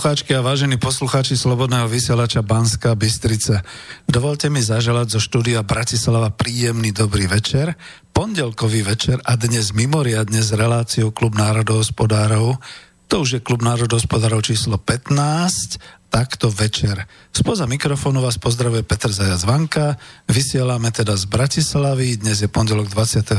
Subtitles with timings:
[0.00, 3.60] poslucháčky a vážení poslucháči Slobodného vysielača Banska Bystrica,
[4.08, 7.76] dovolte mi zaželať zo štúdia Bratislava príjemný dobrý večer,
[8.16, 12.56] pondelkový večer a dnes mimoriadne s reláciou Klub národohospodárov.
[13.12, 17.04] To už je Klub národohospodárov číslo 15, takto večer.
[17.28, 20.00] Spoza mikrofónu vás pozdravuje Petr Zajac Vanka,
[20.32, 23.36] vysielame teda z Bratislavy, dnes je pondelok 25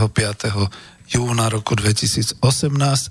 [1.11, 2.39] júna roku 2018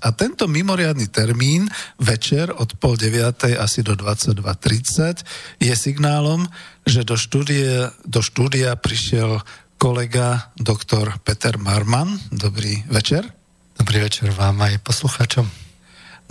[0.01, 1.69] a tento mimoriadný termín
[2.01, 6.49] večer od pol deviatej asi do 22.30 je signálom,
[6.81, 9.45] že do štúdia, do štúdia prišiel
[9.77, 12.17] kolega doktor Peter Marman.
[12.33, 13.29] Dobrý večer.
[13.77, 15.45] Dobrý večer vám aj poslucháčom.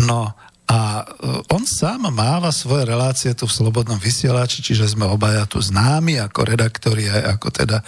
[0.07, 0.35] No
[0.71, 1.05] a e,
[1.51, 6.47] on sám máva svoje relácie tu v Slobodnom vysielači, čiže sme obaja tu známi ako
[6.47, 7.85] redaktori aj ako teda e,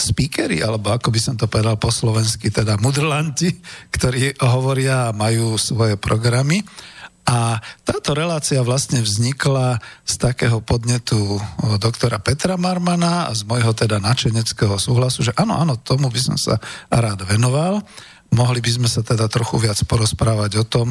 [0.00, 3.52] speakery, alebo ako by som to povedal po slovensky, teda mudrlanti,
[3.92, 6.64] ktorí hovoria a majú svoje programy.
[7.24, 11.40] A táto relácia vlastne vznikla z takého podnetu e,
[11.76, 16.36] doktora Petra Marmana a z môjho teda načeneckého súhlasu, že áno, áno, tomu by som
[16.40, 16.56] sa
[16.88, 17.84] rád venoval.
[18.32, 20.90] Mohli by sme sa teda trochu viac porozprávať o tom,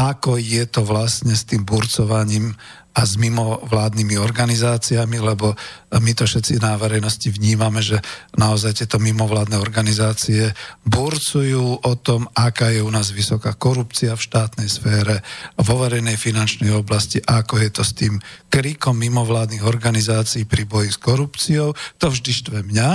[0.00, 2.56] ako je to vlastne s tým burcovaním
[2.90, 5.54] a s mimovládnymi organizáciami, lebo
[5.94, 8.02] my to všetci na verejnosti vnímame, že
[8.34, 10.50] naozaj tieto mimovládne organizácie
[10.82, 15.22] burcujú o tom, aká je u nás vysoká korupcia v štátnej sfére,
[15.54, 18.18] vo verejnej finančnej oblasti, ako je to s tým
[18.50, 21.76] krikom mimovládnych organizácií pri boji s korupciou.
[22.02, 22.90] To vždy štve mňa,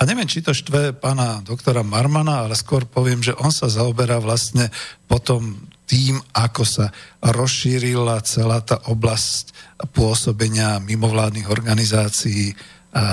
[0.00, 4.16] a neviem, či to štve pána doktora Marmana, ale skôr poviem, že on sa zaoberá
[4.16, 4.72] vlastne
[5.04, 9.50] potom tým, ako sa rozšírila celá tá oblasť
[9.90, 12.54] pôsobenia mimovládnych organizácií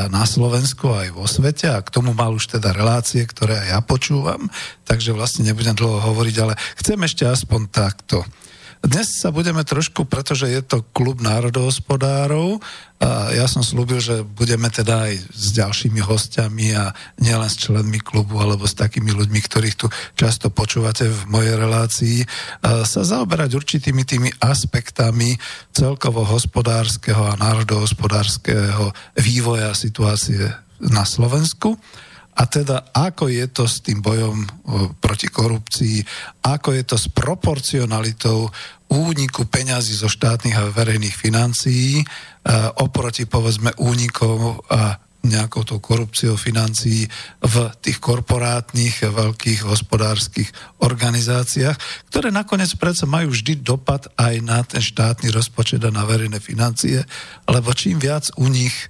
[0.09, 3.79] na Slovensku aj vo svete a k tomu mal už teda relácie, ktoré aj ja
[3.81, 4.49] počúvam,
[4.85, 8.25] takže vlastne nebudem dlho hovoriť, ale chcem ešte aspoň takto.
[8.85, 12.61] Dnes sa budeme trošku, pretože je to klub národohospodárov,
[12.97, 18.01] a ja som slúbil, že budeme teda aj s ďalšími hostiami a nielen s členmi
[18.01, 19.85] klubu alebo s takými ľuďmi, ktorých tu
[20.17, 22.17] často počúvate v mojej relácii,
[22.65, 25.37] sa zaoberať určitými tými aspektami
[25.69, 28.89] celkovo hospodárskeho a národohospodárskeho
[29.21, 30.49] vývoja situácie
[30.81, 31.77] na Slovensku
[32.37, 34.45] a teda ako je to s tým bojom
[35.01, 36.05] proti korupcii,
[36.45, 38.45] ako je to s proporcionalitou
[38.93, 42.05] úniku peňazí zo štátnych a verejných financií
[42.77, 47.03] oproti povedzme únikom a nejakou tou korupciou financií
[47.43, 50.47] v tých korporátnych, veľkých hospodárskych
[50.79, 51.75] organizáciách,
[52.07, 57.03] ktoré nakoniec predsa majú vždy dopad aj na ten štátny rozpočet a na verejné financie,
[57.43, 58.87] lebo čím viac u nich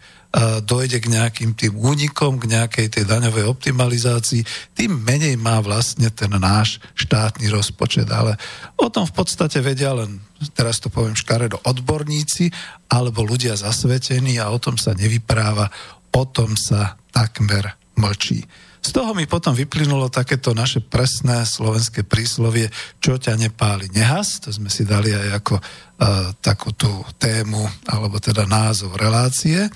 [0.62, 4.46] dojde k nejakým tým únikom, k nejakej tej daňovej optimalizácii,
[4.78, 8.06] tým menej má vlastne ten náš štátny rozpočet.
[8.14, 8.38] Ale
[8.78, 10.22] o tom v podstate vedia len,
[10.54, 12.54] teraz to poviem škaredo, odborníci
[12.94, 15.74] alebo ľudia zasvetení a o tom sa nevypráva,
[16.14, 18.46] o tom sa takmer mlčí.
[18.78, 22.70] Z toho mi potom vyplynulo takéto naše presné slovenské príslovie,
[23.02, 24.40] čo ťa nepáli, nehas.
[24.46, 26.88] To sme si dali aj ako uh, takú tú
[27.20, 29.68] tému, alebo teda názov relácie.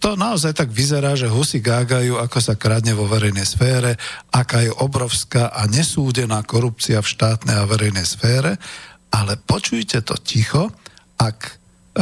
[0.00, 3.94] To naozaj tak vyzerá, že husy gágajú, ako sa kradne vo verejnej sfére,
[4.34, 8.58] aká je obrovská a nesúdená korupcia v štátnej a verejnej sfére,
[9.14, 10.74] ale počujte to ticho,
[11.22, 11.52] ak e,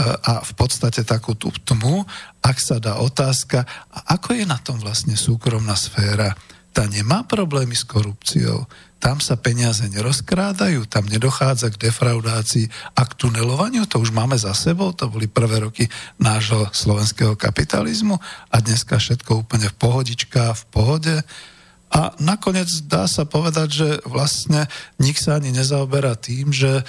[0.00, 2.08] a v podstate takú tú tmu,
[2.40, 3.69] ak sa dá otázka,
[4.08, 6.32] ako je na tom vlastne súkromná sféra?
[6.73, 8.64] Tá nemá problémy s korupciou,
[8.98, 12.66] tam sa peniaze nerozkrádajú, tam nedochádza k defraudácii
[12.98, 15.86] a k tunelovaniu, to už máme za sebou, to boli prvé roky
[16.18, 18.18] nášho slovenského kapitalizmu
[18.50, 21.14] a dneska všetko úplne v pohodička, v pohode.
[21.88, 24.68] A nakoniec dá sa povedať, že vlastne
[25.00, 26.84] nik sa ani nezaoberá tým, že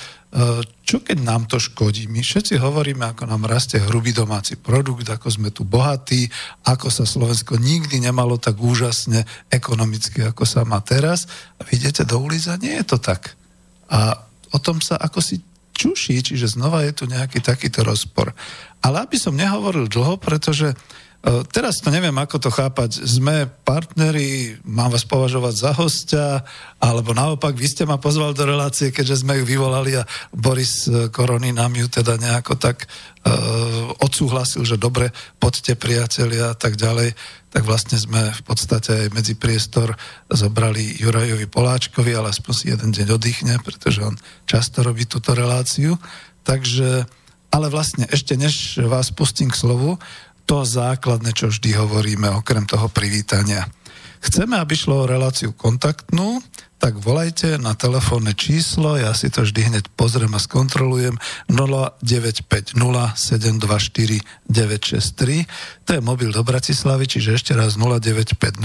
[0.85, 2.05] čo keď nám to škodí?
[2.05, 6.29] My všetci hovoríme, ako nám rastie hrubý domáci produkt, ako sme tu bohatí,
[6.69, 11.25] ako sa Slovensko nikdy nemalo tak úžasne ekonomicky, ako sa má teraz.
[11.57, 13.33] A vidíte do ulica, nie je to tak.
[13.89, 14.21] A
[14.53, 15.41] o tom sa ako si
[15.73, 18.29] čuší, čiže znova je tu nejaký takýto rozpor.
[18.85, 21.08] Ale aby som nehovoril dlho, pretože uh, E,
[21.51, 23.03] teraz to neviem, ako to chápať.
[23.03, 26.27] Sme partneri, mám vás považovať za hostia,
[26.79, 31.11] alebo naopak, vy ste ma pozvali do relácie, keďže sme ju vyvolali a Boris e,
[31.11, 35.11] Korony nám ju teda nejako tak uh, odsúhlasil, že dobre,
[35.43, 37.11] poďte priatelia a tak ďalej.
[37.51, 39.91] Tak vlastne sme v podstate aj medzi priestor
[40.31, 44.15] zobrali Jurajovi Poláčkovi, ale aspoň si jeden deň oddychne, pretože on
[44.47, 45.99] často robí túto reláciu.
[46.47, 47.03] Takže,
[47.51, 49.99] ale vlastne ešte než vás pustím k slovu,
[50.49, 53.69] to základné, čo vždy hovoríme, okrem toho privítania.
[54.19, 56.41] Chceme, aby šlo o reláciu kontaktnú,
[56.81, 64.25] tak volajte na telefónne číslo, ja si to vždy hneď pozriem a skontrolujem, 0950 724
[64.49, 65.45] 963,
[65.85, 68.57] to je mobil do Bratislavy, čiže ešte raz 0950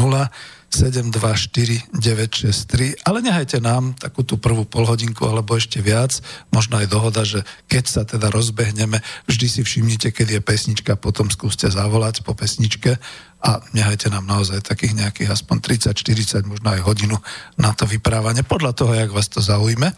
[0.75, 6.19] 724 963, ale nehajte nám takú tú prvú polhodinku alebo ešte viac,
[6.51, 8.99] možno aj dohoda, že keď sa teda rozbehneme,
[9.31, 12.99] vždy si všimnite, keď je pesnička, potom skúste zavolať po pesničke
[13.45, 17.17] a nehajte nám naozaj takých nejakých aspoň 30, 40, možno aj hodinu
[17.55, 19.95] na to vyprávanie, podľa toho, jak vás to zaujme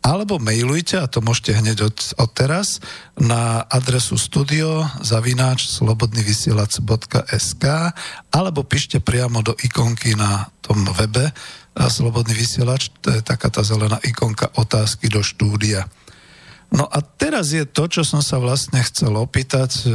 [0.00, 2.80] alebo mailujte, a to môžete hneď od, od teraz,
[3.20, 7.64] na adresu studio zavináč slobodnyvysielac.sk
[8.32, 11.32] alebo píšte priamo do ikonky na tom webe
[11.70, 15.86] Slobodný vysielač, to je taká tá zelená ikonka otázky do štúdia.
[16.74, 19.86] No a teraz je to, čo som sa vlastne chcel opýtať,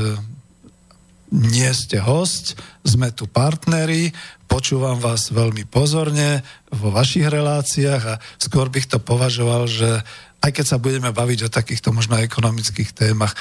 [1.36, 2.56] nie ste host,
[2.88, 4.16] sme tu partneri,
[4.48, 6.40] počúvam vás veľmi pozorne
[6.72, 10.00] vo vašich reláciách a skôr bych to považoval, že
[10.40, 13.36] aj keď sa budeme baviť o takýchto možno ekonomických témach,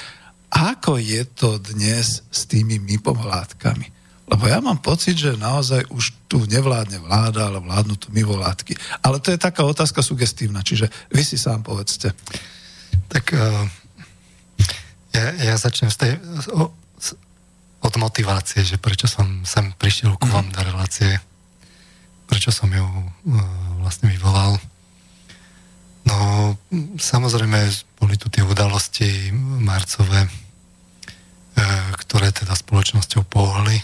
[0.51, 3.95] ako je to dnes s tými mimovládkami?
[4.25, 8.73] Lebo ja mám pocit, že naozaj už tu nevládne vláda, ale vládnu tu mimovládky.
[9.05, 12.17] Ale to je taká otázka sugestívna, čiže vy si sám povedzte.
[13.13, 13.69] Tak uh,
[15.13, 16.13] ja, ja začnem z tej,
[17.85, 20.55] od motivácie, že prečo som sem prišiel ku vám mhm.
[20.57, 21.11] do relácie,
[22.25, 23.05] prečo som ju uh,
[23.85, 24.57] vlastne vyvolal.
[26.05, 26.17] No,
[26.97, 27.69] samozrejme,
[28.01, 33.77] boli tu tie udalosti marcové, uh, ktoré teda spoločnosťou pohli.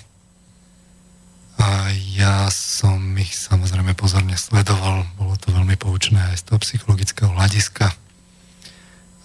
[1.61, 7.29] A ja som ich samozrejme pozorne sledoval, bolo to veľmi poučné aj z toho psychologického
[7.37, 7.93] hľadiska.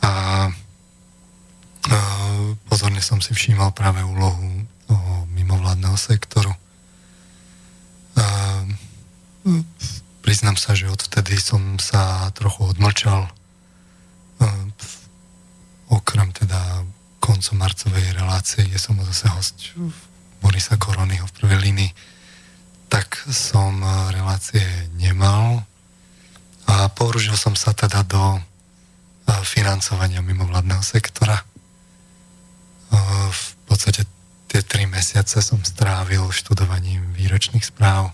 [0.03, 0.11] A
[2.67, 6.53] pozorne som si všímal práve úlohu toho mimovládneho sektoru.
[10.25, 13.29] Priznám sa, že odtedy som sa trochu odmlčal
[15.85, 16.81] okrem teda
[17.21, 19.57] koncu marcovej relácie, kde som zase host
[20.41, 21.91] Borisa Koronyho v prvej línii,
[22.89, 24.65] tak som relácie
[24.97, 25.61] nemal
[26.65, 28.41] a použil som sa teda do
[29.45, 31.41] financovania mimovládneho sektora.
[33.29, 34.05] V podstate
[34.47, 38.13] tie tri mesiace som strávil študovaním výročných správ.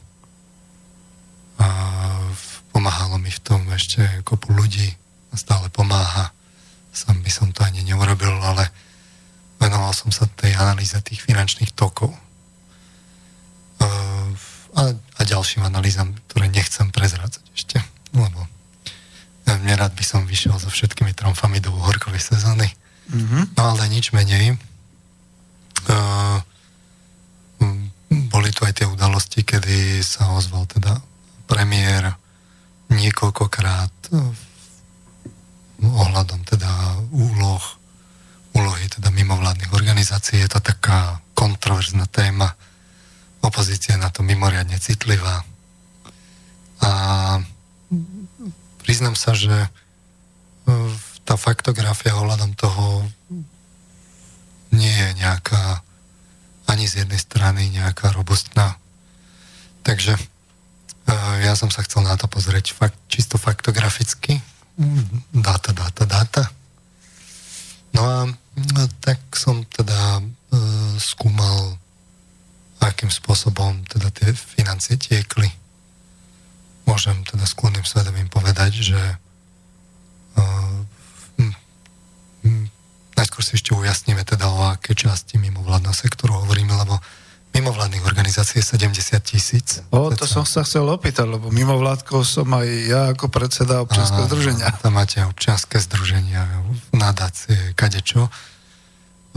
[1.61, 1.67] A
[2.73, 4.95] pomáhalo mi v tom ešte kopu ľudí,
[5.35, 6.33] stále pomáha.
[6.91, 8.67] Sam by som to ani neurobil, ale
[9.61, 12.11] venoval som sa tej analýze tých finančných tokov.
[13.81, 17.77] A, a ďalším analýzam, ktoré nechcem prezrádzať ešte,
[18.15, 18.47] lebo
[19.61, 22.71] nerad by som vyšiel so všetkými tromfami do horkovej sezóny.
[23.11, 23.55] Mm-hmm.
[23.59, 24.57] No ale nič menej.
[25.89, 26.37] Uh,
[28.31, 30.99] boli tu aj tie udalosti, kedy sa ozval teda
[31.47, 32.11] premiér
[32.91, 33.91] niekoľkokrát
[35.81, 36.69] ohľadom teda
[37.11, 37.63] úloh
[38.51, 40.43] úlohy teda mimovládnych organizácií.
[40.43, 42.51] Je to taká kontroverzná téma.
[43.41, 45.41] Opozícia na to mimoriadne citlivá.
[46.83, 46.91] A
[48.83, 49.69] priznám sa, že e,
[51.23, 53.07] tá faktografia ohľadom toho
[54.71, 55.83] nie je nejaká
[56.67, 58.79] ani z jednej strany nejaká robustná.
[59.83, 60.21] Takže e,
[61.43, 64.39] ja som sa chcel na to pozrieť fakt, čisto faktograficky.
[65.35, 66.43] Dáta, dáta, dáta.
[67.91, 68.17] No a
[68.51, 70.23] No, tak som teda e,
[70.99, 71.79] skúmal,
[72.83, 75.47] akým spôsobom teda tie financie tiekli.
[76.83, 79.15] Môžem teda skôrným svedomím povedať, že e,
[83.21, 86.97] najskôr si ešte ujasníme teda o aké časti mimovládneho sektoru hovoríme, lebo
[87.53, 89.85] mimovládnych organizácií je 70 tisíc.
[89.93, 94.73] O, to som sa chcel opýtať, lebo mimovládkou som aj ja ako predseda občianského združenia.
[94.81, 96.47] Tam máte občianské združenia,
[96.95, 98.31] nadácie, kadečo.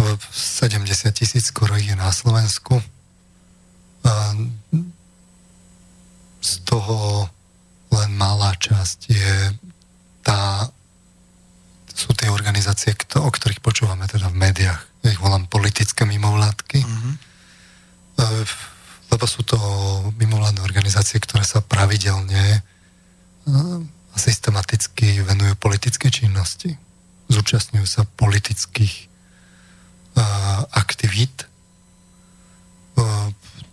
[0.00, 2.80] 70 tisíc skoro je na Slovensku.
[6.40, 7.28] Z toho
[7.94, 9.34] len malá časť je
[10.24, 10.70] tá,
[11.94, 14.82] sú tie organizácie, o ktorých počúvame teda v médiách.
[15.06, 16.82] Ja ich volám politické mimovládky.
[16.82, 17.14] Mm-hmm
[19.10, 19.58] lebo sú to
[20.18, 22.62] mimovládne organizácie, ktoré sa pravidelne
[24.10, 26.74] a systematicky venujú politické činnosti.
[27.30, 29.10] Zúčastňujú sa politických
[30.74, 31.46] aktivít,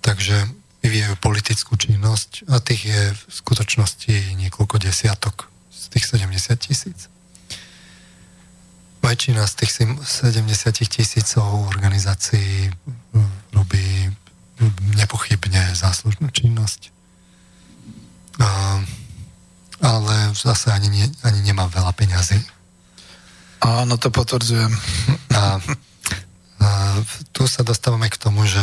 [0.01, 0.45] takže
[0.81, 7.09] vyvíjajú politickú činnosť a tých je v skutočnosti niekoľko desiatok z tých 70 tisíc.
[9.01, 12.69] Väčšina z tých 70 tisícov organizácií
[13.51, 13.85] robí
[14.95, 16.93] nepochybne záslužnú činnosť.
[18.37, 18.79] A,
[19.81, 22.37] ale zase ani, nie, ani nemá veľa peňazí.
[23.61, 24.73] Áno, to potvrdzujem.
[25.33, 25.61] A,
[26.61, 26.69] a
[27.33, 28.61] tu sa dostávame k tomu, že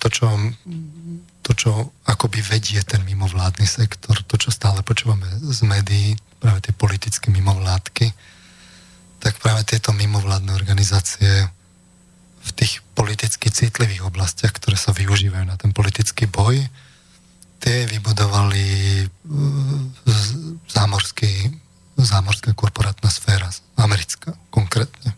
[0.00, 0.28] to, čo,
[1.44, 1.72] to, čo
[2.08, 8.12] akoby vedie ten mimovládny sektor, to, čo stále počúvame z médií, práve tie politické mimovládky,
[9.24, 11.48] tak práve tieto mimovládne organizácie
[12.44, 16.60] v tých politicky citlivých oblastiach, ktoré sa využívajú na ten politický boj,
[17.64, 18.66] tie vybudovali
[19.00, 19.08] uh,
[20.68, 21.48] zámorský,
[21.96, 23.48] zámorská korporátna sféra,
[23.80, 25.16] americká konkrétne.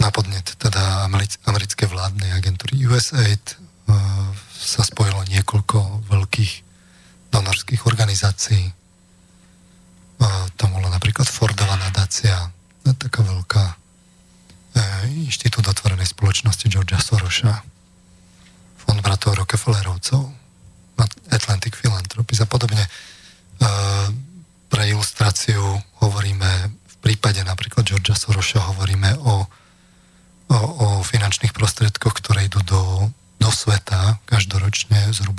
[0.00, 1.04] Na podnet teda
[1.44, 6.52] americké vládnej agentúry USAID uh, sa spojilo niekoľko veľkých
[7.28, 8.72] donorských organizácií.
[10.18, 12.48] Uh, tam bola napríklad Fordová nadácia,
[12.96, 13.78] taká veľká
[15.08, 17.60] Inštitút otvorenej spoločnosti Georgia Sorosa,
[18.80, 20.24] Fond bratov Rockefellerovcov,
[21.28, 22.80] Atlantic Philanthropies a podobne.
[22.80, 22.88] E,
[24.72, 25.60] pre ilustráciu
[26.00, 29.44] hovoríme v prípade napríklad Georgia Sorosa hovoríme o,
[30.48, 35.37] o, o finančných prostriedkoch, ktoré idú do, do sveta každoročne zhruba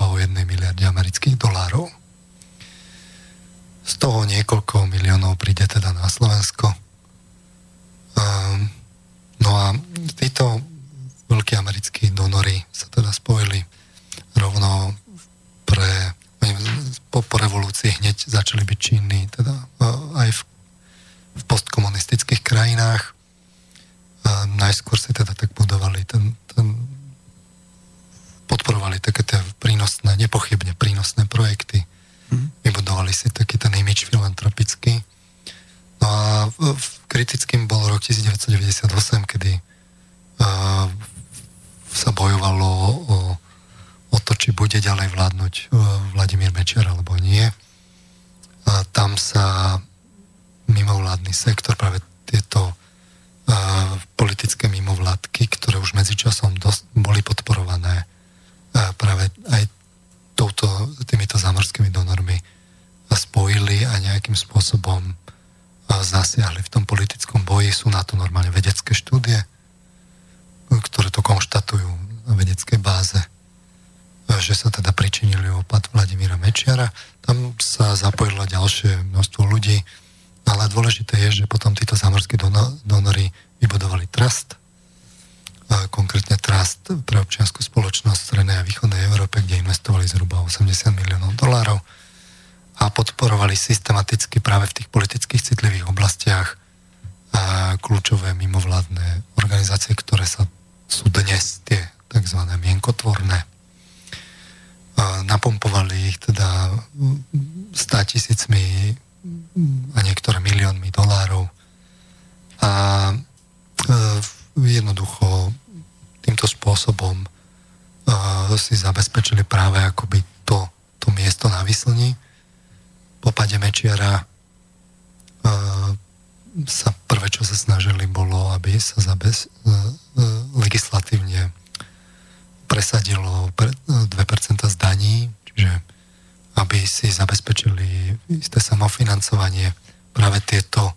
[139.19, 139.75] samofinancovanie
[140.15, 140.95] práve tieto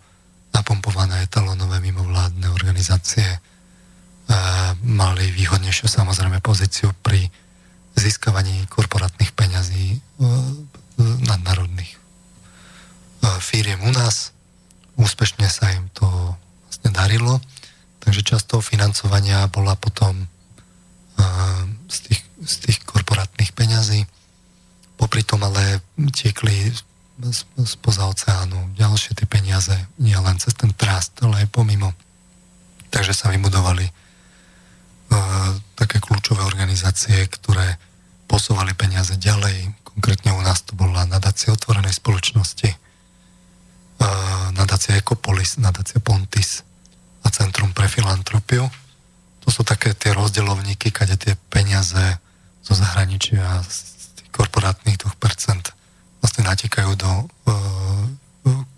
[0.55, 3.27] napompované etalonové mimovládne organizácie
[4.83, 7.27] mali výhodnejšiu samozrejme pozíciu pri
[7.99, 9.99] získavaní korporátnych peňazí
[11.27, 11.99] nadnárodných
[13.43, 14.31] firiem u nás.
[14.95, 16.07] Úspešne sa im to
[16.67, 17.43] vlastne darilo,
[17.99, 20.27] takže časť toho financovania bola potom
[21.91, 24.07] z tých, z tých korporátnych peňazí.
[24.95, 25.83] Popri tom ale
[26.15, 26.71] tiekli
[27.63, 31.93] spoza oceánu ďalšie tie peniaze, nie len cez ten trust, ale aj pomimo.
[32.89, 37.77] Takže sa vybudovali uh, také kľúčové organizácie, ktoré
[38.25, 39.69] posúvali peniaze ďalej.
[39.85, 42.73] Konkrétne u nás to bola nadácia otvorenej spoločnosti,
[44.57, 46.65] nadácia Ecopolis, nadácia Pontis
[47.21, 48.65] a Centrum pre filantropiu.
[49.45, 52.17] To sú také tie rozdeľovníky, kade tie peniaze
[52.65, 53.77] zo zahraničia z
[54.17, 55.13] tých korporátnych 2%
[56.23, 58.07] vlastne natekajú do uh,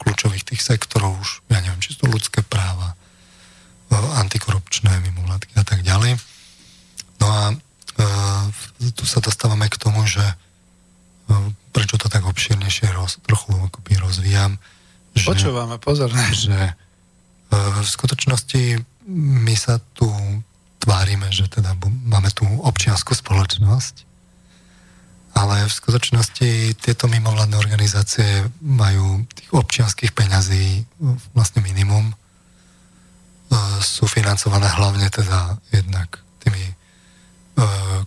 [0.01, 5.63] kľúčových tých sektorov už, ja neviem, či sú to ľudské práva, uh, antikorupčné mimovládky a
[5.63, 6.17] tak ďalej.
[7.21, 8.43] No a uh,
[8.97, 14.57] tu sa dostávame k tomu, že uh, prečo to tak obširnejšie roz, trochu akoby rozvíjam,
[15.75, 16.23] že, Počúvame pozorne.
[16.31, 16.73] Že e,
[17.83, 18.61] v skutočnosti
[19.11, 20.07] my sa tu
[20.79, 23.95] tvárime, že teda máme tu občianskú spoločnosť,
[25.35, 30.87] ale v skutočnosti tieto mimovládne organizácie majú tých občianských peňazí
[31.35, 32.11] vlastne minimum.
[32.11, 32.15] E,
[33.83, 36.73] sú financované hlavne teda jednak tými e,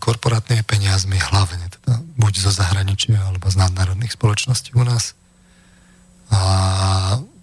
[0.00, 5.18] korporátnymi peniazmi, hlavne teda buď zo zahraničia alebo z nadnárodných spoločností u nás
[6.28, 6.40] a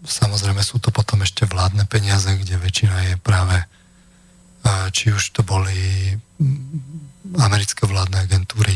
[0.06, 3.58] samozrejme sú to potom ešte vládne peniaze, kde väčšina je práve
[4.94, 6.10] či už to boli
[7.38, 8.74] americké vládne agentúry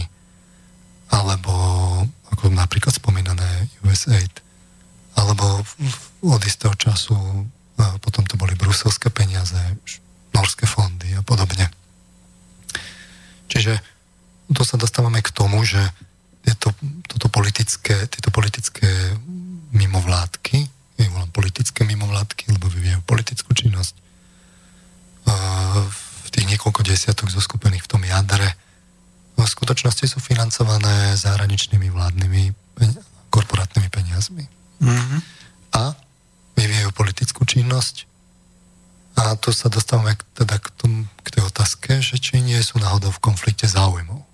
[1.09, 1.53] alebo
[2.29, 4.29] ako napríklad spomínané USAID
[5.17, 5.65] alebo
[6.21, 7.17] od istého času
[8.03, 9.57] potom to boli bruselské peniaze,
[10.35, 11.71] norské fondy a podobne.
[13.47, 13.79] Čiže
[14.51, 15.79] tu sa dostávame k tomu, že
[16.43, 16.75] tieto,
[17.07, 18.87] toto politické, tieto politické
[19.71, 20.67] mimovládky,
[21.03, 23.95] ja volám politické mimovládky, lebo vyvíjajú politickú činnosť.
[26.23, 28.55] V tých niekoľko desiatok zoskupených v tom jadre
[29.39, 32.43] v skutočnosti sú financované zahraničnými vládnymi
[33.31, 34.43] korporátnymi peniazmi.
[34.83, 35.19] Mm-hmm.
[35.79, 35.95] A
[36.59, 38.03] vyvíjajú politickú činnosť.
[39.15, 40.91] A tu sa dostávame teda k, tom,
[41.23, 44.27] k tej otázke, že či nie sú náhodou v konflikte záujmov.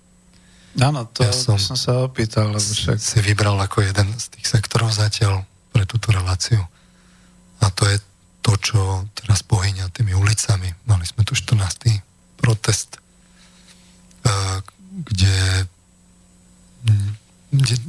[0.76, 2.98] Áno, to ja som, som sa opýtal, lebo však...
[2.98, 5.46] Si vybral ako jeden z tých sektorov zatiaľ
[5.76, 6.64] pre túto reláciu.
[7.60, 8.00] A to je
[8.40, 8.80] to, čo
[9.12, 10.72] teraz pohyňa tými ulicami.
[10.88, 12.00] Mali sme tu 14.
[12.40, 13.00] protest, e,
[15.04, 15.68] kde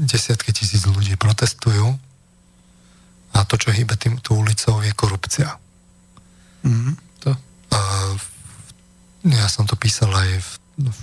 [0.03, 1.95] desiatky tisíc ľudí protestujú
[3.31, 5.55] a to, čo hýbe týmto ulicou, je korupcia.
[6.65, 7.31] Mm, to.
[7.71, 7.79] A
[9.23, 10.49] ja som to písal aj v,
[10.89, 10.99] v,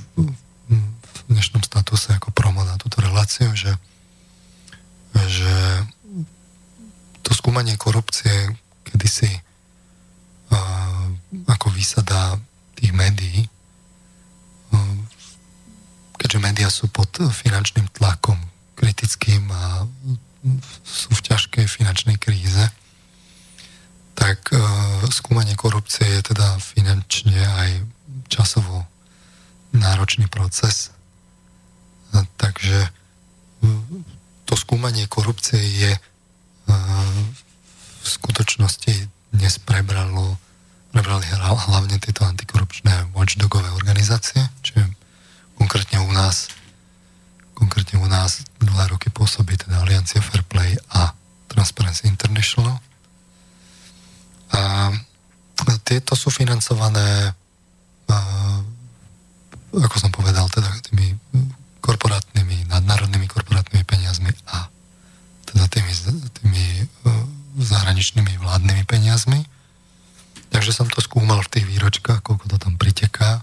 [0.69, 3.73] v dnešnom statuse ako promo na túto reláciu, že,
[5.15, 5.55] že
[7.25, 8.53] to skúmanie korupcie
[8.85, 9.33] kedysi
[10.53, 11.09] uh,
[11.49, 12.37] ako výsada
[12.77, 13.49] tých médií,
[14.71, 14.97] uh,
[16.21, 18.37] keďže médiá sú pod finančným tlakom
[18.77, 19.89] kritickým a
[20.85, 22.69] sú v ťažkej finančnej kríze,
[24.15, 24.61] tak uh,
[25.09, 27.71] skúmanie korupcie je teda finančne aj
[28.29, 28.85] časovo
[29.75, 30.95] náročný proces.
[32.39, 32.95] Takže
[34.47, 35.93] to skúmanie korupcie je
[36.67, 38.95] v skutočnosti
[39.35, 40.37] dnes prebralo,
[40.93, 44.85] prebrali hlavne tieto antikorupčné watchdogové organizácie, čiže
[45.59, 46.49] konkrétne u nás
[47.55, 51.15] konkrétne u nás dva roky pôsobí teda Aliancia Fairplay a
[51.47, 52.83] Transparency International.
[54.51, 54.91] A
[55.87, 57.31] tieto sú financované
[59.75, 61.19] ako som povedal, teda tými
[61.83, 64.71] korporátnymi, nadnárodnými korporátnymi peniazmi a
[65.51, 65.91] teda tými
[67.65, 69.41] zahraničnými vládnymi peniazmi.
[70.53, 73.43] Takže som to skúmal v tých výročkách, koľko to tam priteká.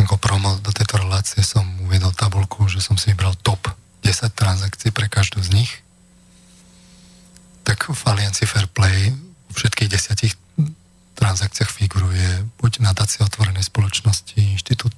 [0.00, 3.68] Ako promo do tejto relácie som uvedol tabulku, že som si vybral top
[4.00, 5.72] 10 transakcií pre každú z nich.
[7.68, 10.32] Tak v Allianci Fairplay vo všetkých desiatich
[11.20, 14.96] transakciách figuruje buď nadácia otvorenej spoločnosti, inštitút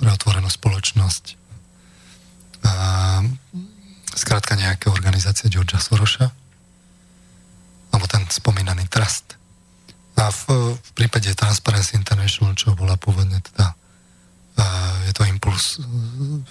[0.00, 1.38] pre otvorenú spoločnosť,
[2.64, 2.72] a,
[4.14, 6.30] skrátka nejaké organizácie Georgia Soroša,
[7.90, 9.34] alebo ten spomínaný trust.
[10.20, 13.74] A v, v prípade Transparency International, čo bola pôvodne teda,
[14.60, 14.64] a
[15.08, 15.80] je to impuls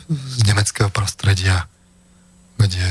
[0.09, 1.69] z nemeckého prostredia,
[2.57, 2.89] kde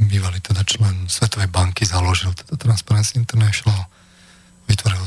[0.00, 3.86] bývalý teda člen Svetovej banky založil teda Transparency International,
[4.66, 5.00] vytvoril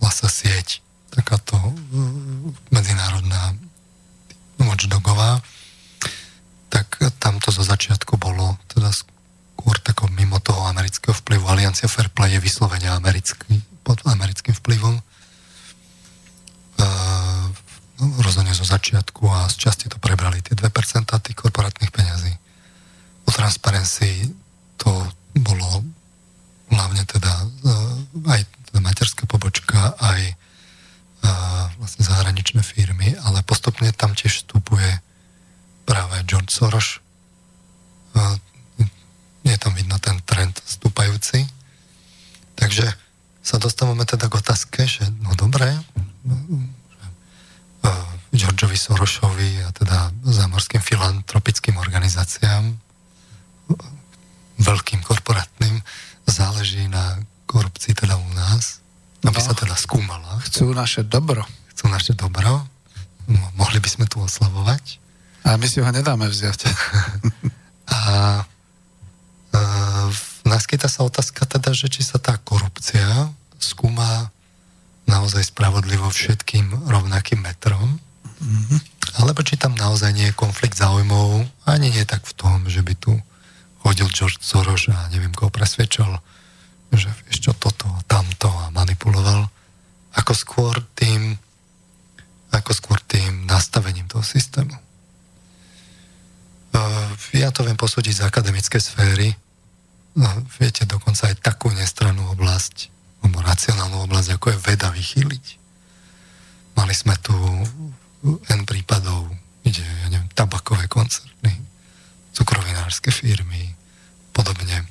[0.00, 1.72] vlastne sieť, takáto uh,
[2.72, 3.54] medzinárodná
[4.58, 5.44] watchdogová,
[6.72, 6.88] tak
[7.20, 11.44] tamto zo začiatku bolo teda skôr takou mimo toho amerického vplyvu.
[11.44, 14.96] Aliancia Fairplay je vyslovene americký, pod americkým vplyvom.
[16.80, 17.44] Uh,
[18.24, 20.64] rozhodne zo začiatku a z časti to prebrali tie 2%
[21.12, 22.32] tých korporátnych peňazí
[23.26, 24.32] o Transparency
[24.80, 24.90] to
[25.38, 25.84] bolo
[26.72, 27.32] hlavne teda
[27.68, 28.40] eh, aj
[28.72, 34.90] teda materská pobočka, aj eh, vlastne zahraničné firmy, ale postupne tam tiež vstupuje
[35.84, 36.98] práve George Soros.
[38.14, 38.36] Eh,
[39.42, 41.44] je tam vidno ten trend stúpajúci.
[42.54, 42.86] Takže
[43.42, 45.74] sa dostávame teda k otázke, že no dobré,
[48.32, 52.80] Georgeovi Sorošovi a teda zámorským filantropickým organizáciám
[54.56, 55.82] veľkým korporátnym
[56.24, 58.80] záleží na korupcii teda u nás,
[59.26, 60.40] aby no, sa teda skúmala.
[60.48, 61.44] Chcú naše dobro.
[61.74, 62.64] Chcú naše dobro.
[63.58, 65.01] Mohli by sme tu oslavovať.
[65.42, 66.60] A my si ho nedáme vziať.
[67.96, 67.98] a
[69.50, 69.62] e,
[70.46, 74.30] naskyta sa otázka teda, že či sa tá korupcia skúma
[75.06, 77.98] naozaj spravodlivo všetkým rovnakým metrom,
[78.38, 78.78] mm-hmm.
[79.22, 82.94] alebo či tam naozaj nie je konflikt záujmov, ani nie tak v tom, že by
[82.94, 83.18] tu
[83.82, 86.22] hodil George Soros a neviem koho presvedčal,
[86.94, 89.50] že vieš čo, toto a tamto a manipuloval,
[90.14, 91.34] ako skôr tým
[92.52, 94.76] ako skôr tým nastavením toho systému.
[97.32, 99.28] Ja to viem posúdiť z akademickej sféry.
[100.12, 100.28] No,
[100.60, 102.92] viete, dokonca aj takú nestrannú oblasť,
[103.24, 105.46] alebo racionálnu oblasť, ako je veda vychýliť.
[106.76, 107.32] Mali sme tu
[108.48, 109.32] N prípadov,
[109.64, 111.56] ide, ja neviem, tabakové koncerny,
[112.36, 113.72] cukrovinárske firmy,
[114.32, 114.84] podobne,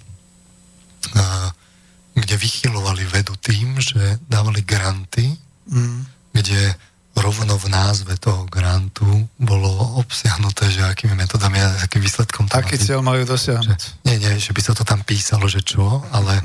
[2.13, 5.31] kde vychylovali vedu tým, že dávali granty,
[5.69, 5.99] mm.
[6.33, 6.75] kde
[7.12, 9.67] rovno v názve toho grantu bolo
[10.00, 14.08] obsiahnuté, že akými metodami a akým výsledkom to Aký cieľ majú dosiahnuť?
[14.08, 15.84] Nie, nie, že by sa to tam písalo, že čo,
[16.15, 16.39] ale,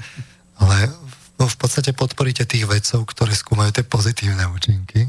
[0.58, 0.90] ale
[1.38, 5.06] v podstate podporíte tých vedcov, ktoré skúmajú tie pozitívne účinky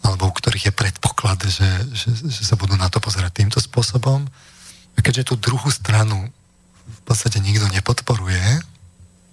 [0.00, 4.24] alebo u ktorých je predpoklad, že, že, že sa budú na to pozerať týmto spôsobom.
[4.96, 6.32] A keďže tú druhú stranu
[6.88, 8.64] v podstate nikto nepodporuje,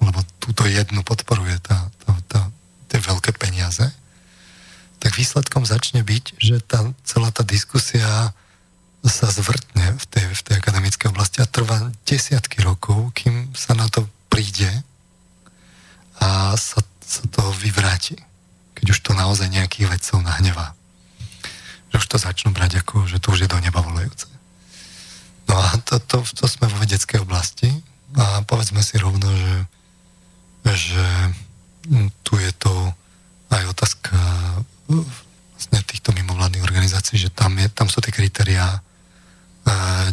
[0.04, 2.40] lebo túto jednu podporuje tá, tá, tá,
[2.92, 3.88] tie veľké peniaze,
[4.98, 8.34] tak výsledkom začne byť, že tá, celá tá diskusia
[9.08, 13.88] sa zvrtne v tej, v tej akademickej oblasti a trvá desiatky rokov, kým sa na
[13.88, 14.68] to príde
[16.20, 18.20] a sa, sa to vyvráti
[18.78, 20.78] keď už to naozaj nejakých vedcov nahnevá.
[21.90, 24.30] Že už to začnú brať ako, že to už je do neba volajúce.
[25.50, 27.74] No a to, to, to sme vo vedeckej oblasti
[28.14, 29.56] a povedzme si rovno, že,
[30.78, 31.06] že
[32.22, 32.94] tu je to
[33.50, 34.14] aj otázka
[34.88, 38.80] vlastne týchto mimovládnych organizácií, že tam, je, tam sú tie kritériá e,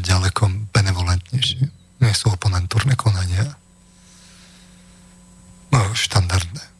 [0.03, 1.63] ďaleko benevolentnejšie.
[2.03, 3.55] Nie sú oponentúrne konania.
[5.71, 6.75] No, štandardné.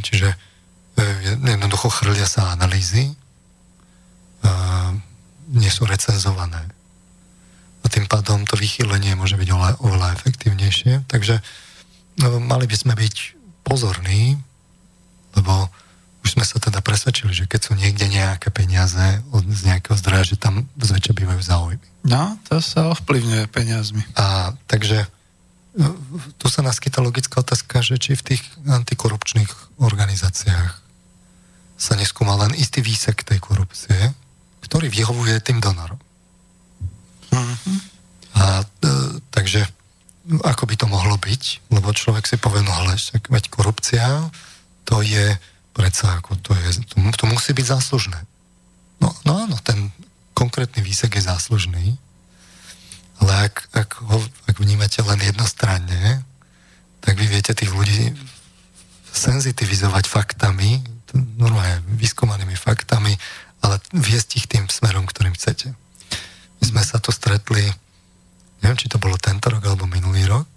[0.00, 0.32] Čiže
[1.44, 3.12] jednoducho chrlia sa analýzy,
[5.50, 6.62] nie sú recenzované.
[7.82, 11.10] A tým pádom to vychýlenie môže byť oveľa, oveľa efektívnejšie.
[11.10, 11.42] Takže
[12.22, 13.16] no, mali by sme byť
[13.66, 14.38] pozorní,
[15.34, 15.66] lebo
[16.20, 20.34] už sme sa teda presvedčili, že keď sú niekde nejaké peniaze od, z nejakého zdroja,
[20.34, 21.86] že tam zväčša bývajú záujmy.
[22.04, 24.04] No, to sa ovplyvňuje peniazmi.
[24.16, 25.08] A takže e,
[26.36, 30.72] tu sa naskyta logická otázka, že či v tých antikorupčných organizáciách
[31.80, 33.96] sa neskúma len istý výsek tej korupcie,
[34.60, 35.96] ktorý vyhovuje tým donorom.
[37.32, 37.78] Mm-hmm.
[38.36, 38.94] A e,
[39.32, 39.64] takže
[40.44, 41.72] ako by to mohlo byť?
[41.72, 44.28] Lebo človek si povie, no ale veď korupcia,
[44.84, 45.34] to je
[45.72, 48.18] predsa ako to je, to, to musí byť záslužné.
[49.00, 49.90] No, no áno, ten
[50.36, 51.96] konkrétny výsek je záslužný,
[53.20, 56.24] ale ak, ak, ho, ak vnímate len jednostranne,
[57.00, 58.12] tak vy viete tých ľudí
[59.10, 60.80] senzitivizovať faktami,
[61.36, 63.16] normálne vyskúmanými faktami,
[63.60, 65.74] ale viesť ich tým smerom, ktorým chcete.
[66.60, 67.64] My sme sa tu stretli,
[68.64, 70.48] neviem, či to bolo tento rok alebo minulý rok,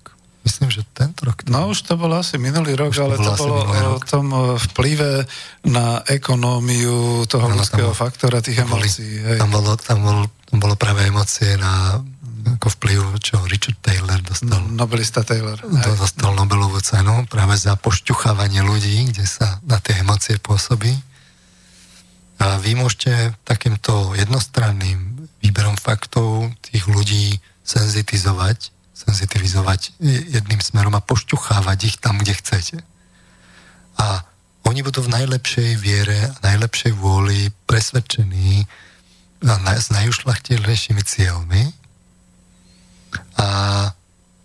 [0.44, 1.48] Myslím, že tento rok.
[1.48, 3.64] No už to bolo asi minulý rok, ale to bolo
[3.96, 5.24] o tom vplyve
[5.72, 9.40] na ekonómiu toho no, ľudského tam, faktora, tých emócií.
[9.40, 11.96] Tam, bolo, tam, bolo, tam bolo práve emócie na
[12.44, 14.60] ako vplyv, čo Richard Taylor dostal.
[14.68, 15.56] Nobelista Taylor.
[15.64, 20.92] To dostal Nobelovú cenu práve za pošťuchávanie ľudí, kde sa na tie emócie pôsobí.
[22.44, 29.98] A vy môžete takýmto jednostranným výberom faktov tých ľudí senzitizovať senzitivizovať
[30.30, 32.78] jedným smerom a pošťuchávať ich tam, kde chcete.
[33.98, 34.22] A
[34.64, 38.64] oni budú v najlepšej viere, najlepšej vôli presvedčení
[39.44, 41.76] a s najušlachtilejšími cieľmi
[43.36, 43.48] a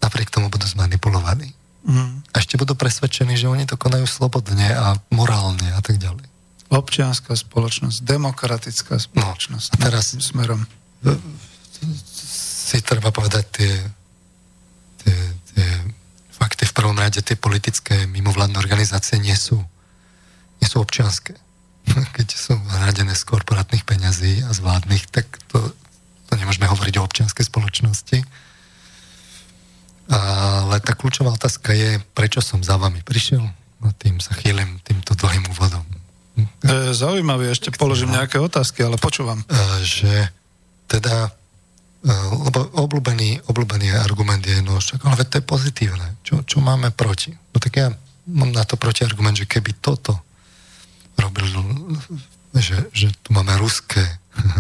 [0.02, 1.54] napriek tomu budú zmanipulovaní.
[1.86, 2.26] Mm.
[2.34, 6.26] A ešte budú presvedčení, že oni to konajú slobodne a morálne a tak ďalej.
[6.68, 9.68] Občianská spoločnosť, demokratická spoločnosť.
[9.72, 10.66] No, a teraz smerom.
[12.18, 13.72] Si treba povedať tie
[15.08, 15.18] tie,
[15.56, 15.68] tie
[16.36, 19.58] fakty v prvom rade tie politické mimovládne organizácie nie sú,
[20.60, 21.34] nie sú občianské.
[22.16, 25.72] Keď sú hradené z korporátnych peňazí a z vládnych, tak to,
[26.28, 28.18] to nemôžeme hovoriť o občianskej spoločnosti.
[30.08, 33.44] Ale tá kľúčová otázka je, prečo som za vami prišiel.
[33.78, 35.84] No tým sa chýlim týmto dlhým úvodom.
[36.38, 36.46] E,
[36.96, 39.44] zaujímavé, ešte položím nejaké otázky, ale počúvam.
[39.44, 39.46] E,
[39.84, 40.32] že
[40.88, 41.28] teda
[42.06, 46.06] lebo obľúbený, obľúbený argument je, no však, ale to je pozitívne.
[46.22, 47.34] Čo, čo máme proti?
[47.34, 47.90] No tak ja
[48.30, 50.14] mám na to protiargument, že keby toto
[51.18, 51.50] robil,
[52.54, 54.06] že, že tu máme ruské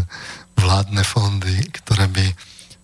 [0.60, 2.26] vládne fondy, ktoré by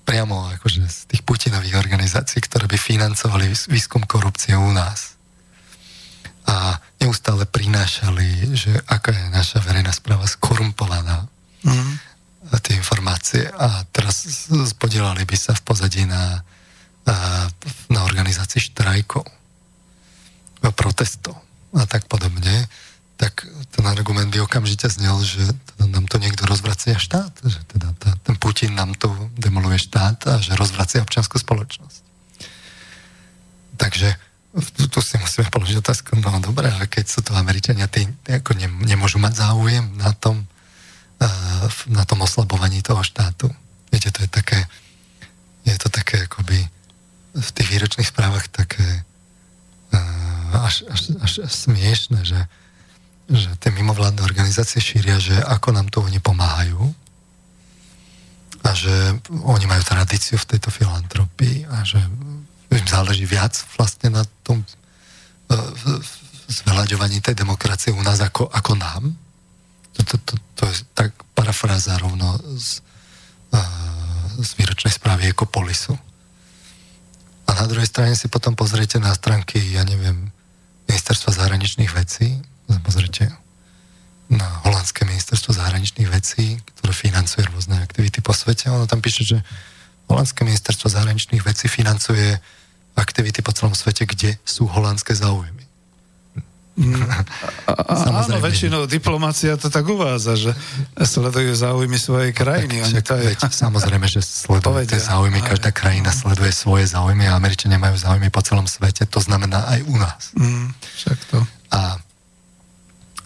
[0.07, 5.19] priamo akože z tých Putinových organizácií, ktoré by financovali výskum korupcie u nás.
[6.45, 11.27] A neustále prinášali, že aká je naša verejná správa skorumpovaná.
[11.65, 12.04] Mm
[12.61, 16.45] tie informácie a teraz podielali by sa v pozadí na,
[17.89, 19.25] na organizácii štrajkov,
[20.77, 21.37] protestov
[21.77, 22.69] a tak podobne,
[23.17, 25.43] tak ten argument by okamžite znel, že
[25.75, 27.89] teda nám to niekto rozvracia štát, že teda
[28.27, 32.03] ten Putin nám to demoluje štát a že rozvracia občianskú spoločnosť.
[33.79, 34.09] Takže
[34.55, 38.55] tu, tu si musíme položiť otázku, no dobré, ale keď sú to Američania, tí ako
[38.55, 40.47] ne, nemôžu mať záujem na tom,
[41.89, 43.49] na tom oslabovaní toho štátu.
[43.89, 44.61] Viete, to je také,
[45.65, 46.59] je to také akoby
[47.35, 49.03] v tých výročných správach také
[50.55, 52.41] až, až, až, až smiešne, že,
[53.27, 56.95] že tie mimovládne organizácie šíria, že ako nám to oni pomáhajú
[58.65, 58.95] a že
[59.45, 62.01] oni majú tradíciu v tejto filantropii a že
[62.75, 64.63] im záleží viac vlastne na tom
[66.49, 69.03] zveľaďovaní tej demokracie u nás ako, ako nám
[69.95, 72.83] to, to, to, je tak parafráza rovno z,
[74.43, 75.95] z výročnej správy Ekopolisu.
[77.47, 80.33] A na druhej strane si potom pozriete na stránky, ja neviem,
[80.91, 82.43] ministerstva zahraničných vecí,
[82.83, 83.31] pozrite
[84.33, 88.73] na holandské ministerstvo zahraničných vecí, ktoré financuje rôzne aktivity po svete.
[88.73, 89.39] Ono tam píše, že
[90.09, 92.41] holandské ministerstvo zahraničných vecí financuje
[92.97, 95.64] aktivity po celom svete, kde sú holandské záujmy.
[96.75, 97.07] Mm.
[98.19, 100.51] Áno, väčšinou diplomácia to tak uvádza, že
[100.99, 102.83] sledujú záujmy svojej krajiny.
[102.83, 103.25] Tak, však, to je...
[103.31, 108.27] veď, samozrejme, že sledujú tie záujmy, každá krajina sleduje svoje záujmy a Američania majú záujmy
[108.35, 110.23] po celom svete, to znamená aj u nás.
[110.35, 111.39] Mm, však to.
[111.71, 111.81] A,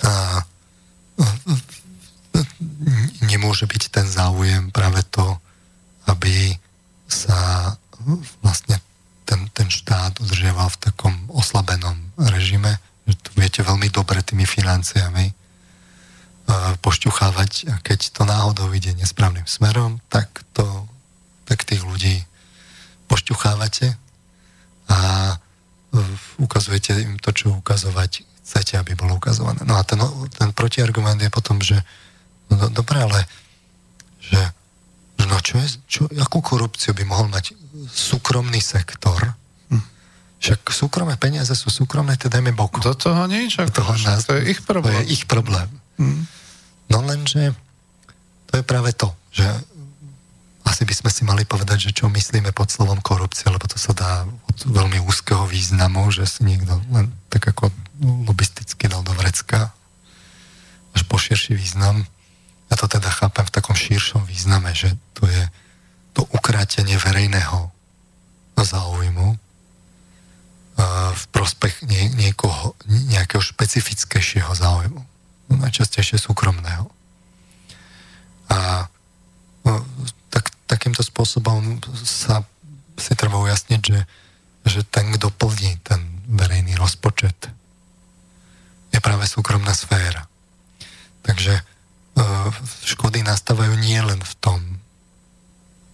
[0.04, 0.12] a
[3.24, 5.24] nemôže byť ten záujem práve to,
[6.08, 6.52] aby
[7.08, 7.72] sa
[8.44, 8.80] vlastne
[9.24, 15.32] ten, ten štát udržiaval v takom oslabenom režime, že to viete veľmi dobre tými financiami
[16.80, 20.64] pošťuchávať a keď to náhodou ide nesprávnym smerom, tak to,
[21.44, 22.24] tak tých ľudí
[23.08, 23.96] pošťuchávate
[24.88, 24.98] a
[26.40, 29.60] ukazujete im to, čo ukazovať chcete, aby bolo ukazované.
[29.68, 30.00] No a ten,
[30.32, 31.76] ten protiargument je potom, že
[32.48, 33.28] no, dobre, ale
[34.24, 34.40] že
[35.28, 37.52] no čo je, čo, akú korupciu by mohol mať
[37.92, 39.20] súkromný sektor.
[40.38, 42.78] Však súkromné peniaze sú súkromné, teda dajme boku.
[42.78, 44.94] Do toho nič, ako toho nás, to je ich problém.
[44.94, 45.68] To je ich problém.
[45.98, 46.22] Hm.
[46.94, 47.52] No lenže
[48.48, 49.44] to je práve to, že
[50.68, 53.96] asi by sme si mali povedať, že čo myslíme pod slovom korupcia, lebo to sa
[53.96, 57.72] dá od veľmi úzkeho významu, že si niekto len tak ako
[58.28, 59.72] lobisticky dal do vrecka
[60.94, 62.06] až po širší význam.
[62.68, 65.42] Ja to teda chápem v takom širšom význame, že to je
[66.12, 67.72] to ukrátenie verejného
[68.58, 69.47] záujmu
[71.12, 75.02] v prospech nie, niekoho, nejakého špecifickejšieho záujmu.
[75.50, 76.86] Najčastejšie súkromného.
[78.48, 78.86] A
[79.66, 79.82] no,
[80.30, 82.46] tak, takýmto spôsobom sa
[82.94, 84.00] si treba ujasniť, že,
[84.66, 85.98] že ten, kto plní ten
[86.30, 87.50] verejný rozpočet,
[88.94, 90.30] je práve súkromná sféra.
[91.26, 91.62] Takže e,
[92.86, 94.60] škody nastávajú nie len v tom,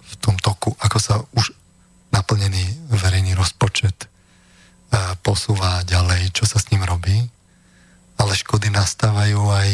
[0.04, 1.56] v tom toku, ako sa už
[2.12, 4.12] naplnený verejný rozpočet
[5.22, 7.16] posúva ďalej, čo sa s ním robí,
[8.18, 9.70] ale škody nastávajú aj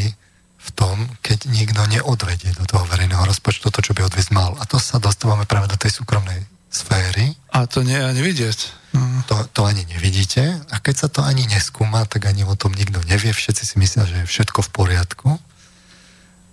[0.60, 4.52] v tom, keď niekto neodvedie do toho verejného rozpočtu to, čo by odviesť mal.
[4.60, 7.32] A to sa dostávame práve do tej súkromnej sféry.
[7.50, 8.58] A to nie je ani vidieť.
[8.92, 9.24] Mm.
[9.26, 10.60] To, to ani nevidíte.
[10.68, 13.32] A keď sa to ani neskúma, tak ani o tom nikto nevie.
[13.32, 15.28] Všetci si myslia, že je všetko v poriadku.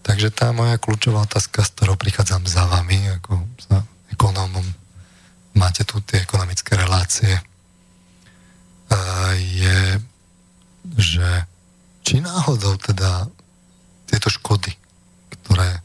[0.07, 3.83] Takže tá moja kľúčová otázka, s ktorou prichádzam za vami, ako za
[4.15, 4.63] ekonómom,
[5.51, 7.43] máte tu tie ekonomické relácie,
[9.37, 9.99] je,
[10.95, 11.29] že
[12.07, 13.27] či náhodou teda
[14.07, 14.71] tieto škody,
[15.27, 15.81] ktoré e,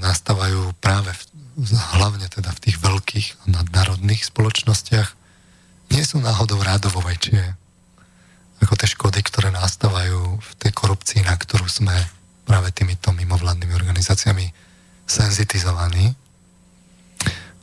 [0.00, 1.22] nastávajú práve v,
[2.00, 5.12] hlavne teda v tých veľkých nadnárodných spoločnostiach,
[5.92, 7.60] nie sú náhodou rádovo väčšie
[8.62, 11.92] ako tie škody, ktoré nastávajú v tej korupcii, na ktorú sme
[12.46, 14.46] práve týmito mimovládnymi organizáciami
[15.02, 16.14] senzitizovaní.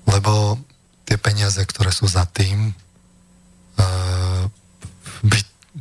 [0.03, 0.59] Lebo
[1.07, 2.75] tie peniaze, ktoré sú za tým,
[5.23, 5.39] by,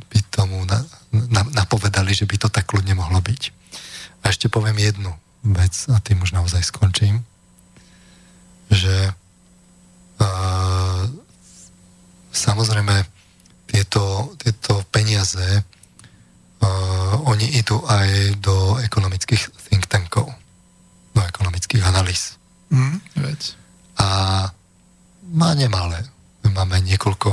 [0.09, 3.41] by tomu na, na, napovedali, že by to tak ľudne mohlo byť.
[4.23, 5.11] A ešte poviem jednu
[5.43, 7.23] vec a tým už naozaj skončím,
[8.69, 9.11] že
[10.19, 11.03] uh,
[12.35, 13.07] samozrejme
[13.69, 20.27] tieto, tieto peniaze uh, oni idú aj do ekonomických think tankov,
[21.15, 22.35] do ekonomických analýz.
[22.69, 23.55] Mm, vec.
[23.97, 24.07] A
[25.33, 26.05] má nemalé.
[26.49, 27.29] Máme niekoľko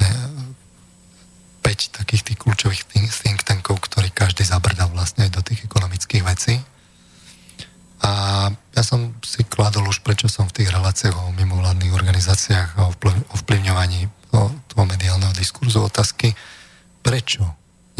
[0.00, 6.56] 5 takých tých kľúčových think tankov, ktorí každý zabrdal vlastne aj do tých ekonomických vecí.
[8.00, 8.10] A
[8.48, 13.36] ja som si kladol už, prečo som v tých reláciách o mimovládnych organizáciách a o
[13.36, 16.32] vplyvňovaní toho, toho mediálneho diskurzu otázky,
[17.04, 17.44] prečo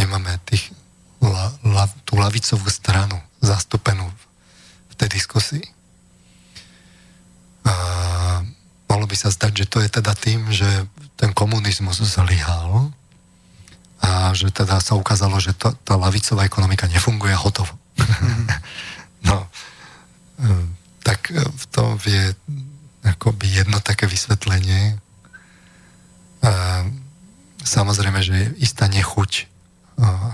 [0.00, 0.72] nemáme tých,
[1.20, 4.08] la, la, tú lavicovú stranu zastúpenú
[4.88, 5.64] v tej diskusii.
[7.68, 7.74] A
[8.90, 10.66] mohlo by sa zdať, že to je teda tým, že
[11.14, 12.90] ten komunizmus zlyhal
[14.02, 17.70] a že teda sa ukázalo, že to, tá lavicová ekonomika nefunguje hotovo.
[19.28, 19.46] no,
[20.42, 20.48] e,
[21.06, 22.34] tak e, v tom je
[23.06, 24.98] akoby jedno také vysvetlenie.
[26.40, 26.82] A
[27.62, 29.42] samozrejme, že je istá nechuť e,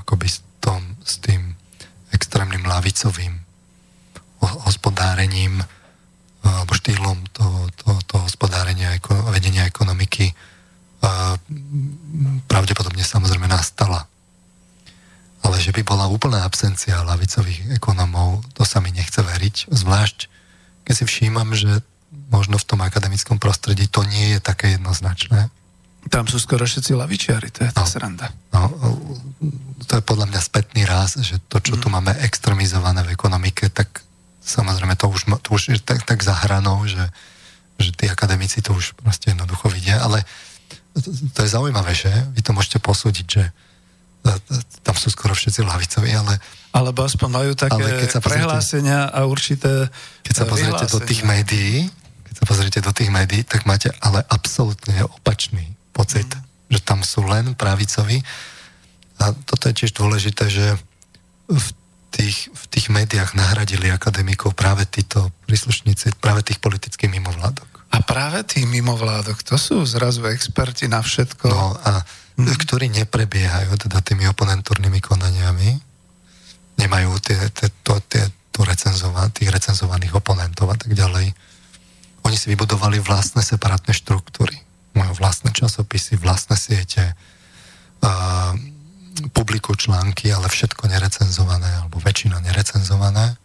[0.07, 1.59] akoby s, tom, s tým
[2.15, 3.37] extrémnym lavicovým
[4.41, 5.61] hospodárením
[6.47, 8.95] alebo štýlom toho, toho, toho hospodárenia,
[9.31, 10.31] vedenia ekonomiky
[12.47, 14.09] pravdepodobne samozrejme nastala.
[15.45, 19.71] Ale že by bola úplná absencia lavicových ekonomov, to sa mi nechce veriť.
[19.71, 20.19] Zvlášť,
[20.83, 21.87] keď si všímam, že
[22.35, 25.51] možno v tom akademickom prostredí to nie je také jednoznačné.
[26.07, 28.31] Tam sú skoro všetci lavičiari, to je tá no, sranda.
[28.55, 28.71] No,
[29.87, 31.81] to je podľa mňa spätný raz, že to, čo mm.
[31.83, 34.06] tu máme extremizované v ekonomike, tak
[34.47, 37.03] samozrejme to už, to už je tak, tak zahranou, že,
[37.83, 40.23] že tí akademici to už proste jednoducho vidia, ale
[41.35, 42.09] to je zaujímavé, že?
[42.33, 43.53] Vy to môžete posúdiť, že e,
[44.31, 46.39] e, tam sú skoro všetci lavicovi, ale...
[46.73, 49.91] Alebo aspoň majú také keď sa pozrite, prehlásenia a určité
[50.25, 51.91] Keď sa pozriete do tých médií,
[52.25, 56.73] keď sa pozriete do tých médií, tak máte ale absolútne opačný pocit, mm.
[56.73, 58.25] že tam sú len pravicovi.
[59.21, 60.65] A toto je tiež dôležité, že
[61.49, 61.67] v
[62.17, 67.69] tých, v tých médiách nahradili akademikov práve títo príslušníci, práve tých politických mimovládok.
[67.93, 71.47] A práve tí mimovládok, to sú zrazu experti na všetko.
[71.53, 72.01] No a
[72.41, 72.57] hmm.
[72.57, 75.77] ktorí neprebiehajú teda tými oponentúrnymi konaniami,
[76.81, 81.37] nemajú tie, tie, to, tie, to recenzova, tých recenzovaných oponentov a tak ďalej.
[82.25, 84.57] Oni si vybudovali vlastné separátne štruktúry.
[84.97, 87.13] majú vlastné časopisy, vlastné siete,
[88.01, 88.57] uh,
[89.33, 93.37] publikujú články, ale všetko nerecenzované, alebo väčšina nerecenzované.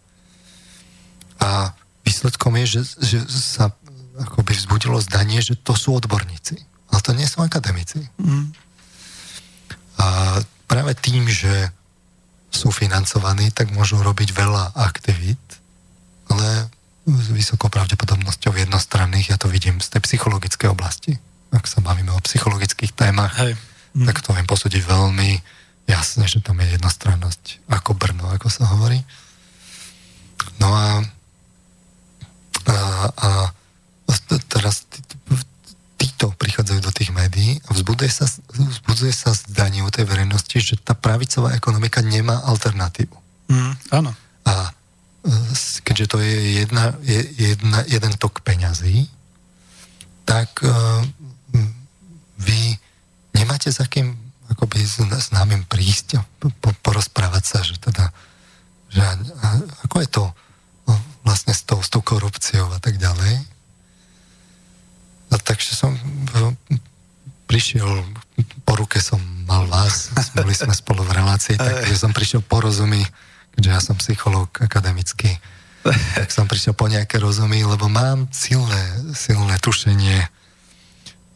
[1.42, 1.74] A
[2.06, 3.72] výsledkom je, že, že sa
[4.18, 6.60] akoby vzbudilo zdanie, že to sú odborníci.
[6.92, 8.04] Ale to nie sú akademici.
[8.20, 8.52] Mm.
[9.96, 11.72] A práve tým, že
[12.52, 15.40] sú financovaní, tak môžu robiť veľa aktivít,
[16.28, 16.68] ale
[17.08, 21.16] s vysokou pravdepodobnosťou jednostranných, ja to vidím z tej psychologickej oblasti.
[21.50, 23.56] Ak sa bavíme o psychologických témach, Hej.
[23.96, 24.06] Mm.
[24.06, 25.40] tak to viem posúdiť veľmi
[25.92, 29.04] jasne, že tam je jednostrannosť ako Brno, ako sa hovorí.
[30.56, 31.04] No a,
[32.66, 32.76] a,
[33.12, 33.28] a
[34.48, 34.88] teraz
[36.00, 40.74] títo prichádzajú do tých médií a vzbudzuje sa, vzbudzuje sa zdanie u tej verejnosti, že
[40.80, 43.14] tá pravicová ekonomika nemá alternatívu.
[43.52, 44.10] Mm, áno.
[44.42, 44.74] A
[45.86, 46.98] keďže to je jedna,
[47.38, 49.06] jedna, jeden tok peňazí,
[50.26, 51.02] tak uh,
[52.42, 52.74] vy
[53.34, 54.18] nemáte za kým
[54.52, 58.12] akoby s, s námym prísť a po, porozprávať sa, že teda
[58.92, 59.48] že a, a,
[59.88, 60.24] ako je to
[60.84, 60.94] no,
[61.24, 63.40] vlastne s tou, s tou korupciou a tak ďalej.
[65.32, 65.96] A takže som
[67.48, 67.88] prišiel,
[68.68, 69.16] po ruke som
[69.48, 73.00] mal vás, boli sme spolu v relácii, takže som prišiel po rozumy,
[73.56, 75.32] keďže ja som psychológ akademický,
[76.14, 78.80] tak som prišiel po nejaké rozumy, lebo mám silné,
[79.16, 80.20] silné tušenie,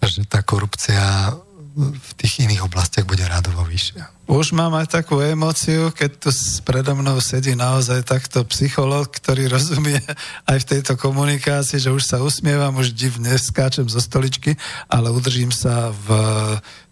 [0.05, 1.35] že tá korupcia
[1.77, 4.09] v tých iných oblastiach bude rádovo vyššia.
[4.33, 6.31] Už mám aj takú emóciu, keď tu
[6.65, 10.01] predo mnou sedí naozaj takto psycholog, ktorý rozumie
[10.51, 14.57] aj v tejto komunikácii, že už sa usmievam, už divne skáčem zo stoličky,
[14.89, 16.09] ale udržím sa v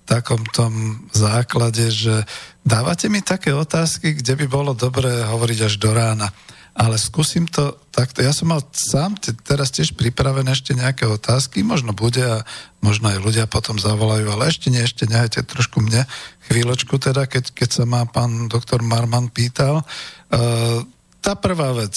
[0.04, 2.28] takom tom základe, že
[2.60, 6.28] dávate mi také otázky, kde by bolo dobré hovoriť až do rána
[6.74, 8.18] ale skúsim to takto.
[8.18, 12.42] Ja som mal sám te, teraz tiež pripravené ešte nejaké otázky, možno bude a
[12.82, 16.02] možno aj ľudia potom zavolajú, ale ešte nie, ešte nehajte trošku mne
[16.50, 19.86] chvíľočku teda, keď, keď sa ma pán doktor Marman pýtal.
[20.28, 20.82] Uh,
[21.24, 21.94] tá prvá vec,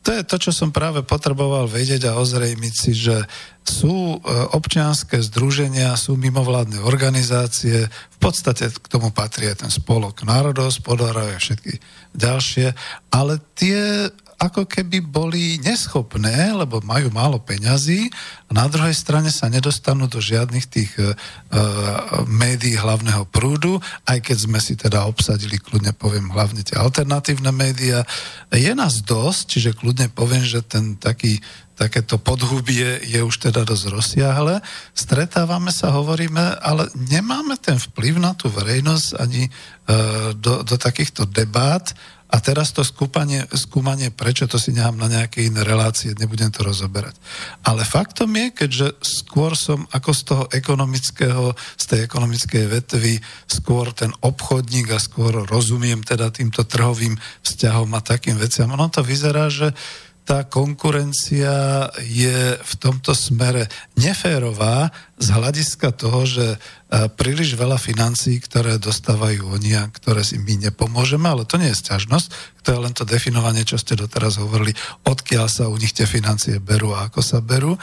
[0.00, 3.20] to je to, čo som práve potreboval vedieť a ozrejmiť si, že
[3.60, 4.18] sú e,
[4.56, 11.36] občianské združenia, sú mimovládne organizácie, v podstate k tomu patrí aj ten spolok národohospodárov a
[11.36, 11.76] všetky
[12.16, 12.72] ďalšie,
[13.12, 14.08] ale tie
[14.40, 18.08] ako keby boli neschopné, lebo majú málo peňazí
[18.48, 21.12] a na druhej strane sa nedostanú do žiadnych tých uh,
[22.24, 23.76] médií hlavného prúdu,
[24.08, 28.00] aj keď sme si teda obsadili, kľudne poviem, hlavne tie alternatívne médiá.
[28.48, 31.44] Je nás dosť, čiže kľudne poviem, že ten taký
[31.80, 34.60] takéto podhubie je už teda dosť rozsiahle.
[34.92, 39.50] Stretávame sa, hovoríme, ale nemáme ten vplyv na tú verejnosť ani e,
[40.36, 41.88] do, do takýchto debát,
[42.30, 46.62] a teraz to skúpanie, skúmanie, prečo to si nechám na nejaké iné relácie, nebudem to
[46.62, 47.18] rozoberať.
[47.66, 53.18] Ale faktom je, keďže skôr som ako z toho ekonomického, z tej ekonomickej vetvy,
[53.50, 58.70] skôr ten obchodník a skôr rozumiem teda týmto trhovým vzťahom a takým veciam.
[58.70, 59.74] Ono to vyzerá, že
[60.30, 63.66] tá konkurencia je v tomto smere
[63.98, 66.58] neférová z hľadiska toho, že e,
[67.10, 71.82] príliš veľa financií, ktoré dostávajú oni a ktoré si my nepomôžeme, ale to nie je
[71.82, 74.70] sťažnosť, to je len to definovanie, čo ste doteraz hovorili,
[75.02, 77.74] odkiaľ sa u nich tie financie berú a ako sa berú.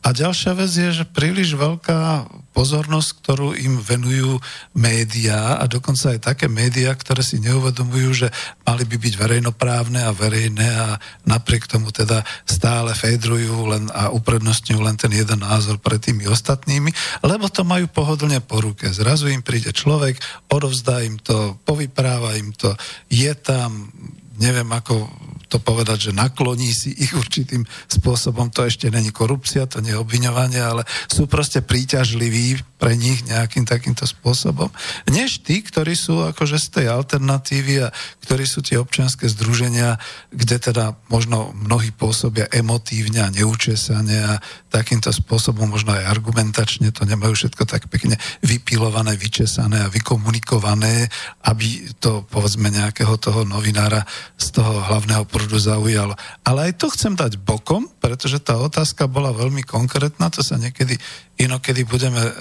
[0.00, 2.24] A ďalšia vec je, že príliš veľká
[2.56, 4.40] pozornosť, ktorú im venujú
[4.72, 8.28] médiá a dokonca aj také médiá, ktoré si neuvedomujú, že
[8.64, 10.96] mali by byť verejnoprávne a verejné a
[11.28, 16.90] napriek tomu teda stále fejdrujú len a uprednostňujú len ten jeden názor pred tými ostatnými,
[17.20, 18.88] lebo to majú pohodlne po ruke.
[18.88, 20.16] Zrazu im príde človek,
[20.48, 22.72] odovzdá im to, povypráva im to,
[23.12, 23.92] je tam,
[24.40, 25.12] neviem ako
[25.50, 28.54] to povedať, že nakloní si ich určitým spôsobom.
[28.54, 33.66] To ešte není korupcia, to nie je obviňovanie, ale sú proste príťažliví pre nich nejakým
[33.68, 34.72] takýmto spôsobom.
[35.10, 37.92] Než tí, ktorí sú akože z tej alternatívy a
[38.24, 40.00] ktorí sú tie občianské združenia,
[40.32, 44.40] kde teda možno mnohí pôsobia emotívne a neúčesane a
[44.70, 51.10] takýmto spôsobom možno aj argumentačne to nemajú všetko tak pekne vypilované, vyčesané a vykomunikované,
[51.44, 54.06] aby to povedzme nejakého toho novinára
[54.38, 56.12] z toho hlavného prúdu zaujalo.
[56.44, 61.00] Ale aj to chcem dať bokom, pretože tá otázka bola veľmi konkrétna, to sa niekedy
[61.40, 62.32] inokedy budeme e,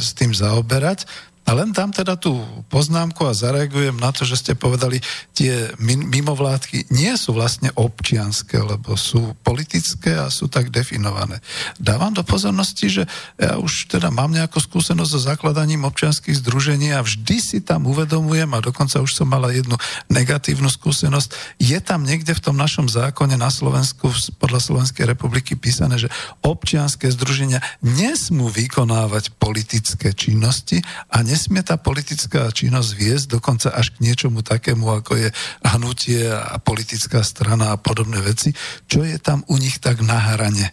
[0.00, 1.04] s tým zaoberať.
[1.46, 2.34] A len dám teda tú
[2.66, 4.98] poznámku a zareagujem na to, že ste povedali,
[5.30, 11.38] tie mimovládky nie sú vlastne občianské, lebo sú politické a sú tak definované.
[11.78, 13.02] Dávam do pozornosti, že
[13.38, 18.50] ja už teda mám nejakú skúsenosť so zakladaním občianských združení a vždy si tam uvedomujem
[18.50, 19.78] a dokonca už som mala jednu
[20.10, 21.62] negatívnu skúsenosť.
[21.62, 24.10] Je tam niekde v tom našom zákone na Slovensku,
[24.42, 26.10] podľa Slovenskej republiky písané, že
[26.42, 33.92] občianské združenia nesmú vykonávať politické činnosti a ne nesmie tá politická činnosť viesť dokonca až
[33.92, 35.28] k niečomu takému, ako je
[35.60, 38.56] hnutie a politická strana a podobné veci,
[38.88, 40.72] čo je tam u nich tak na hrane.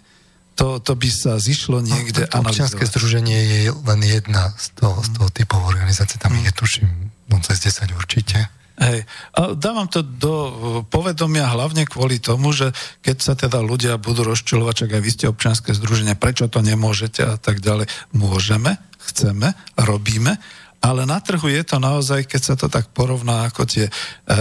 [0.55, 5.09] To, to by sa zišlo niekde no, Občianske združenie je len jedna z toho, z
[5.11, 6.45] toho typov organizácie, tam mm.
[6.47, 6.89] je tuším,
[7.27, 8.47] no cez 10 určite.
[8.73, 9.05] Hej.
[9.37, 10.33] A dávam to do
[10.89, 12.73] povedomia hlavne kvôli tomu, že
[13.05, 17.21] keď sa teda ľudia budú rozčulovať, čak aj vy ste občianske združenia, prečo to nemôžete
[17.21, 17.85] a tak ďalej.
[18.17, 20.41] Môžeme, chceme, robíme,
[20.83, 24.35] ale na trhu je to naozaj, keď sa to tak porovná ako tie e, e,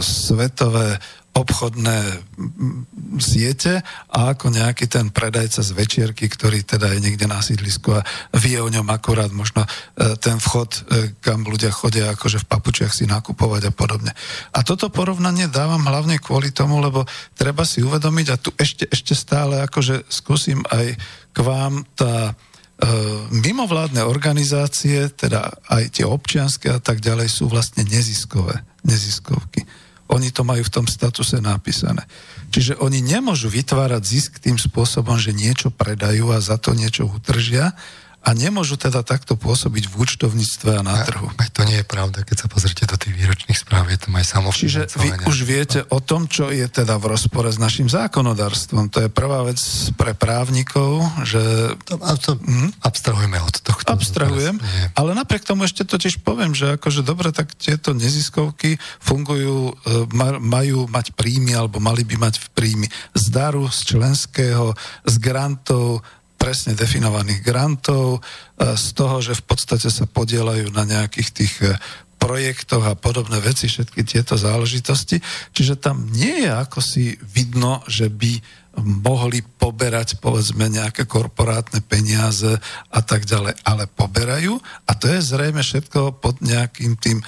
[0.00, 0.96] svetové
[1.32, 2.20] obchodné
[3.16, 3.80] siete
[4.12, 8.04] a ako nejaký ten predajca z večierky, ktorý teda je niekde na sídlisku a
[8.36, 9.68] vie o ňom akurát možno e,
[10.20, 10.80] ten vchod, e,
[11.24, 14.12] kam ľudia chodia akože v papučiach si nakupovať a podobne.
[14.52, 19.16] A toto porovnanie dávam hlavne kvôli tomu, lebo treba si uvedomiť a tu ešte, ešte
[19.16, 21.00] stále akože skúsim aj
[21.32, 22.36] k vám tá
[22.82, 22.86] E,
[23.30, 29.62] mimovládne organizácie, teda aj tie občianske a tak ďalej, sú vlastne neziskové, neziskovky.
[30.10, 32.02] Oni to majú v tom statuse napísané.
[32.50, 37.72] Čiže oni nemôžu vytvárať zisk tým spôsobom, že niečo predajú a za to niečo utržia,
[38.22, 41.26] a nemôžu teda takto pôsobiť v účtovníctve a na trhu.
[41.42, 44.24] Aj to nie je pravda, keď sa pozrite do tých výročných správ, je tam aj
[44.54, 48.94] Čiže vy už viete o tom, čo je teda v rozpore s našim zákonodárstvom.
[48.94, 49.58] To je prvá vec
[49.98, 51.42] pre právnikov, že...
[51.90, 52.70] To, to hm?
[52.86, 53.90] Abstrahujeme od tohto.
[53.90, 54.62] Abstrahujem,
[54.94, 60.06] ale napriek tomu ešte totiž poviem, že akože dobre, tak tieto neziskovky fungujú, e,
[60.38, 62.86] majú mať príjmy, alebo mali by mať v príjmy
[63.18, 66.06] z daru, z členského, z grantov,
[66.42, 68.20] presne definovaných grantov, e,
[68.74, 71.78] z toho, že v podstate sa podielajú na nejakých tých e,
[72.18, 75.22] projektoch a podobné veci, všetky tieto záležitosti.
[75.54, 78.42] Čiže tam nie je ako si vidno, že by
[78.82, 82.56] mohli poberať povedzme nejaké korporátne peniaze
[82.88, 84.56] a tak ďalej, ale poberajú
[84.88, 87.20] a to je zrejme všetko pod nejakým tým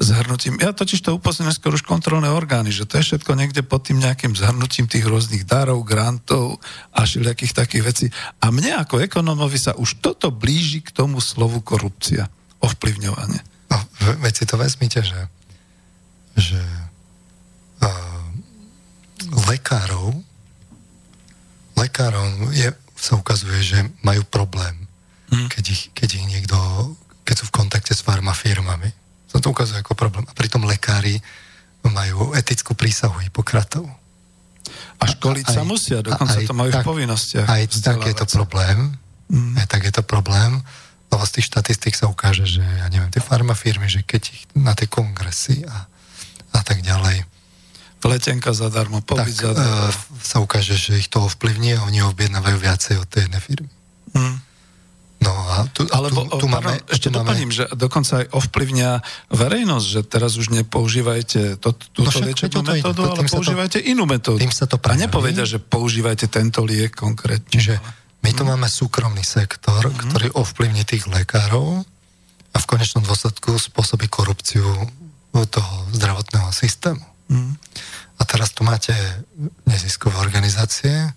[0.00, 0.56] zhrnutím.
[0.56, 4.00] Ja totiž to upozorňujem skôr už kontrolné orgány, že to je všetko niekde pod tým
[4.00, 6.58] nejakým zhrnutím tých rôznych darov, grantov
[6.96, 8.06] a všelijakých takých vecí.
[8.40, 12.32] A mne ako ekonomovi sa už toto blíži k tomu slovu korupcia,
[12.64, 13.40] ovplyvňovanie.
[13.68, 13.78] No,
[14.24, 15.20] veď si to vezmite, že,
[16.36, 16.62] že
[17.84, 18.24] uh,
[19.48, 20.24] lekárov
[21.76, 24.86] lekárov je, sa ukazuje, že majú problém,
[25.32, 25.48] hmm.
[25.50, 26.56] keď, ich, keď ich niekto,
[27.26, 29.01] keď sú v kontakte s farmafirmami
[29.32, 30.28] sa to ukazuje ako problém.
[30.28, 31.16] A pritom lekári
[31.88, 33.88] majú etickú prísahu Hipokratov.
[35.00, 37.48] A školiť sa musia, dokonca aj, to majú tak, v povinnostiach.
[37.48, 38.94] Aj tak je to problém.
[39.32, 39.58] Mm.
[39.58, 40.62] Aj tak je to problém.
[41.10, 44.76] Lebo z tých štatistík sa ukáže, že ja neviem, tie farmafirmy, že keď ich na
[44.76, 45.88] tie kongresy a,
[46.54, 47.24] a tak ďalej
[48.02, 49.86] letenka zadarmo, pobyt tak, zadarmo.
[49.86, 53.70] Uh, sa ukáže, že ich to ovplyvní a oni objednávajú viacej od tej jednej firmy.
[54.14, 54.36] Mm.
[55.22, 57.58] No a tu, Alebo, tu, tu pardon, máme, ešte doplním, máme...
[57.62, 58.90] že dokonca aj ovplyvňa
[59.30, 64.42] verejnosť, že teraz už nepoužívajte to, túto no liečebnú metódu, ale používajte to, inú metódu.
[64.42, 64.98] Tým sa to praví.
[64.98, 67.46] A nepovedia, že používajte tento liek konkrétne.
[67.46, 67.78] Čiže
[68.22, 68.50] my tu hmm.
[68.54, 70.10] máme súkromný sektor, hmm.
[70.10, 71.86] ktorý ovplyvní tých lekárov
[72.52, 74.66] a v konečnom dôsledku spôsobí korupciu
[75.32, 77.02] toho zdravotného systému.
[77.30, 77.56] Hmm.
[78.18, 78.92] A teraz tu máte
[79.64, 81.14] neziskové organizácie,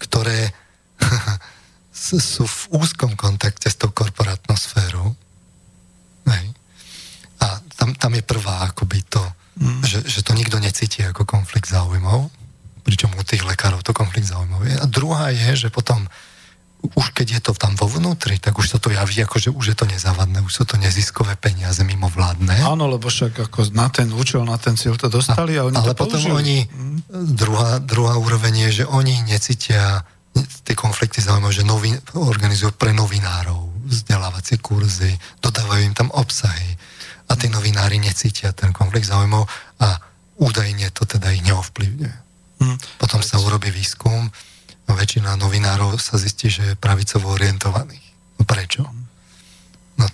[0.00, 0.50] ktoré
[2.02, 5.14] sú v úzkom kontakte s tou korporátnou sférou.
[6.26, 6.50] Hej.
[7.38, 9.22] A tam, tam je prvá akoby to,
[9.58, 9.82] mm.
[9.86, 12.30] že, že to nikto necíti ako konflikt záujmov,
[12.82, 14.74] pričom u tých lekárov to konflikt záujmov je.
[14.78, 16.06] A druhá je, že potom
[16.82, 19.64] už keď je to tam vo vnútri, tak už sa to javí ako, že už
[19.70, 22.58] je to nezávadné, už sú to neziskové peniaze mimo vládne.
[22.58, 25.78] Áno, lebo však ako na ten účel, na ten cieľ to dostali a, a oni
[25.78, 26.98] Ale to potom oni, mm.
[27.38, 30.02] druhá, druhá úroveň je, že oni necítia
[30.64, 35.12] tie konflikty zaujímavé, že novin, organizujú pre novinárov vzdelávacie kurzy,
[35.44, 36.78] dodávajú im tam obsahy
[37.28, 39.44] a tí novinári necítia ten konflikt zaujímav
[39.80, 40.00] a
[40.40, 42.16] údajne to teda ich neovplyvňuje.
[42.62, 42.78] Hmm.
[42.96, 44.30] Potom sa urobí výskum
[44.88, 48.06] a väčšina novinárov sa zistí, že je pravicovo orientovaných.
[48.38, 48.82] No prečo?
[49.98, 50.04] No,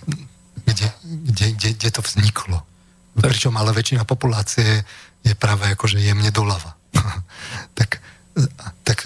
[0.65, 2.57] kde, kde, kde, kde to vzniklo?
[3.19, 4.83] Pričom ale väčšina populácie
[5.23, 6.75] je práve akože jemne doľava.
[7.79, 7.99] tak,
[8.83, 8.97] tak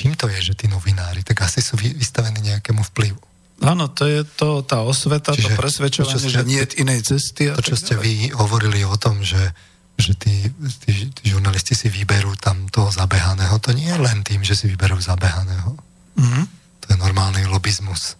[0.00, 3.20] čím to je, že tí novinári, tak asi sú vystavení nejakému vplyvu.
[3.60, 7.00] Áno, to je to, tá osveta, Čiže, to presvedčovanie, to, ste, že nie je inej
[7.04, 7.52] cesty.
[7.52, 9.52] A to, čo ste vy hovorili o tom, že,
[10.00, 10.48] že tí,
[10.88, 14.64] tí, tí žurnalisti si vyberú tam toho zabehaného, to nie je len tým, že si
[14.72, 15.76] vyberú zabehaného.
[16.16, 16.44] Mm-hmm.
[16.80, 18.16] To je normálny lobizmus.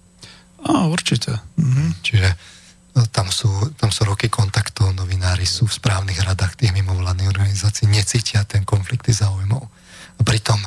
[0.61, 1.41] Á, určite.
[1.57, 1.89] Mm-hmm.
[2.05, 2.28] Čiže
[3.01, 3.49] no, tam sú,
[3.81, 9.16] tam sú roky kontaktov, novinári sú v správnych radách tých mimovládnych organizácií, necítia ten konflikty
[9.16, 9.64] záujmov.
[10.16, 10.61] A pritom,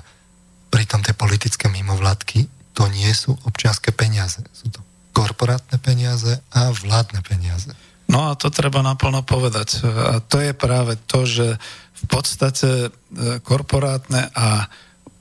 [0.74, 4.42] pritom tie politické mimovládky to nie sú občianské peniaze.
[4.50, 4.82] Sú to
[5.14, 7.70] korporátne peniaze a vládne peniaze.
[8.10, 9.86] No a to treba naplno povedať.
[9.86, 11.62] A to je práve to, že
[12.04, 14.68] v podstate e, korporátne a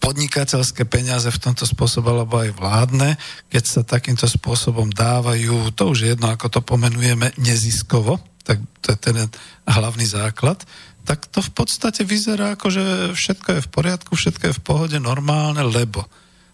[0.03, 3.15] podnikateľské peniaze v tomto spôsobe, alebo aj vládne,
[3.55, 8.91] keď sa takýmto spôsobom dávajú, to už je jedno, ako to pomenujeme, neziskovo, tak to
[8.91, 9.17] je ten
[9.63, 10.59] hlavný základ,
[11.03, 12.85] tak to v podstate vyzerá ako, že
[13.15, 16.07] všetko je v poriadku, všetko je v pohode normálne, lebo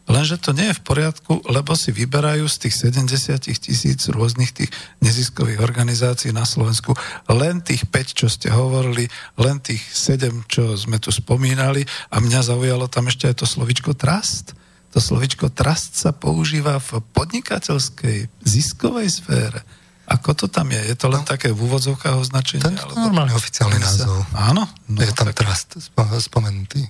[0.09, 4.72] Lenže to nie je v poriadku, lebo si vyberajú z tých 70 tisíc rôznych tých
[5.05, 6.96] neziskových organizácií na Slovensku
[7.28, 9.05] len tých 5, čo ste hovorili,
[9.36, 13.92] len tých 7, čo sme tu spomínali a mňa zaujalo tam ešte aj to slovičko
[13.92, 14.57] trust.
[14.96, 19.61] To slovičko trust sa používa v podnikateľskej ziskovej sfére.
[20.09, 20.80] Ako to tam je?
[20.88, 22.64] Je to len no, také v úvodzovkách označenie?
[22.64, 24.24] To je normálny oficiálny názov.
[24.32, 24.64] Áno?
[24.88, 25.44] No, je tam tak...
[25.44, 25.76] trust
[26.24, 26.88] spomenutý.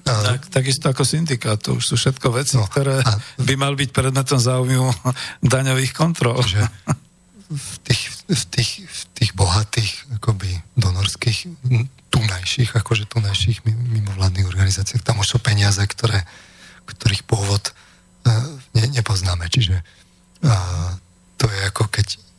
[0.00, 3.12] Tak, takisto ako syndikát, to už sú všetko veci, no, ktoré a...
[3.44, 4.88] by mal byť predmetom záujmu
[5.54, 6.40] daňových kontrol.
[6.40, 6.64] Že
[7.68, 11.38] v tých, v tých, v tých bohatých, akoby donorských,
[12.08, 16.24] tunajších, akože tunajších mimovládnych organizáciách, tam už sú peniaze, ktoré,
[16.88, 18.32] ktorých pôvod uh,
[18.74, 19.46] ne, nepoznáme.
[19.46, 19.84] Čiže
[20.42, 20.96] uh,
[21.36, 22.29] to je ako keď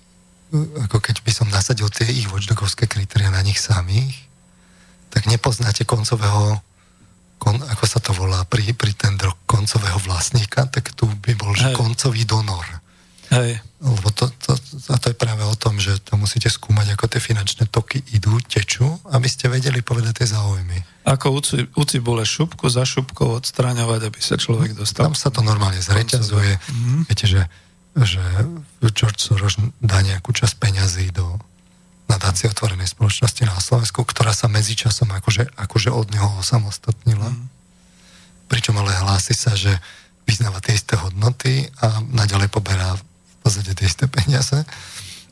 [0.87, 4.15] ako keď by som nasadil tie ich watchdogovské kritéria na nich samých,
[5.11, 6.59] tak nepoznáte koncového
[7.41, 11.73] kon, ako sa to volá, pri, pri tendro koncového vlastníka, tak tu by bol, že
[11.73, 12.63] koncový donor.
[13.33, 13.63] Hej.
[13.81, 14.53] Lebo to, to,
[14.93, 18.37] a to je práve o tom, že to musíte skúmať, ako tie finančné toky idú,
[18.45, 21.07] tečú, aby ste vedeli povedať tie záujmy.
[21.07, 21.41] Ako u,
[21.79, 25.09] u cibule šupku za šupkou odstraňovať, aby sa človek dostal.
[25.09, 26.53] Tam sa to normálne zreťazuje.
[26.61, 26.99] Mm-hmm.
[27.09, 27.41] Viete, že,
[27.95, 28.23] že
[28.95, 31.39] George Soros dá nejakú časť peňazí do
[32.07, 37.31] nadácie otvorenej spoločnosti na Slovensku, ktorá sa medzičasom akože, akože od neho osamostatnila.
[37.31, 37.47] Mm.
[38.51, 39.71] Pričom ale hlási sa, že
[40.27, 43.03] vyznáva tie isté hodnoty a naďalej poberá v
[43.43, 44.59] podstate tie isté peniaze.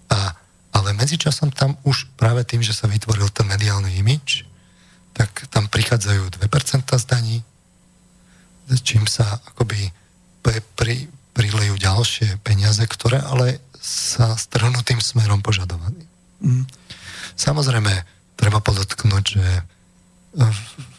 [0.08, 0.36] A,
[0.72, 4.48] ale medzičasom tam už práve tým, že sa vytvoril ten mediálny imič,
[5.12, 6.48] tak tam prichádzajú 2%
[6.96, 7.44] zdaní,
[8.80, 9.92] čím sa akoby
[10.40, 10.96] pri, pri,
[11.40, 16.04] prilejú ďalšie peniaze, ktoré ale sa strhnú tým smerom požadovaným.
[16.44, 16.68] Mm.
[17.40, 18.04] Samozrejme,
[18.36, 19.64] treba podotknúť, že e,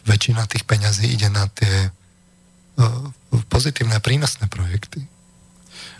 [0.09, 1.89] väčšina tých peňazí ide na tie e,
[3.53, 5.05] pozitívne a prínosné projekty.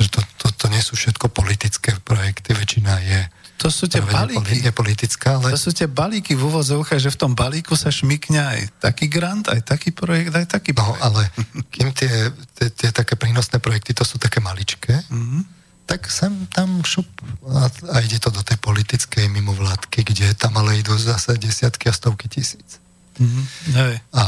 [0.02, 3.20] Že to, to, to nie sú všetko politické projekty, väčšina je
[3.62, 4.66] to sú tie balíky.
[4.74, 5.54] Politická, ale...
[5.54, 9.46] To sú tie balíky v úvozovkách, že v tom balíku sa šmikne aj taký grant,
[9.54, 10.98] aj taký projekt, aj taký no, projekt.
[10.98, 11.22] No, ale
[11.74, 16.88] kým tie, tie, tie také prínosné projekty, to sú také maličké, mm-hmm tak sem tam
[16.88, 17.10] šup
[17.52, 21.94] a, a ide to do tej politickej mimovládky, kde tam ale idú zase desiatky a
[21.94, 22.80] stovky tisíc.
[23.20, 23.46] Mm-hmm.
[23.76, 23.96] Hej.
[24.16, 24.24] A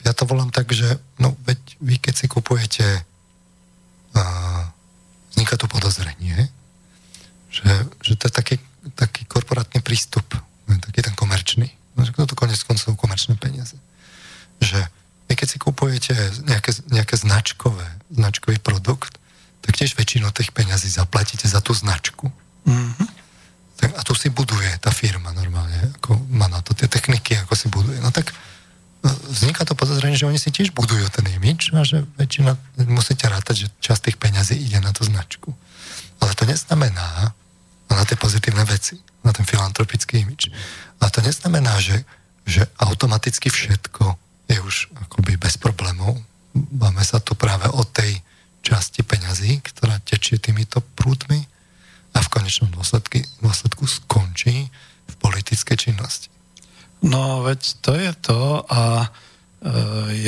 [0.00, 2.86] ja to volám tak, že no veď vy keď si kupujete
[4.16, 4.22] a,
[5.36, 6.48] vzniká tu podozrenie,
[7.50, 7.66] že,
[8.00, 8.56] že to je taký,
[8.94, 10.24] taký korporátny prístup,
[10.66, 11.66] taký ten komerčný.
[11.98, 13.74] No, že to konec koncov komerčné peniaze.
[14.62, 14.78] Že
[15.26, 16.14] vy keď si kupujete
[16.46, 19.18] nejaké, nejaké značkové, značkový produkt,
[19.60, 22.32] tak tiež väčšinu tých peňazí zaplatíte za tú značku.
[22.64, 23.08] Mm-hmm.
[23.80, 27.54] Tak, a tu si buduje tá firma normálne, ako má na to tie techniky, ako
[27.56, 28.00] si buduje.
[28.00, 28.32] No tak
[29.04, 32.56] no, vzniká to podozrenie, že oni si tiež budujú ten imič a že väčšina,
[32.90, 35.54] musíte rátať, že časť tých peňazí ide na tú značku.
[36.20, 37.32] Ale to neznamená,
[37.94, 40.50] na tie pozitívne veci, na ten filantropický imič.
[41.00, 42.04] A to neznamená, že,
[42.46, 44.14] že automaticky všetko
[44.50, 44.76] je už
[45.06, 46.18] akoby bez problémov.
[46.54, 48.18] Máme sa tu práve o tej
[48.60, 51.40] časti peňazí, ktorá tečie týmito prúdmi
[52.12, 54.68] a v konečnom dôsledku, dôsledku skončí
[55.06, 56.28] v politickej činnosti.
[57.00, 59.08] No veď to je to a e,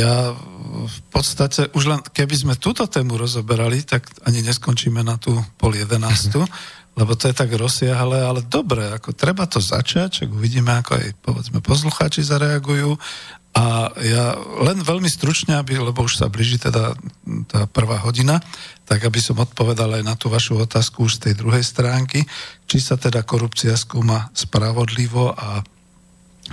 [0.00, 0.32] ja
[0.88, 5.76] v podstate už len keby sme túto tému rozoberali, tak ani neskončíme na tú pol
[5.76, 6.81] jedenástu, mm-hmm.
[6.92, 11.06] Lebo to je tak rozsiahle, ale dobre, ako treba to začať, čak uvidíme, ako aj
[11.24, 13.00] povedzme poslucháči zareagujú.
[13.52, 14.32] A ja
[14.64, 16.96] len veľmi stručne, aby, lebo už sa blíži teda
[17.48, 18.40] tá prvá hodina,
[18.88, 22.24] tak aby som odpovedal aj na tú vašu otázku už z tej druhej stránky,
[22.64, 25.60] či sa teda korupcia skúma spravodlivo a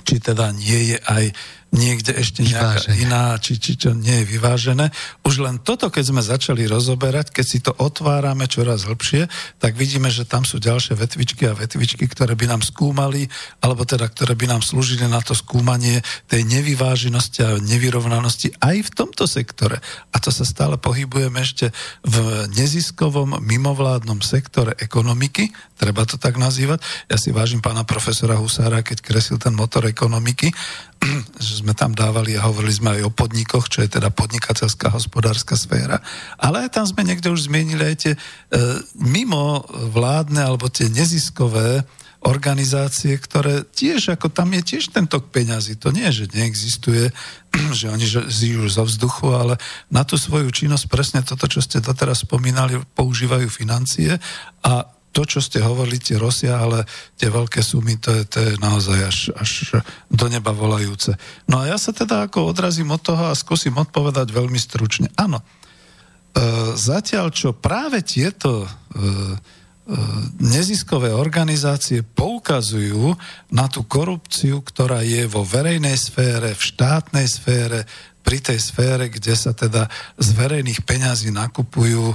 [0.03, 1.23] či teda nie je aj
[1.69, 3.03] niekde ešte nejaká Vyvážené.
[3.05, 4.89] iná, či, či čo nie je vyvážené.
[5.21, 9.29] Už len toto, keď sme začali rozoberať, keď si to otvárame čoraz hlbšie,
[9.61, 13.29] tak vidíme, že tam sú ďalšie vetvičky a vetvičky, ktoré by nám skúmali,
[13.61, 18.93] alebo teda ktoré by nám slúžili na to skúmanie tej nevyváženosti a nevyrovnanosti aj v
[18.93, 19.77] tomto sektore.
[20.09, 21.69] A to sa stále pohybujeme ešte
[22.01, 26.81] v neziskovom mimovládnom sektore ekonomiky, treba to tak nazývať.
[27.05, 30.49] Ja si vážim pána profesora Husára, keď kresil ten motor ekonomiky,
[31.45, 35.55] že sme tam dávali a hovorili sme aj o podnikoch, čo je teda podnikateľská hospodárska
[35.55, 36.03] sféra,
[36.35, 38.19] ale aj tam sme niekde už zmienili aj tie e,
[38.99, 39.63] mimo
[39.95, 41.87] vládne alebo tie neziskové
[42.19, 45.79] organizácie, ktoré tiež, ako tam je tiež ten tok peňazí.
[45.79, 47.15] To nie je, že neexistuje,
[47.79, 49.55] že oni žijú zo vzduchu, ale
[49.87, 54.19] na tú svoju činnosť presne toto, čo ste doteraz spomínali, používajú financie
[54.67, 56.85] a to, čo ste hovorili, tie rozsiahle,
[57.17, 59.51] tie veľké sumy, to je, to je naozaj až, až
[60.09, 61.17] do neba volajúce.
[61.49, 65.09] No a ja sa teda ako odrazím od toho a skúsim odpovedať veľmi stručne.
[65.17, 65.45] Áno, e,
[66.77, 69.05] zatiaľ, čo práve tieto e, e,
[70.45, 73.17] neziskové organizácie poukazujú
[73.49, 77.89] na tú korupciu, ktorá je vo verejnej sfére, v štátnej sfére,
[78.19, 79.89] pri tej sfére, kde sa teda
[80.21, 82.13] z verejných peňazí nakupujú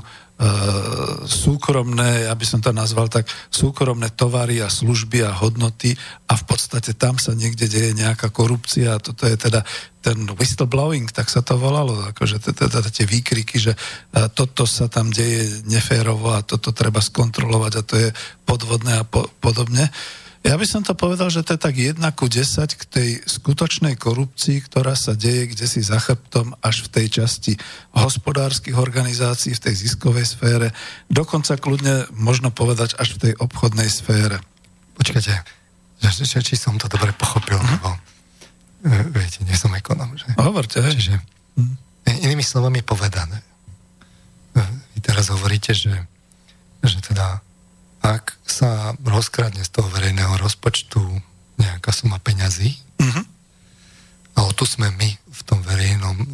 [1.24, 5.95] súkromné, ja by som to nazval tak, súkromné tovary a služby a hodnoty
[6.26, 9.62] a v podstate tam sa niekde deje nejaká korupcia a toto je teda
[10.03, 13.78] ten whistleblowing, tak sa to volalo, akože teda tie výkriky, že e,
[14.35, 18.09] toto sa tam deje neférovo a toto treba skontrolovať a to je
[18.45, 19.89] podvodné a po, podobne.
[20.45, 22.45] Ja by som to povedal, že to je tak 1 ku 10
[22.76, 27.53] k tej skutočnej korupcii, ktorá sa deje kde si za chrbtom až v tej časti
[27.97, 30.76] hospodárskych organizácií, v tej ziskovej sfére,
[31.09, 34.36] dokonca kľudne možno povedať až v tej obchodnej sfére.
[35.01, 35.32] Počkajte,
[36.05, 37.72] že, že, či som to dobre pochopil, Mhm.
[37.80, 37.90] lebo
[38.84, 40.28] e, viete, nie som ekonom, že?
[40.36, 40.84] Hovorte.
[40.84, 41.24] Čiže
[41.57, 41.74] Mhm.
[42.20, 43.40] inými slovami povedané,
[44.53, 44.61] e,
[44.92, 46.05] vy teraz hovoríte, že,
[46.84, 47.40] že teda
[48.05, 51.01] ak sa rozkradne z toho verejného rozpočtu
[51.57, 53.23] nejaká suma peňazí, Mhm.
[54.35, 56.27] a o tu sme my v tom verejnom, e,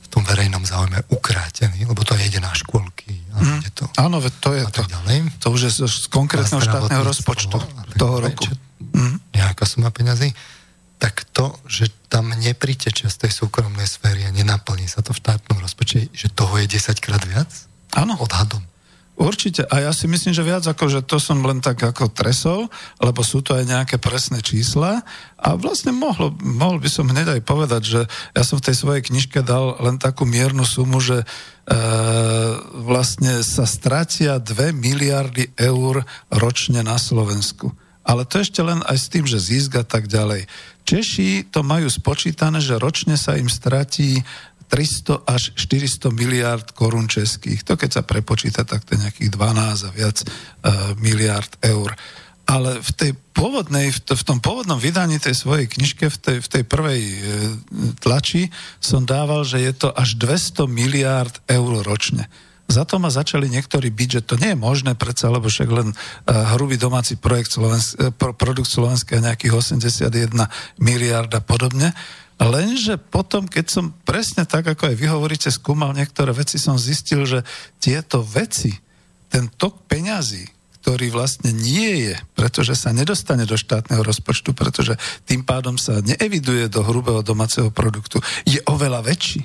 [0.00, 4.34] v tom verejnom záujme ukrátení, lebo to nejde na škôlky a ide to Áno, veď
[4.40, 4.82] to je a to.
[4.82, 5.16] ďalej.
[5.38, 7.56] To už je z, z konkrétneho štátneho rozpočtu
[7.94, 8.44] toho roku.
[8.44, 9.34] čo- Mhm.
[9.34, 10.32] nejaká suma peňazí,
[10.96, 15.58] tak to, že tam nepritečia z tej súkromnej sféry a nenaplní sa to v štátnom
[15.58, 17.50] rozpočte, že toho je 10 krát viac?
[17.92, 18.16] Áno.
[18.16, 18.62] Odhadom.
[19.18, 19.66] Určite.
[19.66, 22.70] A ja si myslím, že viac ako, že to som len tak ako tresol,
[23.02, 25.02] lebo sú to aj nejaké presné čísla
[25.34, 29.02] a vlastne mohlo, mohol by som hneď aj povedať, že ja som v tej svojej
[29.02, 31.26] knižke dal len takú miernu sumu, že e,
[32.86, 37.74] vlastne sa stratia 2 miliardy eur ročne na Slovensku.
[38.06, 40.46] Ale to ešte len aj s tým, že zisk a tak ďalej.
[40.86, 44.22] Češi to majú spočítané, že ročne sa im stratí
[44.68, 47.64] 300 až 400 miliard korún českých.
[47.64, 51.96] To keď sa prepočíta, tak to je nejakých 12 a viac uh, miliard eur.
[52.48, 56.36] Ale v tej pôvodnej, v, to, v tom pôvodnom vydaní tej svojej knižke, v tej,
[56.40, 57.16] v tej prvej e,
[58.00, 58.48] tlači,
[58.80, 62.24] som dával, že je to až 200 miliard eur ročne.
[62.64, 65.88] Za to ma začali niektorí byť, že to nie je možné predsa, lebo však len
[65.92, 70.08] uh, hrubý domáci projekt Slovensk, pro, produkt Slovenska je nejakých 81
[70.80, 71.96] miliard a podobne.
[72.38, 77.26] Lenže potom, keď som presne tak, ako aj vy hovoríte, skúmal niektoré veci, som zistil,
[77.26, 77.42] že
[77.82, 78.78] tieto veci,
[79.26, 80.46] ten tok peňazí,
[80.78, 84.94] ktorý vlastne nie je, pretože sa nedostane do štátneho rozpočtu, pretože
[85.26, 89.42] tým pádom sa neeviduje do hrubého domáceho produktu, je oveľa väčší.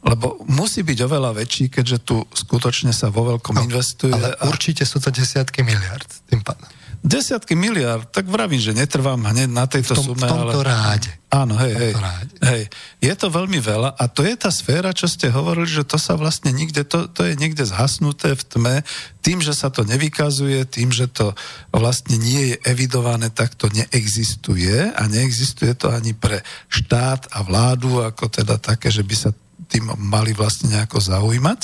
[0.00, 4.16] Lebo musí byť oveľa väčší, keďže tu skutočne sa vo veľkom no, investuje.
[4.16, 6.77] Ale a určite sú to desiatky miliard tým pádom.
[7.04, 10.26] Desiatky miliard, tak vravím, že netrvám hneď na tejto V, tom, sume.
[10.26, 10.68] v tomto ale...
[10.68, 11.10] ráde.
[11.28, 12.34] Áno, hej, hej, ráde.
[12.40, 12.62] hej.
[13.04, 16.16] Je to veľmi veľa a to je tá sféra, čo ste hovorili, že to sa
[16.16, 18.74] vlastne nikde, to, to je niekde zhasnuté v tme,
[19.20, 21.36] tým, že sa to nevykazuje, tým, že to
[21.68, 26.40] vlastne nie je evidované, tak to neexistuje a neexistuje to ani pre
[26.72, 29.30] štát a vládu, ako teda také, že by sa
[29.68, 31.60] tým mali vlastne nejako zaujímať.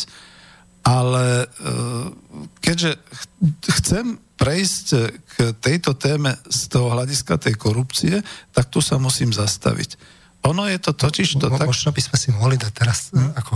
[0.85, 1.73] Ale e,
[2.61, 3.29] keďže ch-
[3.81, 8.15] chcem prejsť k tejto téme z toho hľadiska tej korupcie,
[8.51, 9.97] tak tu sa musím zastaviť.
[10.45, 11.71] Ono je to totiž to Mo- tak...
[11.71, 13.33] Možno by sme si mohli dať teraz hm?
[13.39, 13.55] ako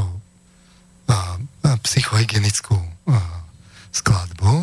[1.08, 1.16] a, a,
[1.82, 2.76] psychohygienickú
[3.10, 3.18] a,
[3.92, 4.54] skladbu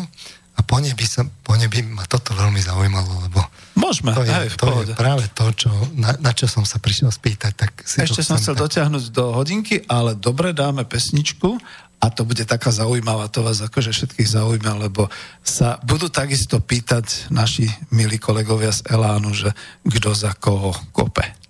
[0.56, 3.44] a po nej, by sa, po nej by ma toto veľmi zaujímalo, lebo
[3.76, 5.68] Môžeme, to je, v to je práve to, čo,
[6.00, 7.52] na, na čo som sa prišiel spýtať.
[7.52, 11.60] Tak si Ešte som chcel tak- dotiahnuť do hodinky, ale dobre, dáme pesničku
[11.96, 15.08] a to bude taká zaujímavá, to vás akože všetkých zaujíma, lebo
[15.40, 19.50] sa budú takisto pýtať naši milí kolegovia z Elánu, že
[19.82, 21.46] kto za koho kope.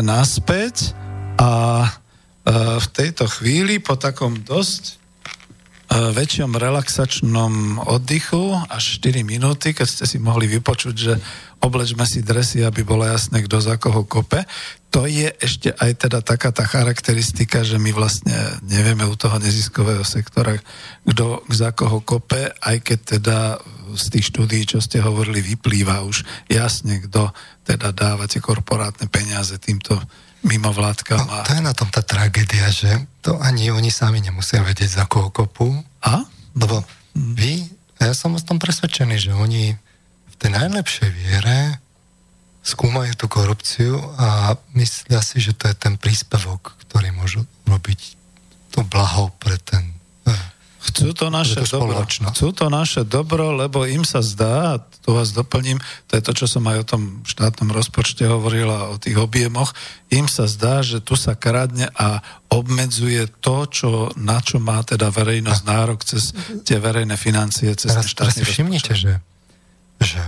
[0.00, 0.96] Naspäť
[1.36, 1.90] a e,
[2.80, 5.02] v tejto chvíli po takom dosť
[5.92, 11.14] väčšom relaxačnom oddychu až 4 minúty, keď ste si mohli vypočuť, že
[11.60, 14.40] oblečme si dresy, aby bolo jasné, kto za koho kope.
[14.92, 18.34] To je ešte aj teda taká tá charakteristika, že my vlastne
[18.64, 20.56] nevieme u toho neziskového sektora,
[21.04, 23.38] kto za koho kope, aj keď teda
[23.94, 27.30] z tých štúdií, čo ste hovorili, vyplýva už jasne, kto
[27.62, 29.96] teda dáva tie korporátne peniaze týmto
[30.42, 31.22] mimovládkam.
[31.22, 32.90] No, to je na tom tá tragédia, že
[33.22, 35.70] to ani oni sami nemusia vedieť, za koho kopu.
[36.02, 36.26] A?
[36.58, 36.82] Lebo
[37.14, 37.62] vy,
[38.02, 39.78] ja som o tom presvedčený, že oni
[40.42, 41.78] tej najlepšej viere
[42.66, 48.18] skúmajú tú korupciu a myslia si, že to je ten príspevok, ktorý môžu robiť
[48.74, 49.94] to blaho pre ten
[50.82, 52.02] Chcú to naše to dobro.
[52.02, 55.78] Chcú to naše dobro, lebo im sa zdá, tu vás doplním,
[56.10, 59.74] to je to, čo som aj o tom štátnom rozpočte hovoril a o tých objemoch,
[60.10, 62.18] im sa zdá, že tu sa kradne a
[62.50, 66.34] obmedzuje to, čo, na čo má teda verejnosť nárok cez
[66.66, 69.12] tie verejné financie, cez Teraz, štátny si všimnite, že
[70.02, 70.22] že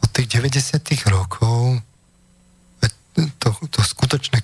[0.00, 0.80] od tých 90
[1.12, 1.84] rokov
[3.36, 4.40] to, to skutočné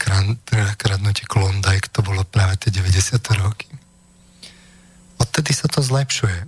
[0.77, 3.73] kradnutie Klondike, to bolo práve tie 90 roky.
[5.17, 6.47] Odtedy sa to zlepšuje.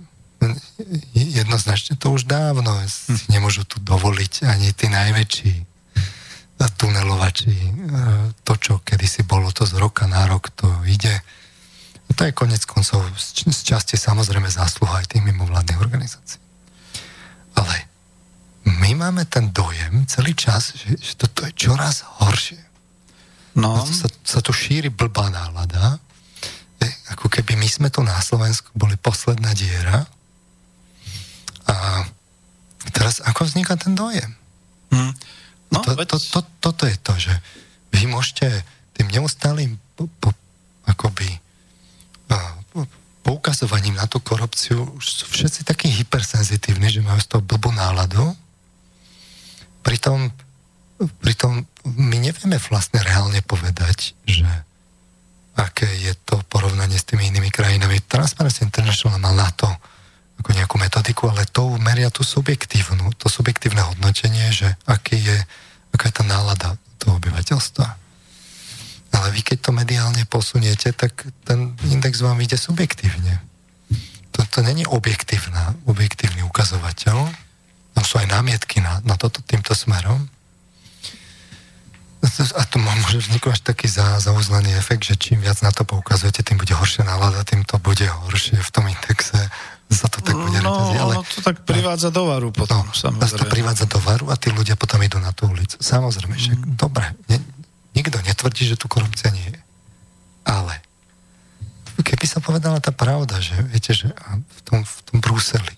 [1.13, 3.39] Jednoznačne to už dávno si hm.
[3.39, 5.69] nemôžu tu dovoliť ani tí najväčší
[6.67, 7.55] tunelovači.
[8.43, 11.23] To, čo kedysi bolo, to z roka na rok to ide.
[12.15, 16.41] To je konec koncov z časti samozrejme zásluha aj tých mimovládnych organizácií.
[17.55, 17.75] Ale
[18.65, 22.59] my máme ten dojem celý čas, že, že toto je čoraz horšie.
[23.55, 23.83] No.
[23.85, 26.01] Sa, sa tu šíri blbá nálada,
[27.11, 30.07] ako keby my sme tu na Slovensku boli posledná diera
[31.67, 32.05] a
[32.95, 34.31] teraz ako vzniká ten dojem?
[34.89, 35.13] Hmm.
[35.69, 36.07] No, to, veď...
[36.09, 37.33] to, to, toto je to, že
[37.93, 38.63] vy môžete
[38.97, 40.29] tým neustálým po, po,
[40.85, 41.27] akoby
[43.29, 48.33] poukazovaním na tú korupciu už sú všetci takí hypersenzitívni, že majú z toho blbú náladu.
[49.85, 50.33] Pritom,
[51.21, 54.49] pritom my nevieme vlastne reálne povedať, že
[55.59, 57.99] aké je to porovnanie s tými inými krajinami.
[58.07, 59.67] Transparency International má na to
[60.39, 65.37] ako nejakú metodiku, ale to meria tú subjektívnu, to subjektívne hodnotenie, že aký je,
[65.91, 67.87] aká je tá nálada toho obyvateľstva.
[69.19, 73.43] Ale vy keď to mediálne posuniete, tak ten index vám ide subjektívne.
[74.31, 77.17] To, to není objektívna, objektívny ukazovateľ.
[77.99, 80.29] Tam sú aj námietky na, na toto týmto smerom.
[82.19, 86.43] A to môže vzniknúť až taký za, zauzlený efekt, že čím viac na to poukazujete,
[86.43, 89.39] tým bude horšia nálada, tým to bude horšie v tom indexe.
[89.89, 91.17] Za to tak bude no, ale...
[91.17, 93.41] No, to tak privádza do varu potom, no, samozrejme.
[93.41, 95.81] to privádza do varu a tí ľudia potom idú na tú ulicu.
[95.81, 96.77] Samozrejme, že mm.
[96.77, 97.41] dobre, ne,
[97.99, 99.59] Nikto netvrdí, že tu korupcia nie je.
[100.45, 100.77] Ale
[101.99, 104.07] keby sa povedala tá pravda, že viete, že
[104.39, 105.75] v tom, v tom Bruseli,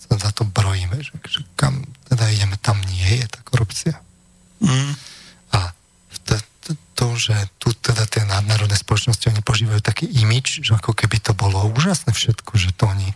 [0.00, 4.00] sa za to brojíme, že, že kam teda ideme, tam nie je tá korupcia.
[4.64, 4.96] Mm.
[6.98, 11.30] To, že tu teda tie nadnárodné spoločnosti, oni požívajú taký imič, že ako keby to
[11.30, 13.14] bolo úžasné všetko, že to oni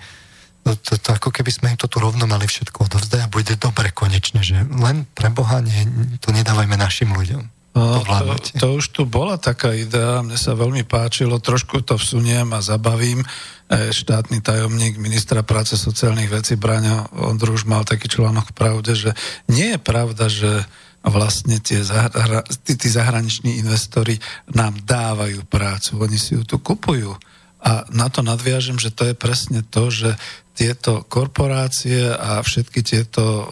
[0.62, 3.59] to, to, to ako keby sme im to tu rovno mali všetko odovzdať a bude
[3.59, 5.83] dobre konečne, že len pre Boha nie,
[6.22, 7.43] to nedávajme našim ľuďom.
[7.72, 12.53] No, to, to už tu bola taká idea, mne sa veľmi páčilo, trošku to vsuniem
[12.53, 13.24] a zabavím.
[13.24, 19.11] E, štátny tajomník ministra práce sociálnych vecí Braňa Ondruž mal taký článok v pravde, že
[19.49, 20.68] nie je pravda, že
[21.11, 24.18] vlastne tie zahra, tí, tí zahraniční investori
[24.55, 27.18] nám dávajú prácu, oni si ju tu kupujú.
[27.62, 30.18] A na to nadviažem, že to je presne to, že
[30.53, 33.44] tieto korporácie a všetky tieto e,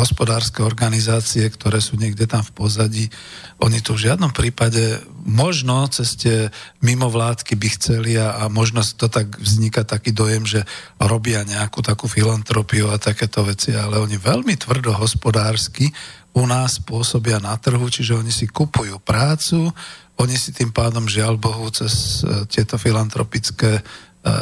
[0.00, 3.04] hospodárske organizácie, ktoré sú niekde tam v pozadí,
[3.60, 6.48] oni tu v žiadnom prípade možno cez tie
[6.80, 10.64] mimovládky by chceli a, a možno to tak vzniká taký dojem, že
[10.96, 15.92] robia nejakú takú filantropiu a takéto veci, ale oni veľmi tvrdo hospodársky
[16.34, 19.70] u nás pôsobia na trhu, čiže oni si kupujú prácu,
[20.18, 23.82] oni si tým pádom, žiaľ Bohu, cez e, tieto filantropické
[24.24, 24.32] E,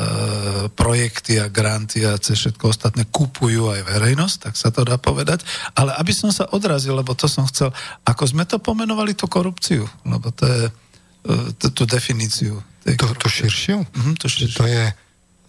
[0.78, 5.42] projekty a granty a cez všetko ostatné kupujú aj verejnosť, tak sa to dá povedať.
[5.74, 7.74] Ale aby som sa odrazil, lebo to som chcel,
[8.06, 12.62] ako sme to pomenovali, tú korupciu, lebo to je e, tú definíciu.
[12.86, 13.82] To, to širšiu?
[13.82, 14.58] Mm-hmm, to, širšiu.
[14.62, 14.84] To, je,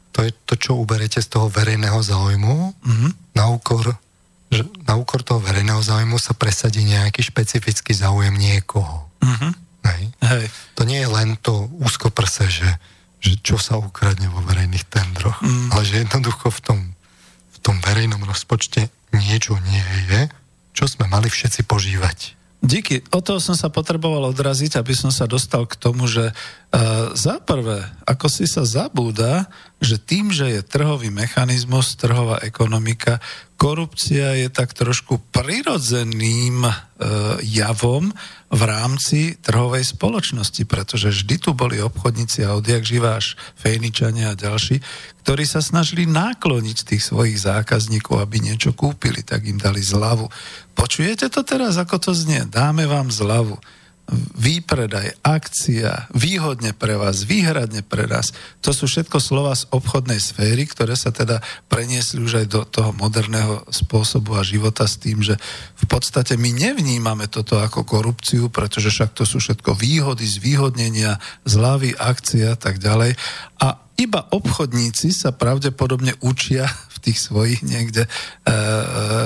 [0.10, 3.38] to je to, čo uberete z toho verejného záujmu mm-hmm.
[3.38, 3.94] na úkor
[4.54, 9.10] že na úkor toho verejného záujmu sa presadí nejaký špecifický záujem niekoho.
[9.20, 9.52] Mm-hmm.
[9.84, 10.04] Hej.
[10.22, 10.46] Hej.
[10.78, 12.70] To nie je len to úzkoprse, že
[13.24, 15.72] že čo sa ukradne vo verejných tendroch, mm.
[15.72, 16.80] ale že jednoducho v tom,
[17.56, 20.28] v tom verejnom rozpočte niečo nie je,
[20.76, 22.36] čo sme mali všetci požívať.
[22.64, 23.04] Díky.
[23.12, 27.44] O toho som sa potreboval odraziť, aby som sa dostal k tomu, že uh, za
[27.44, 29.52] prvé, ako si sa zabúda,
[29.84, 33.20] že tým, že je trhový mechanizmus, trhová ekonomika,
[33.60, 36.74] korupcia je tak trošku prirodzeným uh,
[37.44, 38.16] javom
[38.54, 44.78] v rámci trhovej spoločnosti, pretože vždy tu boli obchodníci a odjak živáš, Fejničania a ďalší,
[45.26, 50.30] ktorí sa snažili nákloniť tých svojich zákazníkov, aby niečo kúpili, tak im dali zľavu.
[50.78, 52.46] Počujete to teraz, ako to znie?
[52.46, 53.58] Dáme vám zľavu.
[54.12, 58.36] Výpredaj, akcia, výhodne pre vás, výhradne pre nás.
[58.60, 61.40] To sú všetko slova z obchodnej sféry, ktoré sa teda
[61.72, 65.40] preniesli už aj do toho moderného spôsobu a života s tým, že
[65.80, 71.96] v podstate my nevnímame toto ako korupciu, pretože však to sú všetko výhody, zvýhodnenia, zľavy,
[71.96, 73.16] akcia a tak ďalej.
[73.64, 76.68] A iba obchodníci sa pravdepodobne učia
[77.04, 78.10] tých svojich niekde e,
[78.48, 78.56] e,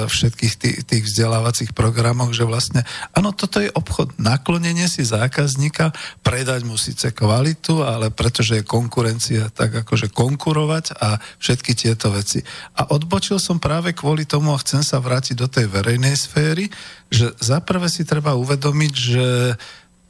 [0.10, 2.82] všetkých tých, tých vzdelávacích programoch, že vlastne,
[3.14, 5.94] áno, toto je obchod, naklonenie si zákazníka,
[6.26, 12.42] predať mu síce kvalitu, ale pretože je konkurencia, tak akože konkurovať a všetky tieto veci.
[12.82, 16.74] A odbočil som práve kvôli tomu a chcem sa vrátiť do tej verejnej sféry,
[17.14, 19.28] že zaprvé si treba uvedomiť, že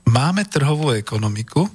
[0.08, 1.68] máme trhovú ekonomiku,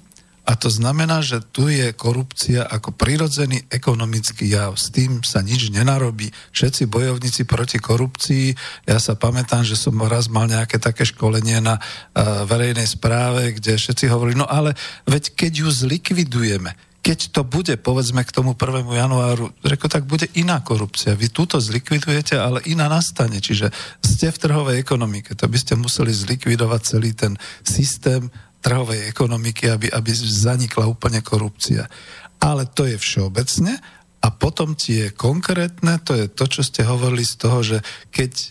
[0.42, 4.74] a to znamená, že tu je korupcia ako prirodzený ekonomický jav.
[4.74, 6.34] S tým sa nič nenarobí.
[6.50, 8.50] Všetci bojovníci proti korupcii,
[8.90, 13.78] ja sa pamätám, že som raz mal nejaké také školenie na uh, verejnej správe, kde
[13.78, 14.74] všetci hovorili, no ale
[15.06, 18.86] veď keď ju zlikvidujeme, keď to bude, povedzme, k tomu 1.
[18.86, 21.18] januáru, reko, tak bude iná korupcia.
[21.18, 23.42] Vy túto zlikvidujete, ale iná nastane.
[23.42, 25.34] Čiže ste v trhovej ekonomike.
[25.34, 27.34] To by ste museli zlikvidovať celý ten
[27.66, 28.30] systém
[28.62, 31.90] trhovej ekonomiky, aby, aby zanikla úplne korupcia.
[32.38, 33.74] Ale to je všeobecne
[34.22, 37.78] a potom tie konkrétne, to je to, čo ste hovorili z toho, že
[38.14, 38.46] keď e,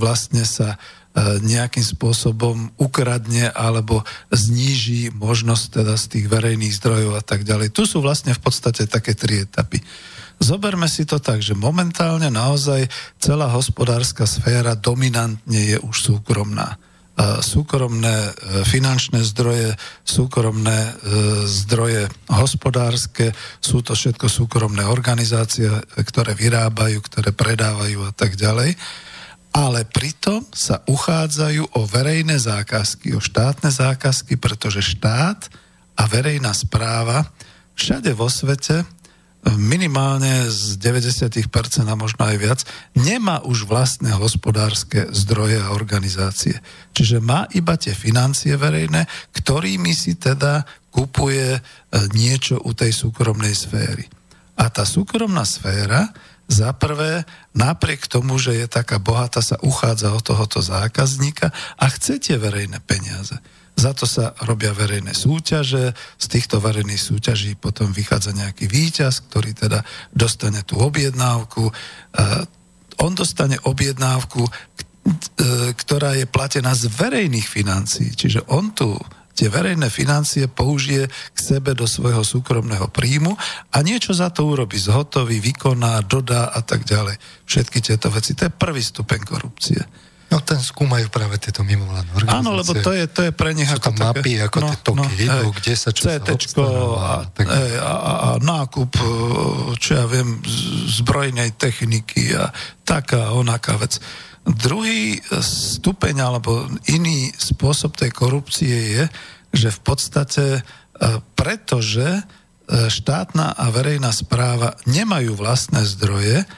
[0.00, 0.76] vlastne sa e,
[1.44, 4.00] nejakým spôsobom ukradne alebo
[4.32, 7.76] zníži možnosť teda z tých verejných zdrojov a tak ďalej.
[7.76, 9.84] Tu sú vlastne v podstate také tri etapy.
[10.40, 12.88] Zoberme si to tak, že momentálne naozaj
[13.20, 16.80] celá hospodárska sféra dominantne je už súkromná
[17.44, 18.32] súkromné e,
[18.64, 20.92] finančné zdroje, súkromné e,
[21.44, 25.68] zdroje hospodárske, sú to všetko súkromné organizácie,
[26.08, 28.80] ktoré vyrábajú, ktoré predávajú a tak ďalej.
[29.52, 35.52] Ale pritom sa uchádzajú o verejné zákazky, o štátne zákazky, pretože štát
[36.00, 37.28] a verejná správa
[37.76, 38.88] všade vo svete
[39.50, 42.60] minimálne z 90% a možno aj viac,
[42.94, 46.62] nemá už vlastné hospodárske zdroje a organizácie.
[46.94, 50.62] Čiže má iba tie financie verejné, ktorými si teda
[50.94, 51.60] kupuje e,
[52.14, 54.06] niečo u tej súkromnej sféry.
[54.54, 56.14] A tá súkromná sféra
[56.46, 57.24] za prvé,
[57.56, 62.78] napriek tomu, že je taká bohatá, sa uchádza o tohoto zákazníka a chce tie verejné
[62.84, 63.34] peniaze.
[63.72, 69.56] Za to sa robia verejné súťaže, z týchto verejných súťaží potom vychádza nejaký víťaz, ktorý
[69.56, 69.80] teda
[70.12, 71.72] dostane tú objednávku.
[73.00, 74.50] On dostane objednávku, e,
[75.72, 78.12] ktorá je platená z verejných financií.
[78.12, 78.92] Čiže on tu
[79.32, 83.32] tie verejné financie použije k sebe do svojho súkromného príjmu
[83.72, 87.16] a niečo za to urobí, zhotový, vykoná, dodá a tak ďalej.
[87.48, 88.36] Všetky tieto veci.
[88.36, 89.80] To je prvý stupeň korupcie.
[90.32, 92.40] No ten skúmajú práve tieto mimovládne organizácie.
[92.40, 94.78] Áno, lebo to je, to je pre nich Sú ako tam mapy, ako no, tie
[94.80, 97.46] toky no, idú, kde sa čo sa a, tak...
[97.52, 99.04] a, a, a nákup, e,
[99.76, 100.40] čo ja viem,
[100.88, 102.48] zbrojnej techniky a
[102.88, 104.00] taká onaká vec.
[104.48, 109.04] Druhý stupeň alebo iný spôsob tej korupcie je,
[109.52, 110.60] že v podstate e,
[111.36, 112.22] pretože e,
[112.88, 116.48] štátna a verejná správa nemajú vlastné zdroje,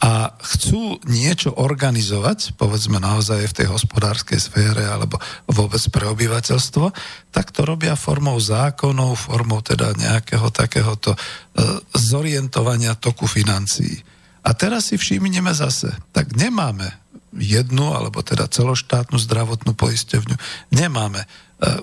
[0.00, 6.88] a chcú niečo organizovať, povedzme naozaj v tej hospodárskej sfére alebo vôbec pre obyvateľstvo,
[7.28, 11.18] tak to robia formou zákonov, formou teda nejakého takéhoto e,
[11.92, 14.00] zorientovania toku financií.
[14.40, 16.96] A teraz si všimneme zase, tak nemáme
[17.36, 20.36] jednu, alebo teda celoštátnu zdravotnú poisťovňu,
[20.72, 21.28] nemáme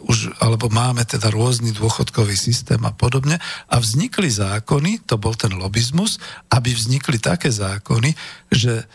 [0.09, 3.37] už, alebo máme teda rôzny dôchodkový systém a podobne.
[3.69, 6.17] A vznikli zákony, to bol ten lobizmus,
[6.49, 8.17] aby vznikli také zákony,
[8.49, 8.87] že uh,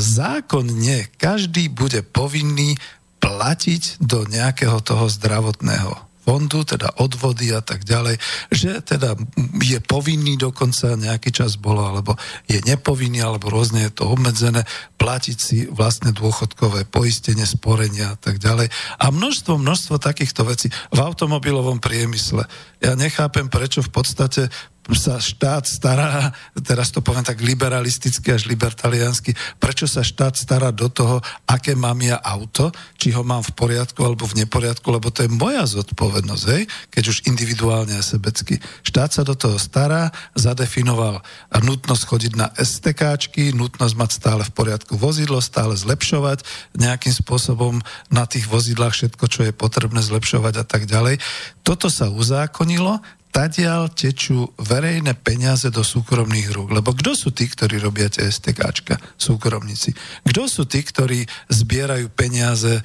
[0.00, 2.76] zákonne každý bude povinný
[3.20, 8.14] platiť do nejakého toho zdravotného fondu, teda odvody a tak ďalej,
[8.54, 9.18] že teda
[9.58, 12.14] je povinný dokonca nejaký čas bolo, alebo
[12.46, 14.62] je nepovinný, alebo rôzne je to obmedzené,
[14.94, 18.70] platiť si vlastné dôchodkové poistenie, sporenia a tak ďalej.
[19.02, 22.46] A množstvo, množstvo takýchto vecí v automobilovom priemysle.
[22.78, 24.54] Ja nechápem, prečo v podstate
[24.96, 30.90] sa štát stará, teraz to poviem tak liberalisticky až libertaliansky, prečo sa štát stará do
[30.90, 35.26] toho, aké mám ja auto, či ho mám v poriadku alebo v neporiadku, lebo to
[35.26, 36.62] je moja zodpovednosť, hej?
[36.90, 38.58] keď už individuálne a sebecky.
[38.82, 41.22] Štát sa do toho stará, zadefinoval
[41.52, 46.42] nutnosť chodiť na STKčky, nutnosť mať stále v poriadku vozidlo, stále zlepšovať
[46.74, 47.78] nejakým spôsobom
[48.10, 51.22] na tých vozidlách všetko, čo je potrebné zlepšovať a tak ďalej.
[51.62, 52.98] Toto sa uzákonilo,
[53.30, 56.74] tadiaľ tečú verejné peniaze do súkromných rúk.
[56.74, 58.98] Lebo kto sú tí, ktorí robia tie STKčka?
[59.14, 59.94] Súkromníci.
[60.26, 62.82] Kto sú tí, ktorí zbierajú peniaze e,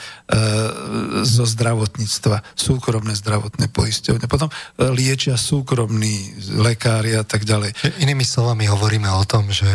[1.26, 2.46] zo zdravotníctva?
[2.54, 4.30] Súkromné zdravotné poisťovne.
[4.30, 4.54] Potom e,
[4.94, 7.74] liečia súkromní lekári a tak ďalej.
[8.06, 9.68] Inými slovami hovoríme o tom, že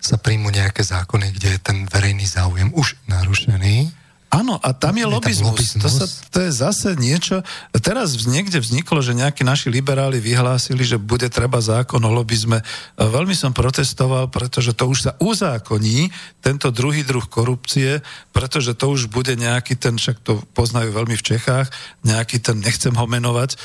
[0.00, 4.03] sa príjmu nejaké zákony, kde je ten verejný záujem už narušený
[4.34, 5.54] Áno, a tam je, je lobizmus.
[5.54, 5.82] lobizmus.
[5.82, 7.46] To, sa, to je zase niečo...
[7.70, 12.64] Teraz niekde vzniklo, že nejakí naši liberáli vyhlásili, že bude treba zákon o lobizme.
[12.98, 16.10] Veľmi som protestoval, pretože to už sa uzákoní,
[16.42, 18.02] tento druhý druh korupcie,
[18.34, 21.70] pretože to už bude nejaký ten, však to poznajú veľmi v Čechách,
[22.02, 23.56] nejaký ten, nechcem ho menovať, e,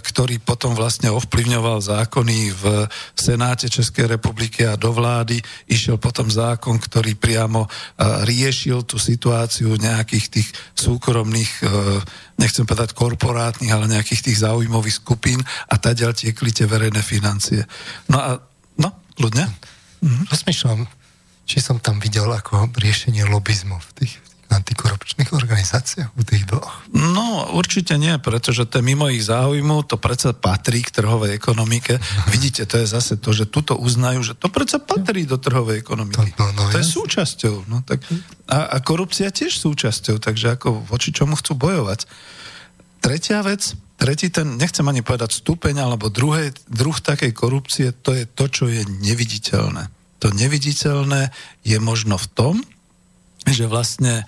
[0.00, 2.64] ktorý potom vlastne ovplyvňoval zákony v
[3.14, 5.38] Senáte Českej republiky a do vlády.
[5.68, 7.68] Išiel potom zákon, ktorý priamo e,
[8.24, 11.68] riešil tú situáciu nejakých nejakých tých súkromných, e,
[12.40, 17.68] nechcem povedať korporátnych, ale nejakých tých záujmových skupín a tadiaľ tiekli tie verejné financie.
[18.08, 18.40] No a,
[18.80, 18.88] no,
[19.20, 19.44] ľudne?
[20.00, 20.32] Mhm.
[20.32, 20.88] Rozmýšľam,
[21.44, 24.16] či som tam videl ako riešenie lobizmu v tých,
[24.50, 26.86] antikorupčných organizáciách u tých dvoch?
[26.94, 31.98] No, určite nie, pretože to je mimo ich záujmu, to predsa patrí k trhovej ekonomike.
[32.30, 36.34] Vidíte, to je zase to, že tuto uznajú, že to predsa patrí do trhovej ekonomiky.
[36.38, 37.66] To, no, no, to je súčasťou.
[37.66, 38.02] No, tak,
[38.46, 42.06] a, a korupcia tiež súčasťou, takže ako voči čomu chcú bojovať.
[43.02, 48.24] Tretia vec, tretí ten, nechcem ani povedať stupeň, alebo druhé, druh takej korupcie, to je
[48.26, 49.88] to, čo je neviditeľné.
[50.24, 51.28] To neviditeľné
[51.62, 52.54] je možno v tom,
[53.46, 54.26] že vlastne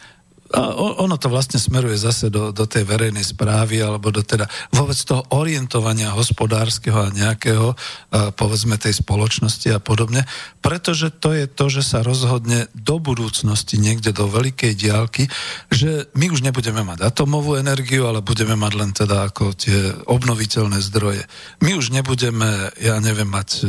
[0.48, 4.96] a ono to vlastne smeruje zase do, do tej verejnej správy alebo do teda vôbec
[4.96, 10.24] toho orientovania hospodárskeho a nejakého, a povedzme, tej spoločnosti a podobne,
[10.64, 15.28] pretože to je to, že sa rozhodne do budúcnosti niekde do veľkej diálky,
[15.68, 20.80] že my už nebudeme mať atomovú energiu, ale budeme mať len teda ako tie obnoviteľné
[20.80, 21.28] zdroje.
[21.60, 23.68] My už nebudeme, ja neviem, mať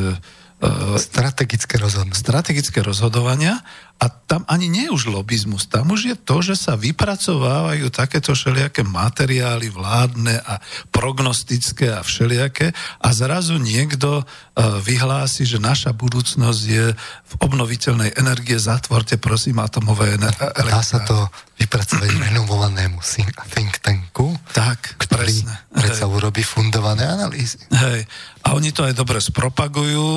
[1.00, 2.20] strategické rozhodovania.
[2.20, 3.64] Strategické rozhodovania
[4.00, 8.32] a tam ani nie je už lobizmus, tam už je to, že sa vypracovávajú takéto
[8.32, 12.72] všelijaké materiály vládne a prognostické a všelijaké
[13.04, 20.16] a zrazu niekto uh, vyhlási, že naša budúcnosť je v obnoviteľnej energie, zatvorte prosím atomové
[20.16, 20.48] energie.
[20.56, 21.28] Dá sa to
[21.60, 23.04] vypracovať renovovanému
[23.52, 25.56] think tanku, tak, ktorý presne.
[25.76, 27.60] predsa urobí fundované analýzy.
[27.68, 28.08] Hej.
[28.48, 30.08] A oni to aj dobre spropagujú.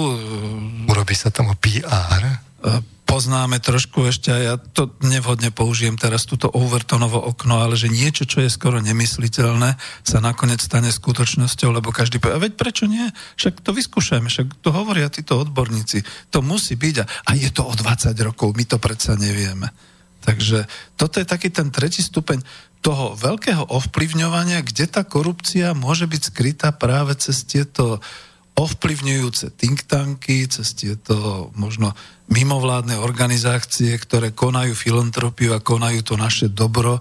[0.87, 2.23] Urobí sa tomu PR.
[3.03, 7.93] Uh, poznáme trošku ešte, a ja to nevhodne použijem teraz túto Overtonovo okno, ale že
[7.93, 12.89] niečo, čo je skoro nemysliteľné, sa nakoniec stane skutočnosťou, lebo každý povie, a veď prečo
[12.89, 13.05] nie?
[13.37, 16.01] Však to vyskúšajme, však to hovoria títo odborníci.
[16.33, 19.69] To musí byť a, a je to o 20 rokov, my to predsa nevieme.
[20.25, 20.65] Takže
[20.97, 22.41] toto je taký ten tretí stupeň
[22.81, 28.01] toho veľkého ovplyvňovania, kde tá korupcia môže byť skrytá práve cez tieto
[28.53, 31.97] ovplyvňujúce think tanky, cez tieto možno
[32.29, 37.01] mimovládne organizácie, ktoré konajú filantropiu a konajú to naše dobro.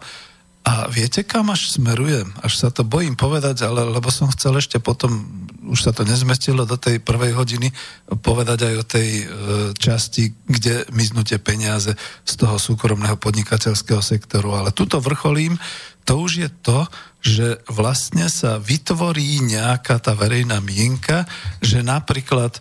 [0.61, 2.29] A viete, kam až smerujem?
[2.45, 5.25] Až sa to bojím povedať, ale lebo som chcel ešte potom,
[5.65, 7.73] už sa to nezmestilo do tej prvej hodiny,
[8.21, 9.25] povedať aj o tej e,
[9.73, 14.53] časti, kde miznú peniaze z toho súkromného podnikateľského sektoru.
[14.53, 15.57] Ale tuto vrcholím,
[16.05, 16.85] to už je to,
[17.21, 21.29] že vlastne sa vytvorí nejaká tá verejná mienka,
[21.61, 22.57] že napríklad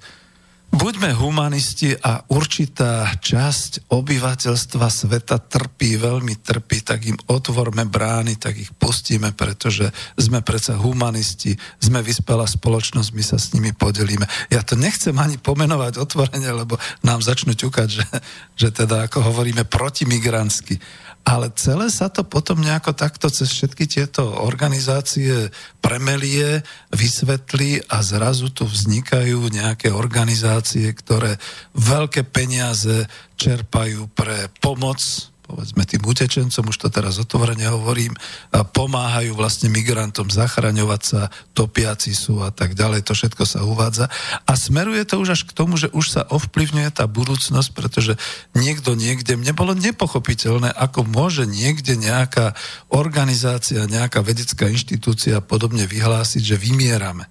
[0.71, 8.55] Buďme humanisti a určitá časť obyvateľstva sveta trpí, veľmi trpí, tak im otvorme brány, tak
[8.55, 14.23] ich pustíme, pretože sme predsa humanisti, sme vyspelá spoločnosť, my sa s nimi podelíme.
[14.55, 18.07] Ja to nechcem ani pomenovať otvorene, lebo nám začnú ťukať, že,
[18.55, 20.79] že teda ako hovoríme protimigrantsky
[21.25, 28.51] ale celé sa to potom nejako takto cez všetky tieto organizácie premelie, vysvetlí a zrazu
[28.51, 31.39] tu vznikajú nejaké organizácie, ktoré
[31.77, 33.07] veľké peniaze
[33.39, 38.15] čerpajú pre pomoc povedzme tým utečencom, už to teraz otvorene hovorím,
[38.55, 41.21] a pomáhajú vlastne migrantom zachraňovať sa,
[41.59, 44.07] topiaci sú a tak ďalej, to všetko sa uvádza.
[44.47, 48.15] A smeruje to už až k tomu, že už sa ovplyvňuje tá budúcnosť, pretože
[48.55, 52.55] niekto niekde, mne bolo nepochopiteľné, ako môže niekde nejaká
[52.95, 57.27] organizácia, nejaká vedecká inštitúcia podobne vyhlásiť, že vymierame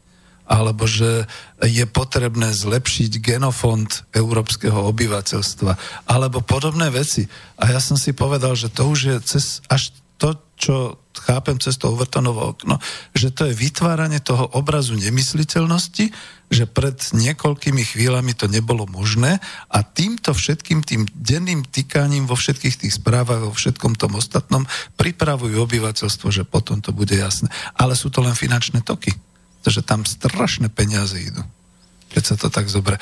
[0.49, 1.29] alebo že
[1.61, 3.85] je potrebné zlepšiť genofond
[4.17, 5.71] európskeho obyvateľstva,
[6.09, 7.29] alebo podobné veci.
[7.61, 10.75] A ja som si povedal, že to už je cez až to, čo
[11.15, 12.81] chápem cez to Overtonovo okno,
[13.15, 16.11] že to je vytváranie toho obrazu nemysliteľnosti,
[16.49, 19.39] že pred niekoľkými chvíľami to nebolo možné
[19.69, 24.67] a týmto všetkým tým denným týkaním vo všetkých tých správach, vo všetkom tom ostatnom
[24.99, 27.47] pripravujú obyvateľstvo, že potom to bude jasné.
[27.77, 29.13] Ale sú to len finančné toky,
[29.59, 31.43] pretože tam strašné peniaze idú
[32.09, 32.97] keď sa to tak zobre.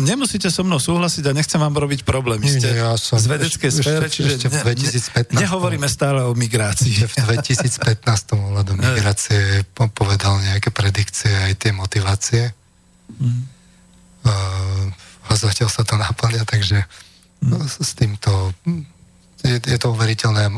[0.00, 2.40] Nemusíte so mnou súhlasiť a nechcem vám robiť problém.
[2.40, 7.04] Ste ja som z vedeckej sfére, čiže ešte v 2015, ne, nehovoríme stále o migrácii.
[7.04, 8.00] V 2015
[8.32, 12.56] ohľadom migrácie povedal nejaké predikcie aj tie motivácie.
[13.20, 13.44] Mm.
[14.24, 16.88] A zatiaľ sa to naplňa, takže
[17.44, 17.60] mm.
[17.68, 18.56] s týmto
[19.44, 20.48] je, je to uveriteľné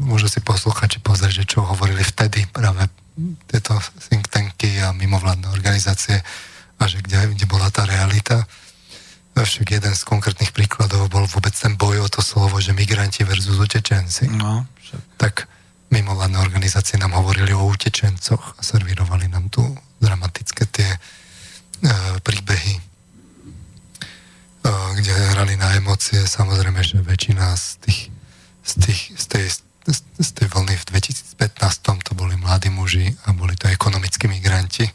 [0.00, 2.88] môžu si poslúchať, či pozrieť, že čo hovorili vtedy práve
[3.46, 3.78] tieto
[4.08, 6.20] think tanky a mimovládne organizácie
[6.80, 8.48] a že kde, kde bola tá realita.
[9.36, 13.56] Však jeden z konkrétnych príkladov bol vôbec ten boj o to slovo, že migranti versus
[13.56, 14.28] utečenci.
[14.28, 15.00] No, však.
[15.16, 15.34] Tak
[15.90, 19.64] mimovládne organizácie nám hovorili o utečencoch a servírovali nám tu
[20.00, 20.98] dramatické tie e,
[22.20, 22.82] príbehy, e,
[25.00, 26.20] kde hrali na emócie.
[26.20, 28.00] Samozrejme, že väčšina z, tých,
[28.60, 29.44] z, tých, z, tej,
[29.86, 34.88] z, z tej vlny v 2015 to boli mladí muži a boli to ekonomickí migranti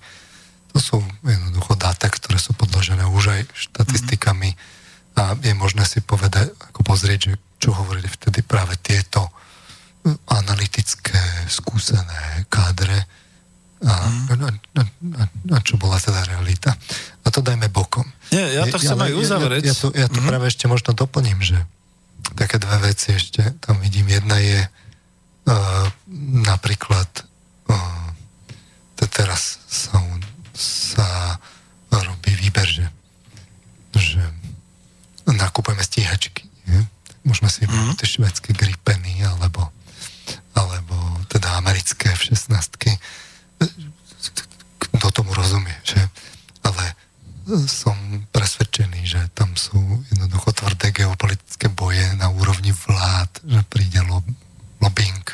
[0.76, 4.52] to sú jednoducho dáta, ktoré sú podložené už aj štatistikami
[5.16, 7.34] a je možné si povedať, ako pozrieť, že
[7.64, 9.32] čo hovorili vtedy práve tieto
[10.28, 13.08] analytické, skúsené kádre
[13.88, 14.28] a, mm.
[14.36, 15.24] a, a, a,
[15.56, 16.76] a čo bola teda realita.
[17.24, 18.04] A to dajme bokom.
[18.36, 19.64] Nie, ja to chcem aj uzavrieť.
[19.64, 20.28] Ja, ja, ja to, ja to mm.
[20.28, 21.56] práve ešte možno doplním, že
[22.34, 24.10] také dve veci ešte tam vidím.
[24.10, 25.88] Jedna je uh,
[26.42, 27.08] napríklad
[27.70, 28.06] uh,
[29.16, 29.96] teraz sú
[30.56, 31.40] sa
[31.92, 32.88] robí výber, že,
[33.96, 34.20] že
[35.28, 36.44] nakupujeme stíhačky.
[36.68, 36.84] Nie?
[37.24, 37.98] Môžeme si vybrať mm.
[38.00, 39.72] tie švedské gripeny alebo,
[40.56, 40.96] alebo
[41.32, 42.60] teda americké v 16
[44.80, 46.00] Kto tomu rozumie, že?
[47.70, 49.78] Som presvedčený, že tam sú
[50.10, 54.26] jednoducho tvrdé geopolitické boje na úrovni vlád, že príde lob,
[54.82, 55.26] lobbying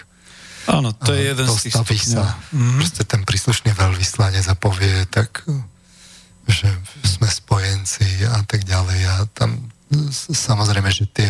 [0.70, 2.06] Áno, to je jeden z tých stupňov.
[2.06, 2.38] sa.
[2.54, 2.78] Mm-hmm.
[2.78, 5.42] Proste ten príslušný veľvyslanec a povie tak,
[6.46, 6.70] že
[7.02, 9.00] sme spojenci a tak ďalej.
[9.10, 9.72] A tam
[10.22, 11.30] samozrejme, že tie,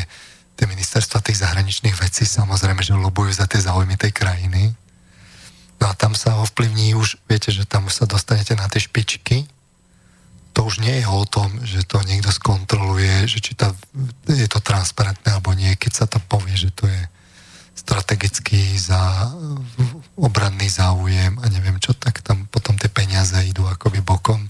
[0.59, 4.75] tie ministerstva tých zahraničných vecí samozrejme, že lobujú za tie záujmy tej krajiny.
[5.79, 9.47] No a tam sa ovplyvní už, viete, že tam už sa dostanete na tie špičky.
[10.51, 13.71] To už nie je o tom, že to niekto skontroluje, že či tá,
[14.27, 17.01] je to transparentné alebo nie, keď sa to povie, že to je
[17.71, 19.31] strategický za
[20.19, 24.43] obranný záujem a neviem čo, tak tam potom tie peniaze idú akoby bokom.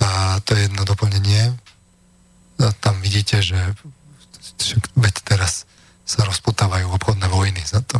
[0.00, 1.52] A to je jedno doplnenie.
[2.62, 3.58] A tam vidíte, že
[4.96, 5.68] veď teraz
[6.06, 7.98] sa rozputávajú obchodné vojny za to.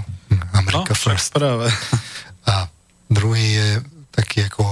[0.54, 1.34] Amerika no, first.
[1.34, 1.68] Práve.
[2.46, 2.70] A
[3.10, 3.68] druhý je
[4.16, 4.64] taký ako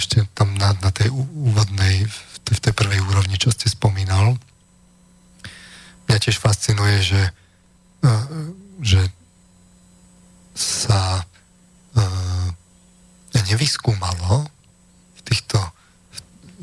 [0.00, 4.40] ešte tam na, na tej úvodnej, v tej, v tej prvej úrovni, čo ste spomínal.
[6.08, 7.20] Mňa tiež fascinuje, že
[8.78, 9.02] že
[10.54, 11.22] sa
[11.94, 12.48] uh,
[13.48, 14.46] nevyskúmalo
[15.18, 15.58] v týchto,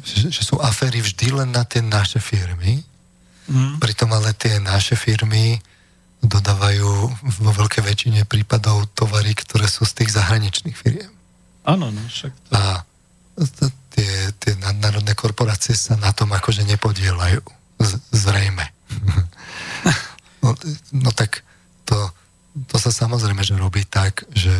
[0.03, 2.83] že, že sú aféry vždy len na tie naše firmy,
[3.47, 3.81] mm.
[3.81, 5.59] pritom ale tie naše firmy
[6.21, 6.89] dodávajú
[7.41, 11.14] vo veľkej väčšine prípadov tovary, ktoré sú z tých zahraničných firiem.
[11.65, 12.49] Áno, no však to...
[12.53, 12.85] A
[13.91, 17.41] tie, tie nadnárodné korporácie sa na tom akože nepodielajú.
[17.81, 18.65] Z, zrejme.
[20.45, 20.53] No,
[20.93, 21.41] no tak
[21.89, 21.97] to,
[22.69, 24.53] to sa samozrejme, že robí tak, že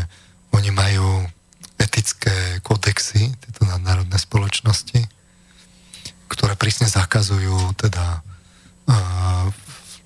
[0.49, 1.29] oni majú
[1.77, 5.05] etické kodexy, tieto nadnárodné spoločnosti,
[6.25, 8.25] ktoré prísne zakazujú teda
[8.89, 9.45] uh,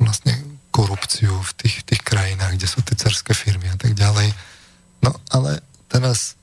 [0.04, 0.36] vlastne
[0.76, 4.36] korupciu v tých, tých krajinách, kde sú tie cerské firmy a tak ďalej.
[5.00, 6.39] No ale teraz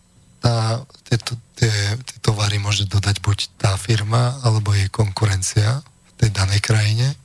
[0.47, 0.79] tá,
[1.11, 6.63] tieto, tie, tie tovary môže dodať buď tá firma, alebo jej konkurencia v tej danej
[6.63, 7.19] krajine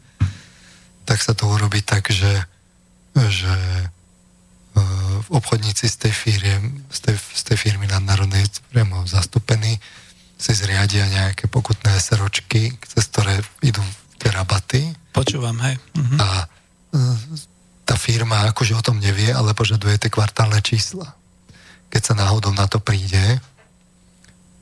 [1.12, 2.32] tak sa to urobí tak, že,
[3.20, 9.76] že uh, obchodníci z tej, firmy, z tej, z tej firmy nadnárodnej priamo zastúpení
[10.40, 13.84] si zriadia nejaké pokutné seročky, cez ktoré idú
[14.24, 14.96] tie rabaty.
[15.12, 15.76] Počúvam, hej.
[16.00, 16.18] Uh-huh.
[16.18, 16.28] A
[16.96, 17.18] uh,
[17.84, 21.12] tá firma akože o tom nevie, ale požaduje tie kvartálne čísla.
[21.92, 23.38] Keď sa náhodou na to príde,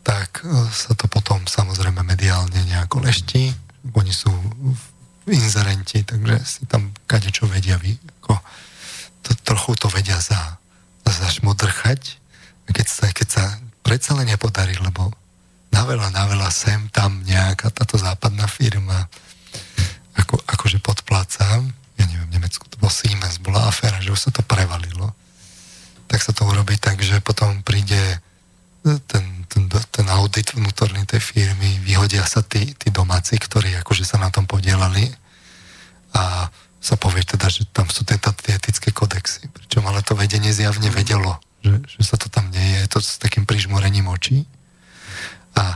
[0.01, 3.53] tak uh, sa to potom samozrejme mediálne nejako leští.
[3.93, 4.81] Oni sú v
[5.29, 7.93] inzerenti, takže si tam kadečo vedia vy,
[8.25, 8.33] ako
[9.21, 10.57] to, trochu to vedia za,
[11.05, 12.17] za šmodrchať.
[12.69, 13.43] Keď sa, keď sa
[13.85, 15.13] predsa len nepodarí, lebo
[15.69, 19.05] na veľa, na veľa sem, tam nejaká táto západná firma
[20.17, 21.69] ako, akože podplácam.
[21.97, 25.13] Ja neviem, v Nemecku to bol Siemens, bola aféra, že už sa to prevalilo.
[26.09, 28.17] Tak sa to urobí tak, že potom príde
[28.83, 34.17] ten, ten, ten audit vnútorný tej firmy, vyhodia sa tí, tí domáci, ktorí akože sa
[34.17, 35.05] na tom podielali
[36.15, 36.49] a
[36.79, 38.17] sa povie teda, že tam sú tie
[38.55, 39.51] etické kodexy.
[39.51, 43.19] Pričom ale to vedenie zjavne vedelo, že, že sa to tam nie je, to s
[43.19, 44.47] takým prižmorením očí.
[45.59, 45.75] A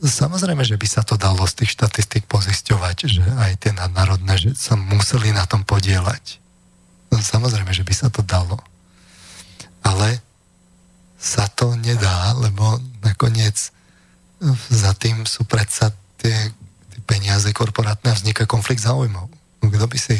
[0.00, 4.50] samozrejme, že by sa to dalo z tých štatistík pozisťovať, že aj tie nadnárodné, že
[4.56, 6.40] sa museli na tom podielať.
[7.12, 8.56] Samozrejme, že by sa to dalo.
[9.82, 10.22] Ale
[11.18, 13.70] sa to nedá, lebo nakoniec
[14.70, 16.34] za tým sú predsa tie,
[16.90, 19.30] tie peniaze korporátne a vzniká konflikt záujmov.
[19.62, 20.18] Kto by si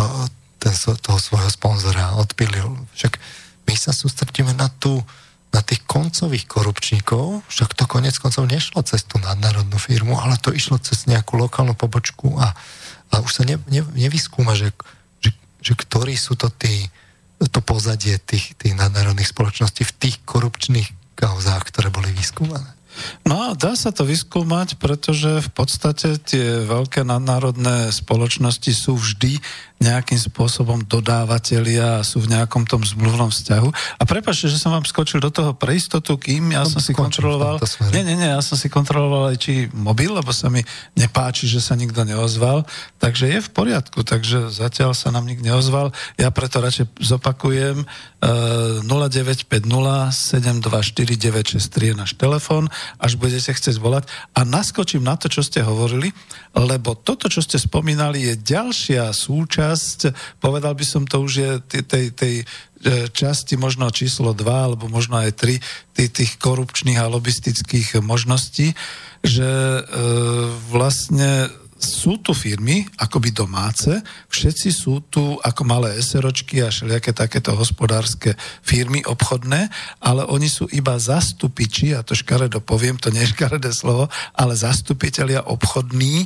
[0.00, 0.04] o,
[0.56, 2.72] ten, toho svojho sponzora odpilil?
[2.96, 3.20] Však
[3.68, 5.04] my sa sústredíme na tú
[5.54, 10.50] na tých koncových korupčníkov, však to konec koncov nešlo cez tú nadnárodnú firmu, ale to
[10.50, 12.50] išlo cez nejakú lokálnu pobočku a,
[13.14, 14.74] a už sa ne, ne, nevyskúma, že,
[15.22, 15.30] že,
[15.62, 16.90] že ktorí sú to tí,
[17.38, 22.74] to pozadie tých, tých nadnárodných spoločností v tých korupčných kauzách, ktoré boli vyskúmané.
[23.26, 29.42] No dá sa to vyskúmať, pretože v podstate tie veľké nadnárodné spoločnosti sú vždy
[29.84, 33.68] nejakým spôsobom dodávateľia a sú v nejakom tom zmluvnom vzťahu.
[34.00, 36.96] A prepáčte, že som vám skočil do toho pre istotu, kým ja no, som si
[36.96, 37.60] kontroloval...
[37.92, 40.64] Nie, nie, nie, ja som si kontroloval aj či mobil, lebo sa mi
[40.96, 42.64] nepáči, že sa nikto neozval.
[42.96, 45.92] Takže je v poriadku, takže zatiaľ sa nám nikto neozval.
[46.16, 49.52] Ja preto radšej zopakujem uh, 0950
[50.14, 54.08] 724 963 je náš telefón, až budete chcieť volať.
[54.32, 56.14] A naskočím na to, čo ste hovorili,
[56.54, 59.98] lebo toto, čo ste spomínali, je ďalšia súčasť časť,
[60.38, 62.34] povedal by som to už je tej, tej, tej
[63.10, 65.58] časti možno číslo 2 alebo možno aj 3
[65.98, 68.76] tých, tých korupčných a lobistických možností,
[69.24, 69.82] že e,
[70.70, 74.00] vlastne sú tu firmy, akoby domáce,
[74.32, 78.32] všetci sú tu ako malé SROčky a všelijaké takéto hospodárske
[78.64, 79.68] firmy obchodné,
[80.00, 84.56] ale oni sú iba zastupiči, a to škaredo poviem, to nie je škaredé slovo, ale
[84.56, 86.24] zastupitelia obchodní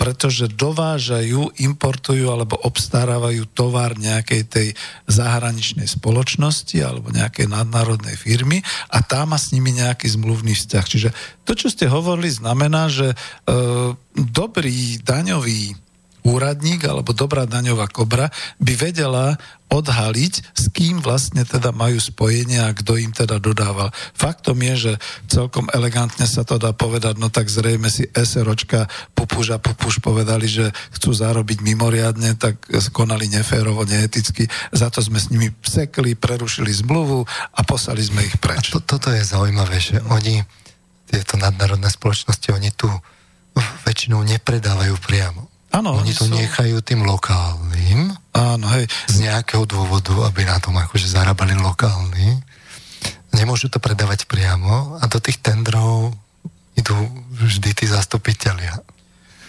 [0.00, 4.68] pretože dovážajú, importujú alebo obstarávajú tovar nejakej tej
[5.04, 10.84] zahraničnej spoločnosti alebo nejakej nadnárodnej firmy a tá má s nimi nejaký zmluvný vzťah.
[10.88, 11.08] Čiže
[11.44, 13.16] to, čo ste hovorili, znamená, že e,
[14.16, 15.76] dobrý daňový
[16.24, 19.36] úradník alebo dobrá daňová kobra by vedela
[19.70, 23.94] odhaliť, s kým vlastne teda majú spojenie a kto im teda dodával.
[24.18, 24.92] Faktom je, že
[25.30, 30.50] celkom elegantne sa to dá povedať, no tak zrejme si SROčka Pupuž a Pupuž povedali,
[30.50, 32.58] že chcú zarobiť mimoriadne, tak
[32.90, 34.50] konali neférovo, neeticky.
[34.74, 37.22] Za to sme s nimi psekli, prerušili zmluvu
[37.54, 38.74] a poslali sme ich preč.
[38.74, 40.42] A to, toto je zaujímavé, že oni,
[41.06, 42.90] tieto nadnárodné spoločnosti, oni tu
[43.86, 46.34] väčšinou nepredávajú priamo Áno, oni to sú...
[46.34, 48.10] nechajú tým lokálnym.
[48.34, 48.90] Áno, hej.
[49.06, 52.42] Z nejakého dôvodu, aby na tom akože zarábali lokálni.
[53.30, 56.10] Nemôžu to predávať priamo a do tých tendrov
[56.74, 56.96] idú
[57.38, 58.82] vždy tí zastupitelia.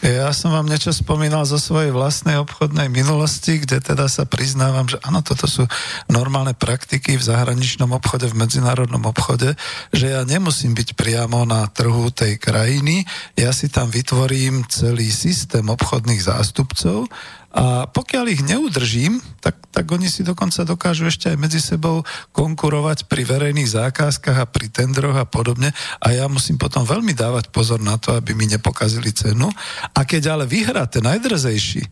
[0.01, 4.97] Ja som vám niečo spomínal zo svojej vlastnej obchodnej minulosti, kde teda sa priznávam, že
[5.05, 5.69] áno, toto sú
[6.09, 9.53] normálne praktiky v zahraničnom obchode, v medzinárodnom obchode,
[9.93, 13.05] že ja nemusím byť priamo na trhu tej krajiny,
[13.37, 17.05] ja si tam vytvorím celý systém obchodných zástupcov,
[17.51, 23.11] a pokiaľ ich neudržím, tak, tak oni si dokonca dokážu ešte aj medzi sebou konkurovať
[23.11, 25.75] pri verejných zákazkách a pri tendroch a podobne.
[25.99, 29.51] A ja musím potom veľmi dávať pozor na to, aby mi nepokazili cenu.
[29.91, 31.83] A keď ale vyhrá ten najdrzejší,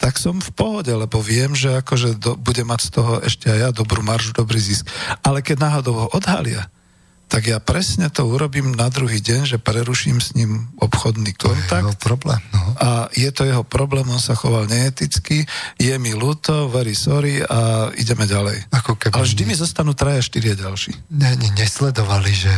[0.00, 3.58] tak som v pohode, lebo viem, že akože do, bude mať z toho ešte aj
[3.58, 4.88] ja dobrú maržu, dobrý zisk.
[5.20, 6.70] Ale keď náhodou ho odhalia,
[7.30, 11.70] tak ja presne to urobím na druhý deň, že preruším s ním obchodný kontakt.
[11.70, 12.62] To je jeho problém, no.
[12.82, 15.46] A je to jeho problém, on sa choval neeticky,
[15.78, 18.74] je mi ľúto, very sorry a ideme ďalej.
[18.74, 19.48] Ako keby Ale vždy ne...
[19.48, 20.90] mi zostanú traja, štyria ďalší.
[21.14, 22.54] Ne, ne, nesledovali, že,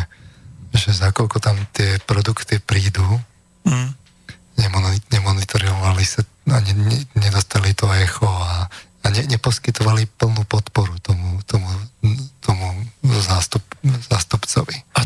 [0.73, 3.05] že za koľko tam tie produkty prídu,
[3.69, 3.93] mm.
[5.13, 8.67] nemonitorovali sa a ne, ne, nedostali to echo a,
[9.05, 11.71] a ne, neposkytovali plnú podporu tomu, tomu,
[12.43, 12.67] tomu
[13.23, 13.62] zástup, zástupcovi.
[13.62, 13.62] A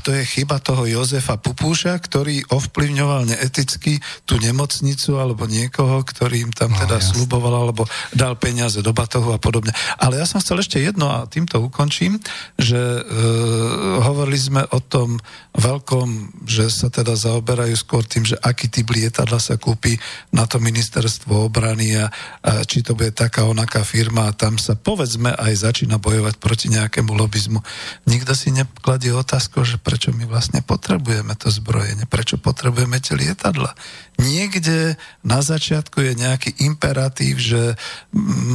[0.07, 6.53] to je chyba toho Jozefa Pupúša, ktorý ovplyvňoval neeticky tú nemocnicu alebo niekoho, ktorý im
[6.55, 7.19] tam no, teda jasne.
[7.19, 9.75] sluboval alebo dal peniaze do batohu a podobne.
[9.99, 12.23] Ale ja som chcel ešte jedno a týmto ukončím,
[12.55, 13.03] že e,
[13.99, 15.19] hovorili sme o tom
[15.59, 19.99] veľkom, že sa teda zaoberajú skôr tým, že aký typ lietadla sa kúpi
[20.31, 22.07] na to ministerstvo obrany a,
[22.47, 26.71] a či to bude taká onaká firma a tam sa povedzme aj začína bojovať proti
[26.71, 27.59] nejakému lobizmu.
[28.07, 33.73] Nikto si nekladie otázku, že prečo my vlastne potrebujeme to zbrojenie, prečo potrebujeme tie lietadla.
[34.21, 37.81] Niekde na začiatku je nejaký imperatív, že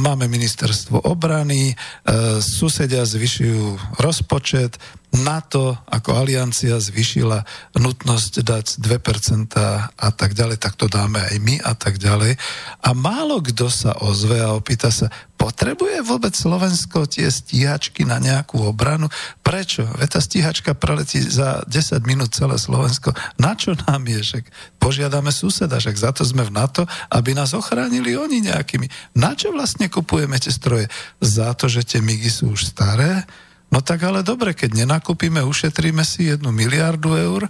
[0.06, 4.78] máme ministerstvo obrany, e, susedia zvyšujú rozpočet,
[5.12, 7.44] NATO ako aliancia zvyšila
[7.76, 9.52] nutnosť dať 2%
[9.92, 12.40] a tak ďalej, tak to dáme aj my a tak ďalej.
[12.80, 18.62] A málo kto sa ozve a opýta sa, potrebuje vôbec Slovensko tie stíhačky na nejakú
[18.62, 19.12] obranu?
[19.44, 19.84] Prečo?
[20.00, 23.12] Veď tá stíhačka preletí za 10 minút celé Slovensko.
[23.36, 24.22] Na čo nám je?
[24.22, 24.44] Však
[24.78, 28.86] požiadame suseda, však za to sme v NATO, aby nás ochránili oni nejakými.
[29.18, 30.86] Na čo vlastne kupujeme tie stroje?
[31.18, 33.26] Za to, že tie migy sú už staré?
[33.72, 37.48] No tak ale dobre, keď nenakúpime, ušetríme si jednu miliardu eur,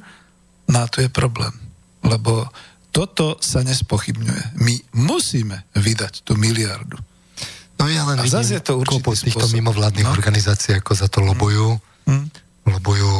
[0.70, 1.50] na to je problém.
[2.06, 2.46] Lebo
[2.94, 4.62] toto sa nespochybňuje.
[4.62, 6.94] My musíme vydať tú miliardu.
[7.82, 9.58] No ja len a vidím je to určitý týchto spôsob.
[9.58, 10.14] mimovládnych no?
[10.14, 11.74] organizácií, ako za to lobujú.
[12.06, 12.30] Mm.
[12.70, 13.10] Lobujú,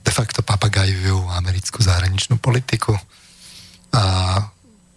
[0.00, 2.96] de facto papagajujú americkú zahraničnú politiku
[3.92, 4.04] a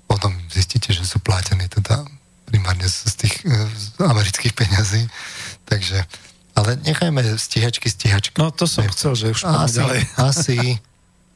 [0.07, 2.07] potom zistíte, že sú plátení teda
[2.48, 5.03] primárne z tých z amerických peňazí.
[5.68, 6.03] Takže
[6.56, 8.36] ale nechajme stíhačky, stíhačky.
[8.38, 10.02] No to som chcel, že už asi, ďalej.
[10.30, 10.57] asi,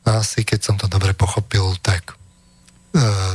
[0.03, 3.33] asi, keď som to dobre pochopil, tak uh,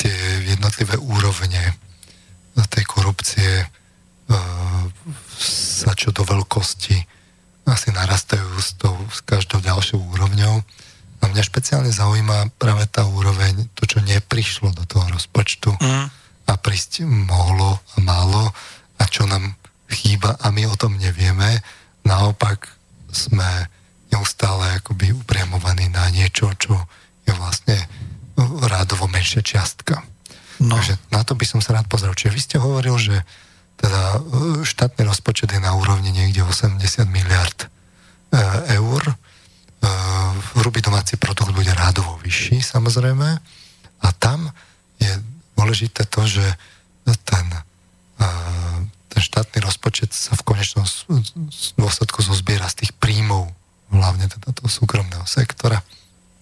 [0.00, 0.14] tie
[0.48, 1.76] jednotlivé úrovne
[2.68, 4.82] tej korupcie uh,
[5.38, 7.18] sa čo do veľkosti
[7.68, 10.56] asi narastajú s, tou, s každou ďalšou úrovňou.
[11.18, 16.06] A mňa špeciálne zaujíma práve tá úroveň, to, čo neprišlo do toho rozpočtu mm.
[16.48, 18.54] a prísť mohlo a málo
[18.98, 19.58] a čo nám
[19.88, 21.64] chýba a my o tom nevieme.
[22.04, 22.68] Naopak
[23.08, 23.68] sme
[24.12, 26.76] neustále akoby upriamovaní na niečo, čo
[27.24, 27.76] je vlastne
[28.68, 30.00] rádovo menšia čiastka.
[30.58, 30.78] No.
[30.78, 32.12] Takže na to by som sa rád pozrel.
[32.14, 33.16] Čiže vy ste hovoril, že
[33.78, 34.20] teda e,
[34.66, 37.68] štátny rozpočet je na úrovni niekde 80 miliard e,
[38.74, 39.02] eur.
[39.06, 39.14] E,
[40.58, 43.28] hrubý domáci produkt bude rádovo vyšší, samozrejme.
[44.02, 44.50] A tam
[44.98, 45.10] je
[45.54, 46.46] dôležité to, že
[47.24, 47.46] ten
[49.18, 50.86] ten štátny rozpočet sa v konečnom
[51.74, 53.50] dôsledku zozbiera z tých príjmov,
[53.90, 55.82] hlavne teda toho súkromného sektora.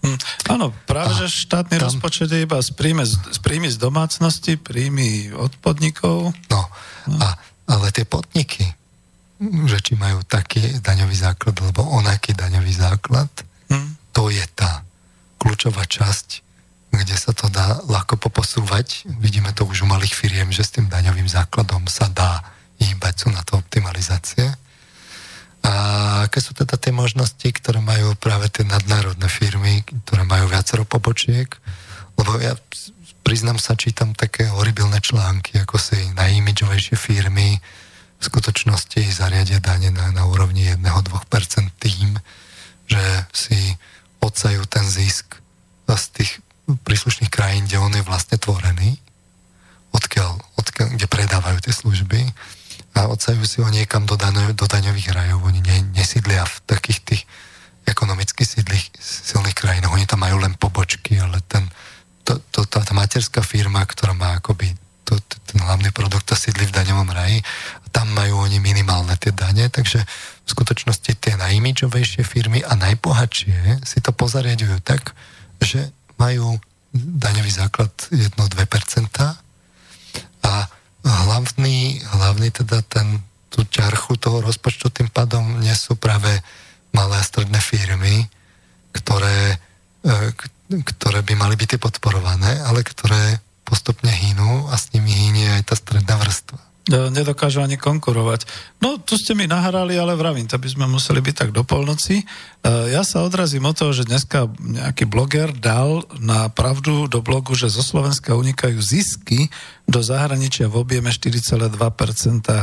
[0.05, 0.21] Hm,
[0.53, 4.61] áno, práve, a že štátny tam, rozpočet je iba z príjmy z, príjmy z domácnosti,
[4.61, 6.37] príjmy od podnikov.
[6.53, 6.61] No,
[7.09, 7.17] no.
[7.17, 7.33] A,
[7.65, 8.69] ale tie podniky,
[9.65, 13.33] že či majú taký daňový základ, alebo onaký daňový základ,
[13.73, 13.97] hm.
[14.13, 14.85] to je tá
[15.41, 16.45] kľúčová časť,
[16.93, 19.09] kde sa to dá ľahko poposúvať.
[19.17, 22.45] Vidíme to už u malých firiem, že s tým daňovým základom sa dá
[22.81, 24.45] hýbať, sú na to optimalizácie.
[25.67, 25.71] A
[26.29, 31.49] aké sú teda tie možnosti, ktoré majú práve tie nadnárodné firmy, ktoré majú viacero pobočiek?
[32.15, 32.55] Lebo ja
[33.27, 37.59] priznám sa, čítam také horibilné články, ako si najimidžovejšie firmy
[38.17, 40.79] v skutočnosti zariadia dane na, na úrovni 1-2%
[41.77, 42.17] tým,
[42.87, 43.03] že
[43.35, 43.75] si
[44.23, 45.37] odsajú ten zisk
[45.87, 46.31] z tých
[46.87, 48.99] príslušných krajín, kde on je vlastne tvorený,
[49.91, 52.21] odkiaľ, odkiaľ, kde predávajú tie služby
[52.97, 55.45] a odsajú si ho niekam do, daňo, do daňových rajov.
[55.45, 57.21] Oni ne, nesídlia v takých tých
[57.85, 59.93] ekonomicky sídlých, silných krajinách.
[59.93, 61.69] Oni tam majú len pobočky, ale ten,
[62.25, 64.73] to, to, tá, tá materská firma, ktorá má akoby
[65.07, 67.39] to, to, ten hlavný produkt a sídli v daňovom raji,
[67.95, 70.03] tam majú oni minimálne tie dane, takže
[70.43, 75.15] v skutočnosti tie najimidžovejšie firmy a najbohatšie si to pozariadujú tak,
[75.63, 75.87] že
[76.19, 76.59] majú
[76.93, 78.35] daňový základ 1-2%
[80.43, 80.53] a
[81.07, 86.29] hlavný, hlavný teda ten, tú ťarchu toho rozpočtu tým pádom nie sú práve
[86.91, 88.27] malé a stredné firmy,
[88.91, 89.55] ktoré,
[90.03, 90.15] e,
[90.83, 95.75] ktoré by mali byť podporované, ale ktoré postupne hynú a s nimi hynie aj tá
[95.75, 96.66] stredná vrstva.
[96.87, 98.47] E, nedokážu ani konkurovať.
[98.79, 102.23] No, tu ste mi nahrali, ale vravím, to by sme museli byť tak do polnoci.
[102.23, 102.25] E,
[102.95, 107.67] ja sa odrazím od toho, že dneska nejaký bloger dal na pravdu do blogu, že
[107.67, 109.51] zo Slovenska unikajú zisky
[109.83, 111.75] do zahraničia v objeme 4,2%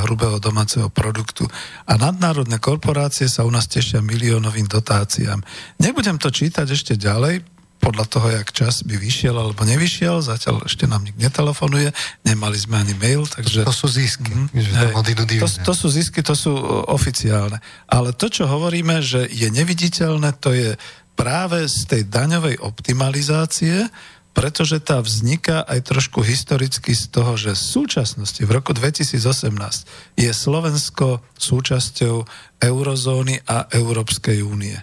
[0.09, 1.45] hrubého domáceho produktu.
[1.85, 5.45] A nadnárodné korporácie sa u nás tešia miliónovým dotáciám.
[5.77, 10.25] Nebudem to čítať ešte ďalej, podľa toho, jak čas by vyšiel alebo nevyšiel.
[10.25, 11.93] Zatiaľ ešte nám nikto netelefonuje,
[12.25, 13.65] nemali sme ani mail, takže...
[13.69, 14.33] To sú zisky.
[14.33, 14.93] Mm, že hej,
[15.41, 17.61] to, to sú zisky, to sú e, oficiálne.
[17.87, 20.71] Ale to, čo hovoríme, že je neviditeľné, to je
[21.15, 23.93] práve z tej daňovej optimalizácie,
[24.35, 30.31] pretože tá vzniká aj trošku historicky z toho, že v súčasnosti, v roku 2018, je
[30.35, 32.27] Slovensko súčasťou
[32.59, 34.75] eurozóny a Európskej únie.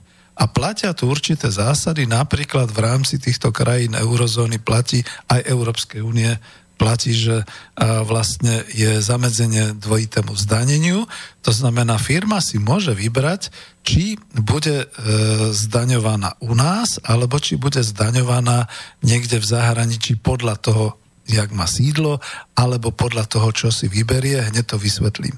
[0.42, 6.34] A platia tu určité zásady, napríklad v rámci týchto krajín eurozóny platí aj Európskej únie,
[6.82, 7.46] platí, že
[7.78, 11.06] vlastne je zamedzenie dvojitému zdaneniu.
[11.46, 13.54] To znamená, firma si môže vybrať,
[13.86, 14.88] či bude e,
[15.54, 18.66] zdaňovaná u nás, alebo či bude zdaňovaná
[19.06, 20.98] niekde v zahraničí podľa toho,
[21.30, 22.18] jak má sídlo,
[22.58, 25.38] alebo podľa toho, čo si vyberie, hneď to vysvetlím.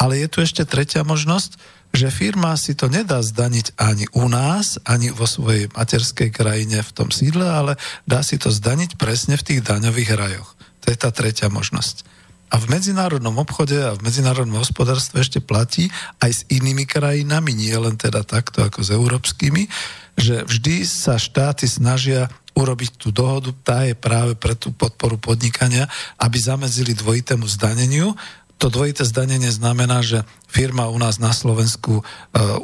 [0.00, 1.60] Ale je tu ešte tretia možnosť,
[1.92, 6.94] že firma si to nedá zdaniť ani u nás, ani vo svojej materskej krajine v
[6.94, 7.72] tom sídle, ale
[8.04, 10.48] dá si to zdaniť presne v tých daňových rajoch.
[10.84, 12.06] To je tá tretia možnosť.
[12.48, 15.92] A v medzinárodnom obchode a v medzinárodnom hospodárstve ešte platí
[16.24, 19.68] aj s inými krajinami, nie len teda takto ako s európskymi,
[20.16, 25.86] že vždy sa štáty snažia urobiť tú dohodu, tá je práve pre tú podporu podnikania,
[26.18, 28.18] aby zamedzili dvojitému zdaneniu
[28.58, 32.02] to dvojité zdanenie znamená, že firma u nás na Slovensku e,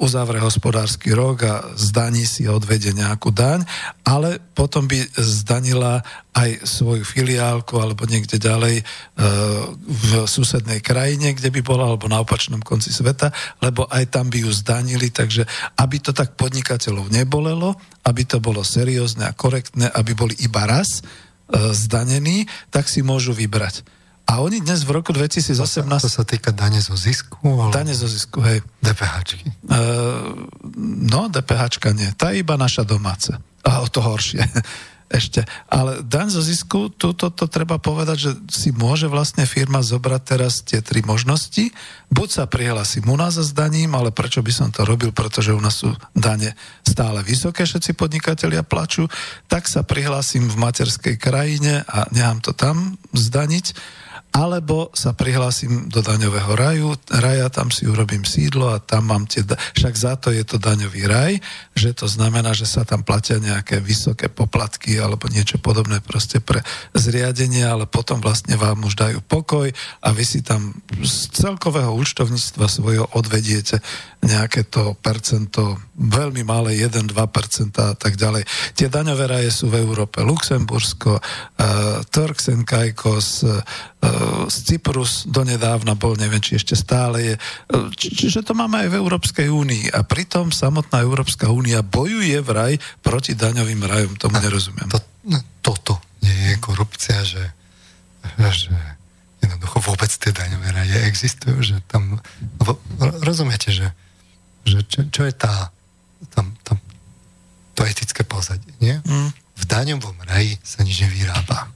[0.03, 3.63] uzavre hospodársky rok a zdaní si a odvedie nejakú daň,
[4.03, 6.03] ale potom by zdanila
[6.35, 8.85] aj svoju filiálku alebo niekde ďalej e,
[9.87, 13.31] v susednej krajine, kde by bola, alebo na opačnom konci sveta,
[13.63, 15.47] lebo aj tam by ju zdanili, takže
[15.79, 20.99] aby to tak podnikateľov nebolelo, aby to bolo seriózne a korektné, aby boli iba raz
[20.99, 21.03] e,
[21.71, 23.94] zdanení, tak si môžu vybrať
[24.25, 25.53] a oni dnes v roku 2018...
[25.53, 27.37] To sa, to sa týka dane zo zisku?
[27.45, 27.73] Ale...
[27.77, 28.65] Dane zo zisku, hej.
[28.81, 29.53] DPHčky?
[29.69, 30.49] Uh,
[30.81, 32.09] no, DPHčka nie.
[32.17, 33.37] Tá je iba naša domáce.
[33.65, 34.41] A o to horšie.
[35.13, 35.45] Ešte.
[35.69, 40.23] Ale daň zo zisku, tu to, to treba povedať, že si môže vlastne firma zobrať
[40.25, 41.71] teraz tie tri možnosti.
[42.09, 45.61] Buď sa prihlasím u nás za zdaním, ale prečo by som to robil, pretože u
[45.61, 49.07] nás sú dane stále vysoké, všetci podnikatelia plačú,
[49.47, 53.77] tak sa prihlásim v materskej krajine a nechám to tam zdaniť
[54.35, 59.47] alebo sa prihlásim do daňového raju, raja, tam si urobím sídlo a tam mám tie,
[59.47, 61.39] však za to je to daňový raj,
[61.79, 66.67] že to znamená, že sa tam platia nejaké vysoké poplatky alebo niečo podobné proste pre
[66.99, 69.71] zriadenie, ale potom vlastne vám už dajú pokoj
[70.03, 73.79] a vy si tam z celkového účtovníctva svojho odvediete
[74.25, 77.13] nejaké to percento, veľmi malé, 1-2%
[77.79, 78.49] a tak ďalej.
[78.73, 83.61] Tie daňové raje sú v Európe Luxembursko, uh, Turks and Caicos, uh,
[84.49, 87.35] z Cyprus donedávna bol, neviem, či ešte stále je.
[87.97, 89.97] Či, čiže to máme aj v Európskej únii.
[89.97, 94.13] A pritom samotná Európska únia bojuje vraj proti daňovým rajom.
[94.21, 94.89] Tomu nerozumiem.
[94.93, 97.45] To, no, toto nie je korupcia, že,
[98.37, 98.73] že
[99.41, 102.21] jednoducho vôbec tie daňové raje existujú, že tam...
[103.25, 103.93] Rozumiete, že,
[104.65, 105.71] že čo, čo je tá,
[106.33, 106.81] tam, tam,
[107.77, 108.97] to etické pozadie, nie?
[109.05, 109.31] Mm.
[109.55, 111.71] V daňovom raji sa nič nevyrába.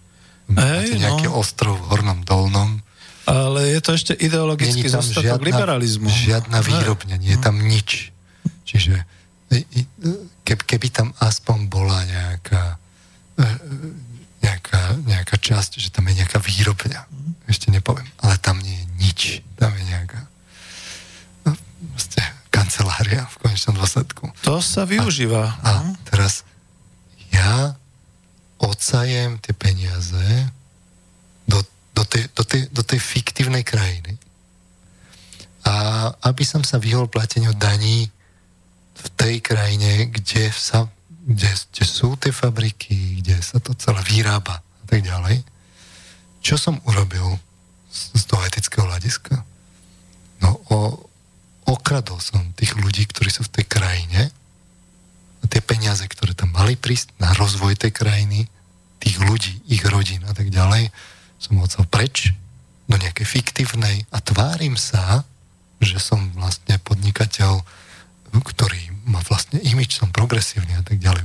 [0.48, 1.39] Máte nejaký no.
[1.39, 2.81] ostrov v Hornom Dolnom.
[3.28, 6.09] Ale je to ešte ideologický zostatok liberalizmu.
[6.09, 8.09] Žiadna výrobňa, nie je tam nič.
[8.65, 9.05] Čiže
[10.48, 12.81] keby, keby tam aspoň bola nejaká,
[13.36, 13.47] e,
[14.40, 17.01] nejaká, nejaká časť, že tam je nejaká výrobňa,
[17.48, 19.20] ešte nepoviem, ale tam nie je nič.
[19.60, 20.20] Tam je nejaká
[21.44, 21.52] no,
[22.69, 24.28] kancelária v konečnom dôsledku.
[24.45, 25.57] To sa využíva.
[25.65, 25.73] A, a
[26.05, 26.45] teraz
[27.32, 27.73] ja
[28.61, 30.53] odsajem tie peniaze
[31.49, 31.65] do,
[31.97, 34.20] do, tej, do, tej, do tej fiktívnej krajiny.
[35.65, 38.12] A aby som sa vyhol plateniu daní
[39.01, 44.61] v tej krajine, kde, sa, kde, kde sú tie fabriky, kde sa to celé vyrába
[44.61, 45.40] a tak ďalej.
[46.45, 47.40] Čo som urobil
[47.89, 49.40] z, z toho etického hľadiska?
[50.45, 51.07] No, o,
[51.69, 54.32] okradol som tých ľudí, ktorí sú v tej krajine
[55.49, 58.47] tie peniaze, ktoré tam mali prísť na rozvoj tej krajiny,
[59.01, 60.93] tých ľudí, ich rodín a tak ďalej,
[61.40, 62.36] som chcel preč
[62.86, 65.24] do nejakej fiktívnej a tvárim sa,
[65.81, 67.65] že som vlastne podnikateľ,
[68.35, 71.24] ktorý má vlastne imič, som progresívny a tak ďalej.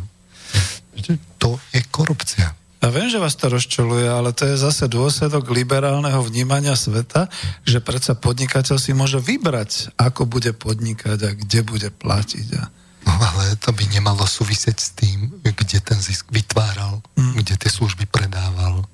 [1.43, 2.55] To je korupcia.
[2.83, 7.31] Ja viem, že vás to rozčuluje, ale to je zase dôsledok liberálneho vnímania sveta,
[7.63, 12.47] že predsa podnikateľ si môže vybrať, ako bude podnikať a kde bude platiť.
[12.59, 12.63] A
[13.03, 17.35] No ale to by nemalo súvisieť s tým, kde ten zisk vytváral, mm.
[17.43, 18.87] kde tie služby predával.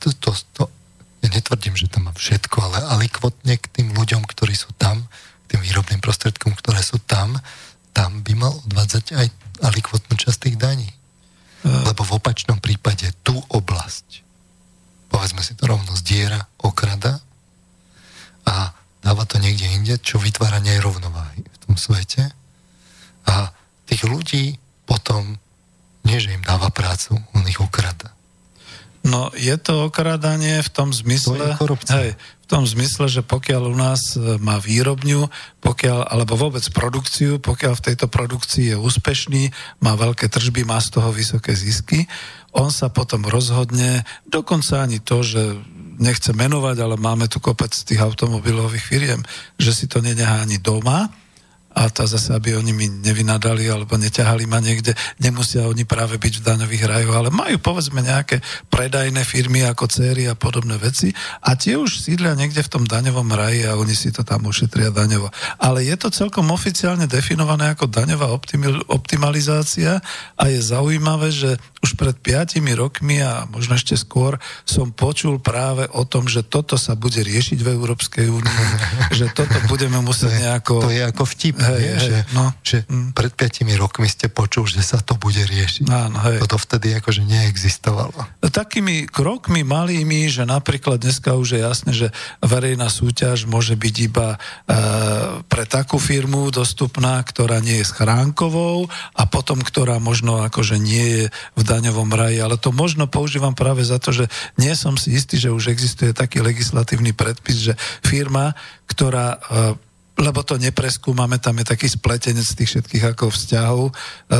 [0.00, 0.62] To, to, to,
[1.20, 5.04] ja netvrdím, že tam má všetko, ale alikvotne k tým ľuďom, ktorí sú tam,
[5.44, 7.36] k tým výrobným prostriedkom, ktoré sú tam,
[7.92, 9.26] tam by mal odvádzať aj
[9.60, 10.88] alikvotnú časť tých daní.
[11.64, 14.20] Lebo v opačnom prípade tú oblasť,
[15.08, 17.24] povedzme si to rovno, zdiera, okrada
[18.44, 22.36] a dáva to niekde inde, čo vytvára nerovnováhy v tom svete
[23.24, 23.48] a
[23.88, 25.40] tých ľudí potom
[26.04, 28.12] nie, že im dáva prácu, on ich okrada.
[29.04, 31.56] No, je to okradanie v tom zmysle...
[31.60, 32.10] To je hej,
[32.44, 35.32] v tom zmysle, že pokiaľ u nás e, má výrobňu,
[35.64, 39.48] pokiaľ, alebo vôbec produkciu, pokiaľ v tejto produkcii je úspešný,
[39.80, 42.04] má veľké tržby, má z toho vysoké zisky,
[42.52, 45.56] on sa potom rozhodne, dokonca ani to, že
[45.96, 49.20] nechce menovať, ale máme tu kopec tých automobilových firiem,
[49.56, 51.08] že si to nenehá ani doma,
[51.74, 56.40] a to zase, aby oni mi nevynadali alebo neťahali ma niekde, nemusia oni práve byť
[56.40, 58.38] v daňových rajoch, ale majú povedzme nejaké
[58.70, 61.10] predajné firmy ako céry a podobné veci
[61.42, 64.94] a tie už sídlia niekde v tom daňovom raji a oni si to tam ušetria
[64.94, 65.34] daňovo.
[65.58, 68.30] Ale je to celkom oficiálne definované ako daňová
[68.86, 69.98] optimalizácia
[70.38, 75.84] a je zaujímavé, že už pred piatimi rokmi a možno ešte skôr som počul práve
[75.92, 78.64] o tom, že toto sa bude riešiť v Európskej únii,
[79.18, 80.88] že toto budeme musieť nejako...
[80.88, 81.94] To je ako vtip, hej, nie?
[81.96, 82.44] Hej, že, no.
[82.60, 83.16] že mm.
[83.16, 85.86] pred piatimi rokmi ste počul, že sa to bude riešiť.
[85.88, 86.38] Áno, hej.
[86.44, 88.18] Toto vtedy akože neexistovalo.
[88.44, 92.08] Takými krokmi malými, že napríklad dneska už je jasné, že
[92.44, 94.38] verejná súťaž môže byť iba e,
[95.46, 98.86] pre takú firmu dostupná, ktorá nie je schránkovou
[99.16, 101.24] a potom, ktorá možno akože nie je
[101.58, 104.30] v daňovom raji, ale to možno používam práve za to, že
[104.60, 107.72] nie som si istý, že už existuje taký legislatívny predpis, že
[108.04, 108.54] firma,
[108.86, 109.38] ktorá e,
[110.14, 113.82] lebo to nepreskúmame, tam je taký spletenec tých všetkých ako vzťahov.
[113.90, 113.92] E,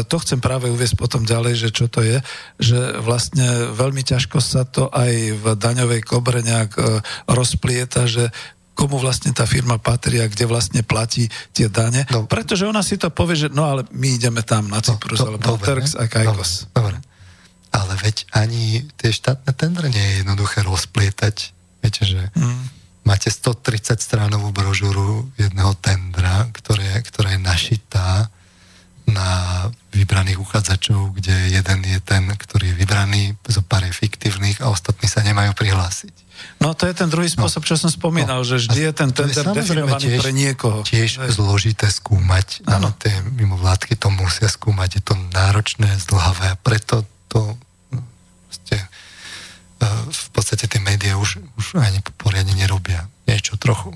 [0.07, 2.23] to chcem práve uviesť potom ďalej, že čo to je,
[2.63, 6.83] že vlastne veľmi ťažko sa to aj v daňovej kobre nejak e,
[7.27, 8.31] rozplieta, že
[8.75, 12.07] komu vlastne tá firma patrí a kde vlastne platí tie dane.
[12.11, 12.27] No.
[12.27, 15.59] Pretože ona si to povie, že no ale my ideme tam na Cyprus, no, alebo
[15.59, 16.75] dobre, Turks a Kajkos.
[16.75, 16.99] Dobre, dobre.
[17.75, 21.55] Ale veď ani tie štátne tendre nie je jednoduché rozplietať.
[21.83, 22.84] Viete, že mm.
[23.05, 28.33] Máte 130 stránovú brožúru jedného tendra, ktoré, ktorá je našitá
[29.05, 34.73] na vybraných uchádzačov, kde jeden je ten, ktorý je vybraný, zo pár je fiktívnych a
[34.73, 36.25] ostatní sa nemajú prihlásiť.
[36.59, 39.11] No to je ten druhý spôsob, no, čo som spomínal, no, že vždy je ten
[39.13, 40.79] tender definovaný tiež, pre niekoho.
[40.83, 41.31] Tiež Aj.
[41.31, 42.65] zložité skúmať.
[42.67, 42.91] Áno.
[42.97, 44.99] Tie mimovládky to musia skúmať.
[44.99, 47.55] Je to náročné, zdlhavé a preto to
[50.11, 53.09] v podstate tie médiá už, už ani poriadne nerobia.
[53.25, 53.95] Niečo trochu.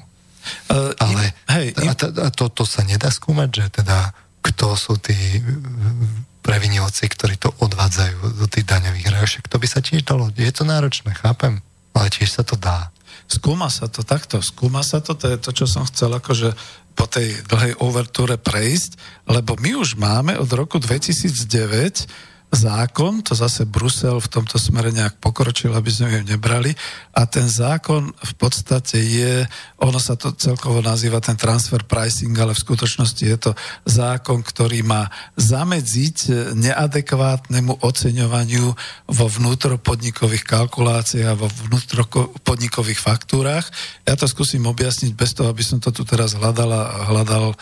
[0.73, 4.97] Uh, Ale hej, a, to, a to, to sa nedá skúmať, že teda kto sú
[4.97, 5.43] tí
[6.41, 9.29] previnilci, ktorí to odvádzajú do tých daňových rajov.
[9.29, 10.33] Však to by sa tiež dalo.
[10.33, 11.61] Je to náročné, chápem,
[11.93, 12.89] ale tiež sa to dá.
[13.29, 16.57] Skúma sa to takto, skúma sa to, to je to, čo som chcel akože
[16.97, 18.97] po tej dlhej overtúre prejsť,
[19.29, 22.09] lebo my už máme od roku 2009
[22.49, 26.73] zákon, to zase Brusel v tomto smere nejak pokročil, aby sme ju nebrali
[27.13, 29.45] a ten zákon v podstate je,
[29.85, 33.53] ono sa to celkovo nazýva ten transfer pricing, ale v skutočnosti je to
[33.85, 36.17] zákon, ktorý má zamedziť
[36.57, 38.67] neadekvátnemu oceňovaniu
[39.13, 43.69] vo vnútropodnikových kalkuláciách a vo vnútropodnikových faktúrach.
[44.09, 47.57] Ja to skúsim objasniť bez toho, aby som to tu teraz hľadal a hľadal uh,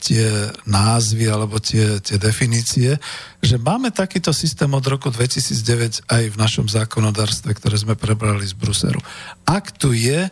[0.00, 2.96] tie názvy alebo tie, tie definície
[3.38, 8.54] že máme takýto systém od roku 2009 aj v našom zákonodárstve, ktoré sme prebrali z
[8.58, 8.98] Bruselu.
[9.46, 10.26] Ak tu je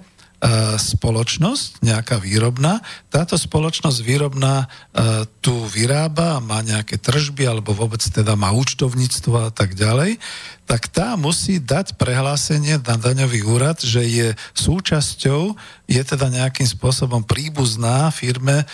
[0.76, 2.84] spoločnosť, nejaká výrobná.
[3.10, 4.66] Táto spoločnosť výrobná e,
[5.42, 10.20] tu vyrába, má nejaké tržby alebo vôbec teda má účtovníctvo a tak ďalej,
[10.66, 14.28] tak tá musí dať prehlásenie na daňový úrad, že je
[14.58, 15.54] súčasťou,
[15.86, 18.66] je teda nejakým spôsobom príbuzná firme e,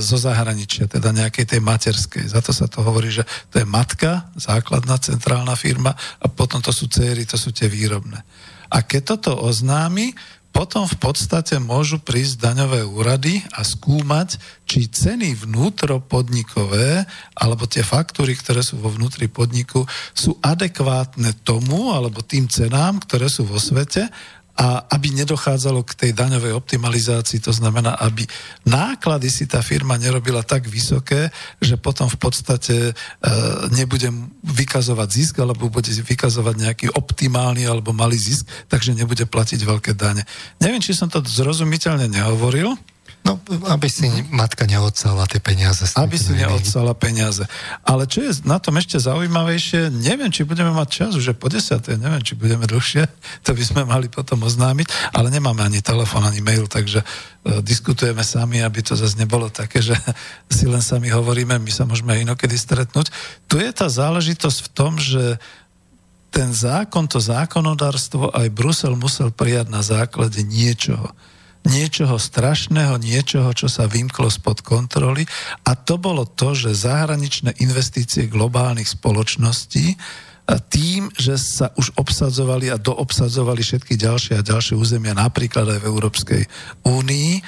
[0.00, 2.24] zo zahraničia, teda nejakej tej materskej.
[2.32, 6.72] Za to sa to hovorí, že to je matka, základná centrálna firma a potom to
[6.72, 8.20] sú céry, to sú tie výrobné.
[8.66, 10.10] A keď toto oznámi,
[10.56, 17.04] potom v podstate môžu prísť daňové úrady a skúmať, či ceny vnútropodnikové
[17.36, 19.84] alebo tie faktúry, ktoré sú vo vnútri podniku,
[20.16, 24.08] sú adekvátne tomu alebo tým cenám, ktoré sú vo svete
[24.56, 28.24] a aby nedochádzalo k tej daňovej optimalizácii, to znamená, aby
[28.64, 31.28] náklady si tá firma nerobila tak vysoké,
[31.60, 32.92] že potom v podstate e,
[33.76, 34.08] nebude
[34.48, 40.24] vykazovať zisk, alebo bude vykazovať nejaký optimálny alebo malý zisk, takže nebude platiť veľké dane.
[40.56, 42.72] Neviem, či som to zrozumiteľne nehovoril,
[43.26, 43.42] No,
[43.74, 45.82] aby si matka neodsala tie peniaze.
[45.98, 47.42] Aby si neodsala peniaze.
[47.82, 51.98] Ale čo je na tom ešte zaujímavejšie, neviem, či budeme mať čas, už po desiatej,
[51.98, 53.10] neviem, či budeme dlhšie,
[53.46, 58.22] to by sme mali potom oznámiť, ale nemáme ani telefon, ani mail, takže uh, diskutujeme
[58.22, 59.98] sami, aby to zase nebolo také, že
[60.56, 63.10] si len sami hovoríme, my sa môžeme inokedy stretnúť.
[63.50, 65.42] Tu je tá záležitosť v tom, že
[66.30, 71.10] ten zákon, to zákonodárstvo aj Brusel musel prijať na základe niečoho
[71.66, 75.26] niečoho strašného, niečoho, čo sa vymklo spod kontroly.
[75.66, 79.98] A to bolo to, že zahraničné investície globálnych spoločností
[80.70, 85.88] tým, že sa už obsadzovali a doobsadzovali všetky ďalšie a ďalšie územia, napríklad aj v
[85.90, 86.42] Európskej
[86.86, 87.42] únii,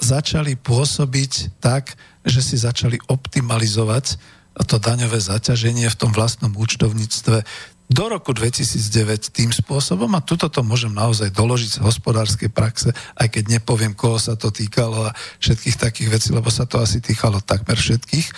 [0.00, 1.92] začali pôsobiť tak,
[2.24, 4.16] že si začali optimalizovať
[4.64, 7.44] to daňové zaťaženie v tom vlastnom účtovníctve
[7.84, 13.28] do roku 2009 tým spôsobom a tuto to môžem naozaj doložiť z hospodárskej praxe, aj
[13.28, 17.44] keď nepoviem, koho sa to týkalo a všetkých takých vecí, lebo sa to asi týkalo
[17.44, 18.28] takmer všetkých,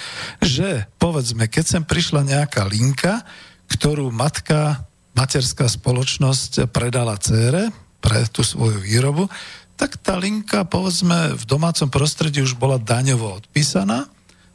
[0.42, 3.22] že povedzme, keď sem prišla nejaká linka,
[3.70, 4.82] ktorú matka,
[5.14, 7.70] materská spoločnosť predala cére
[8.02, 9.30] pre tú svoju výrobu,
[9.76, 14.08] tak tá linka, povedzme, v domácom prostredí už bola daňovo odpísaná,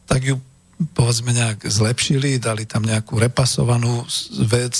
[0.09, 0.35] tak ju
[0.91, 4.06] povedzme nejak zlepšili, dali tam nejakú repasovanú
[4.49, 4.74] vec,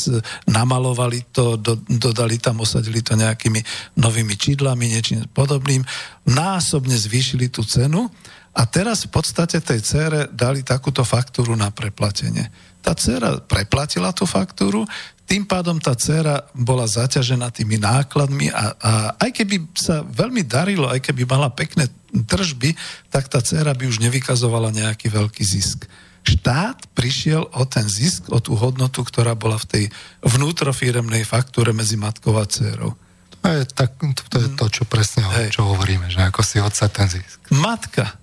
[0.50, 3.62] namalovali to, do, dodali tam, osadili to nejakými
[3.98, 5.86] novými čidlami, niečím podobným,
[6.26, 8.10] násobne zvýšili tú cenu
[8.52, 12.71] a teraz v podstate tej cére dali takúto faktúru na preplatenie.
[12.82, 14.90] Tá dcera preplatila tú faktúru,
[15.32, 20.92] tým pádom tá dcera bola zaťažená tými nákladmi a, a aj keby sa veľmi darilo,
[20.92, 22.76] aj keby mala pekné tržby,
[23.08, 25.88] tak tá dcera by už nevykazovala nejaký veľký zisk.
[26.22, 29.84] Štát prišiel o ten zisk, o tú hodnotu, ktorá bola v tej
[30.22, 32.94] vnútrofiremnej faktúre medzi matkou a dcerou.
[33.42, 33.98] To je, tak,
[34.30, 35.58] to, je to, čo presne Hej.
[35.58, 37.42] čo hovoríme, že ako si odsa ten zisk.
[37.50, 38.21] Matka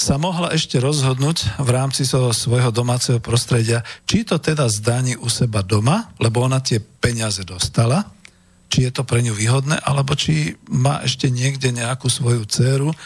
[0.00, 5.60] sa mohla ešte rozhodnúť v rámci svojho domáceho prostredia, či to teda zdaní u seba
[5.60, 8.08] doma, lebo ona tie peniaze dostala,
[8.72, 12.96] či je to pre ňu výhodné, alebo či má ešte niekde nejakú svoju dceru, uh,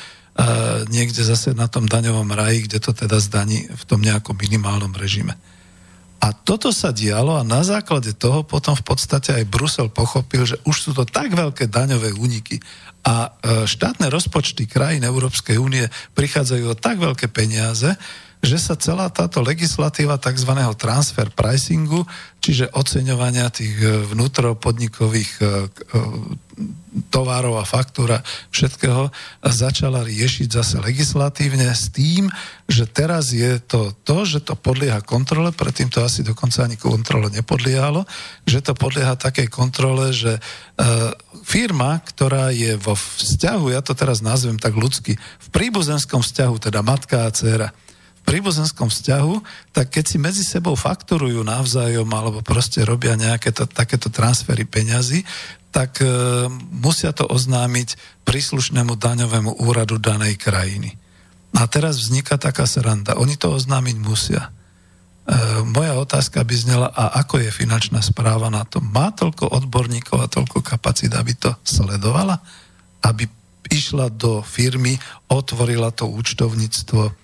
[0.87, 5.35] niekde zase na tom daňovom raji, kde to teda zdaní v tom nejakom minimálnom režime.
[6.25, 10.57] A toto sa dialo a na základe toho potom v podstate aj Brusel pochopil, že
[10.65, 12.65] už sú to tak veľké daňové úniky
[13.05, 15.85] a e, štátne rozpočty krajín Európskej únie
[16.17, 17.93] prichádzajú o tak veľké peniaze,
[18.45, 20.53] že sa celá táto legislatíva tzv.
[20.77, 22.05] transfer pricingu,
[22.45, 25.49] čiže oceňovania tých e, vnútropodnikových e, e,
[27.09, 28.21] tovarov a faktúra
[28.53, 29.11] všetkého
[29.43, 32.29] začala riešiť zase legislatívne s tým,
[32.69, 37.33] že teraz je to to, že to podlieha kontrole, predtým to asi dokonca ani kontrole
[37.33, 38.07] nepodliehalo,
[38.47, 40.39] že to podlieha takej kontrole, že
[41.43, 46.87] firma, ktorá je vo vzťahu, ja to teraz nazvem tak ľudsky, v príbuzenskom vzťahu, teda
[46.87, 47.75] matka a dcera,
[48.25, 49.35] príbuzenskom vzťahu,
[49.77, 55.23] tak keď si medzi sebou fakturujú navzájom alebo proste robia nejaké to, takéto transfery peňazí,
[55.75, 56.07] tak e,
[56.73, 60.97] musia to oznámiť príslušnému daňovému úradu danej krajiny.
[61.55, 63.15] A teraz vzniká taká sranda.
[63.19, 64.43] Oni to oznámiť musia.
[64.47, 64.51] E,
[65.67, 68.79] moja otázka by znela, a ako je finančná správa na to?
[68.79, 72.39] Má toľko odborníkov a toľko kapacít, aby to sledovala?
[73.03, 73.27] Aby
[73.73, 74.95] išla do firmy,
[75.27, 77.24] otvorila to účtovníctvo,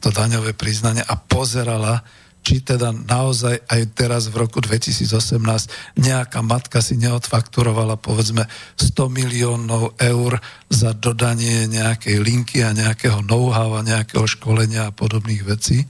[0.00, 2.04] to daňové priznanie a pozerala,
[2.46, 8.46] či teda naozaj aj teraz v roku 2018 nejaká matka si neodfakturovala povedzme
[8.78, 10.38] 100 miliónov eur
[10.70, 15.82] za dodanie nejakej linky a nejakého know-how a nejakého školenia a podobných vecí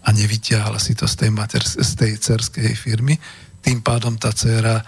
[0.00, 3.20] a nevytiahla si to z tej, mater, z tej cerskej firmy.
[3.60, 4.80] Tým pádom tá dcera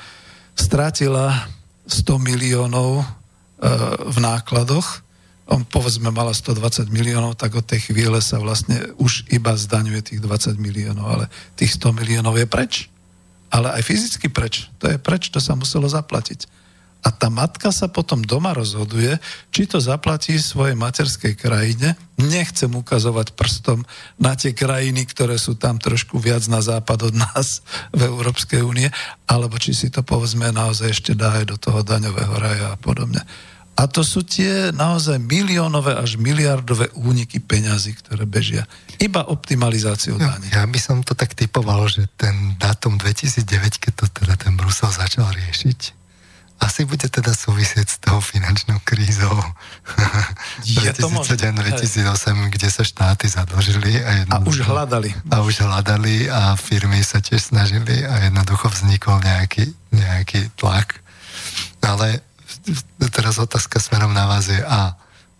[0.56, 1.52] strátila
[1.84, 3.04] 100 miliónov e,
[4.08, 5.09] v nákladoch
[5.50, 10.20] on povedzme mala 120 miliónov, tak od tej chvíle sa vlastne už iba zdaňuje tých
[10.22, 11.24] 20 miliónov, ale
[11.58, 12.86] tých 100 miliónov je preč.
[13.50, 14.70] Ale aj fyzicky preč.
[14.78, 16.46] To je preč, to sa muselo zaplatiť.
[17.00, 19.16] A tá matka sa potom doma rozhoduje,
[19.48, 21.96] či to zaplatí svojej materskej krajine.
[22.20, 23.88] Nechcem ukazovať prstom
[24.20, 27.64] na tie krajiny, ktoré sú tam trošku viac na západ od nás
[27.96, 28.92] v Európskej únie,
[29.24, 33.24] alebo či si to povedzme naozaj ešte dá aj do toho daňového raja a podobne.
[33.80, 38.68] A to sú tie naozaj miliónové až miliardové úniky peňazí, ktoré bežia.
[39.00, 44.06] Iba optimalizáciou ja, Ja by som to tak typoval, že ten dátum 2009, keď to
[44.12, 45.96] teda ten Brusel začal riešiť,
[46.60, 49.32] asi bude teda súvisieť s tou finančnou krízou
[50.68, 53.96] 2007-2008, kde sa štáty zadlžili.
[54.04, 55.08] A, a už hľadali.
[55.32, 61.00] A už hľadali a firmy sa tiež snažili a jednoducho vznikol nejaký, nejaký tlak.
[61.80, 62.20] Ale
[63.12, 64.94] teraz otázka smerom na vás je, a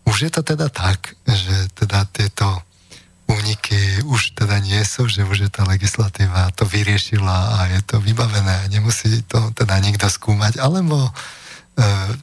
[0.09, 2.63] už je to teda tak, že teda tieto
[3.31, 8.03] úniky už teda nie sú, že už je tá legislatíva to vyriešila a je to
[8.03, 11.11] vybavené nemusí to teda nikto skúmať, alebo e,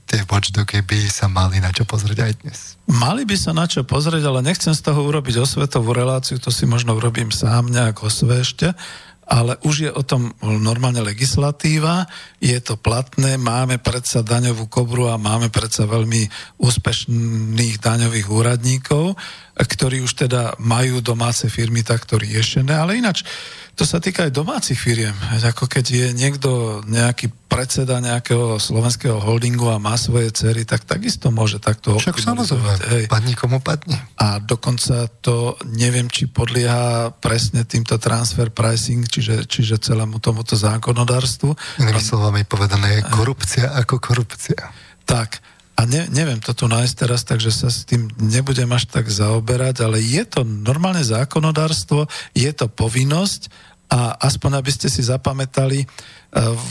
[0.03, 2.59] tie watchdogy by sa mali na čo pozrieť aj dnes.
[2.91, 6.68] Mali by sa na čo pozrieť, ale nechcem z toho urobiť osvetovú reláciu, to si
[6.68, 8.76] možno urobím sám nejak osvešte,
[9.28, 12.08] ale už je o tom normálne legislatíva,
[12.40, 16.32] je to platné, máme predsa daňovú kobru a máme predsa veľmi
[16.64, 19.20] úspešných daňových úradníkov,
[19.65, 23.25] ktorí už teda majú domáce firmy takto riešené, ale ináč
[23.77, 25.13] to sa týka aj domácich firiem.
[25.38, 31.29] Ako keď je niekto nejaký predseda nejakého slovenského holdingu a má svoje cery, tak takisto
[31.29, 34.01] môže takto Však samozrejme, padni komu padne.
[34.17, 41.53] A dokonca to neviem, či podlieha presne týmto transfer pricing, čiže, čiže celému tomuto zákonodárstvu.
[41.77, 44.73] Inými slovami povedané, korupcia ako korupcia.
[45.05, 45.38] Tak,
[45.78, 49.86] a ne, neviem to tu nájsť teraz, takže sa s tým nebudem až tak zaoberať,
[49.86, 53.54] ale je to normálne zákonodárstvo, je to povinnosť
[53.94, 55.88] a aspoň aby ste si zapamätali, e,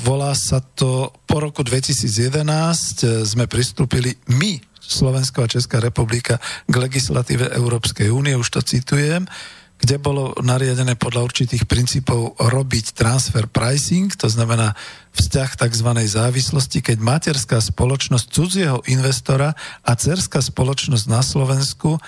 [0.03, 6.75] volá sa to po roku 2011 e, sme pristúpili my, Slovensko a Česká republika, k
[6.75, 9.31] legislatíve Európskej únie, už to citujem,
[9.77, 14.73] kde bolo nariadené podľa určitých princípov robiť transfer pricing, to znamená
[15.13, 15.89] vzťah tzv.
[16.09, 19.53] závislosti, keď materská spoločnosť cudzieho investora
[19.85, 22.01] a cerská spoločnosť na Slovensku uh,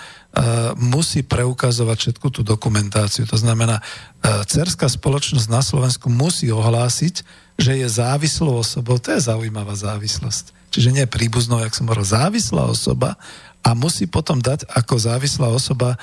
[0.77, 3.29] musí preukazovať všetku tú dokumentáciu.
[3.29, 7.21] To znamená, uh, cerská spoločnosť na Slovensku musí ohlásiť,
[7.59, 8.97] že je závislou osobou.
[8.97, 10.57] To je zaujímavá závislosť.
[10.69, 13.17] Čiže nie príbuznou, jak som hovoril, závislá osoba
[13.59, 15.97] a musí potom dať, ako závislá osoba e,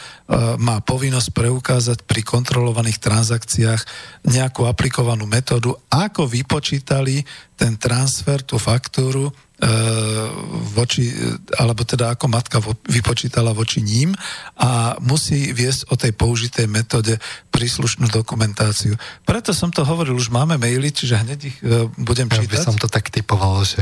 [0.61, 3.83] má povinnosť preukázať pri kontrolovaných transakciách
[4.29, 7.25] nejakú aplikovanú metódu, ako vypočítali
[7.57, 9.33] ten transfer, tú faktúru e,
[10.77, 11.09] voči,
[11.57, 12.61] alebo teda ako matka
[12.93, 14.13] vypočítala voči ním
[14.61, 17.17] a musí viesť o tej použitej metóde
[17.57, 19.01] príslušnú dokumentáciu.
[19.25, 22.45] Preto som to hovoril, už máme maily, čiže hneď ich e, budem čítať.
[22.45, 23.81] Ja by som to tak typoval, že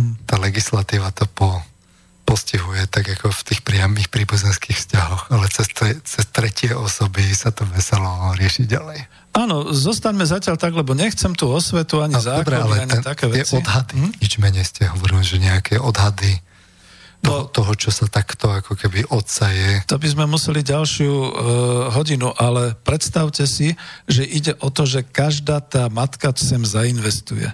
[0.00, 0.24] hm.
[0.24, 1.60] tá legislatíva to po
[2.22, 7.50] postihuje, tak ako v tých priamých príbuzenských vzťahoch, ale cez, tre, cez tretie osoby sa
[7.50, 8.08] to veselo
[8.38, 9.04] rieši ďalej.
[9.32, 13.26] Áno, zostaňme zatiaľ tak, lebo nechcem tu osvetu ani no, zákony, ale ani ten, také
[13.32, 13.56] veci.
[13.56, 14.12] odhady, hm?
[14.20, 16.40] nič menej ste hovorili, že nejaké odhady
[17.22, 19.86] toho, no, toho, čo sa takto ako keby odsaje.
[19.86, 21.30] To by sme museli ďalšiu uh,
[21.94, 23.78] hodinu, ale predstavte si,
[24.10, 27.48] že ide o to, že každá tá matka sem zainvestuje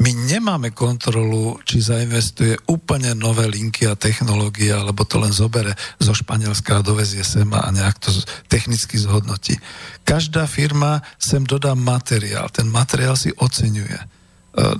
[0.00, 6.16] my nemáme kontrolu, či zainvestuje úplne nové linky a technológie, alebo to len zobere zo
[6.16, 8.08] Španielska a dovezie sem a nejak to
[8.48, 9.60] technicky zhodnotí.
[10.08, 12.48] Každá firma sem dodá materiál.
[12.48, 14.00] Ten materiál si oceňuje.
[14.00, 14.06] E,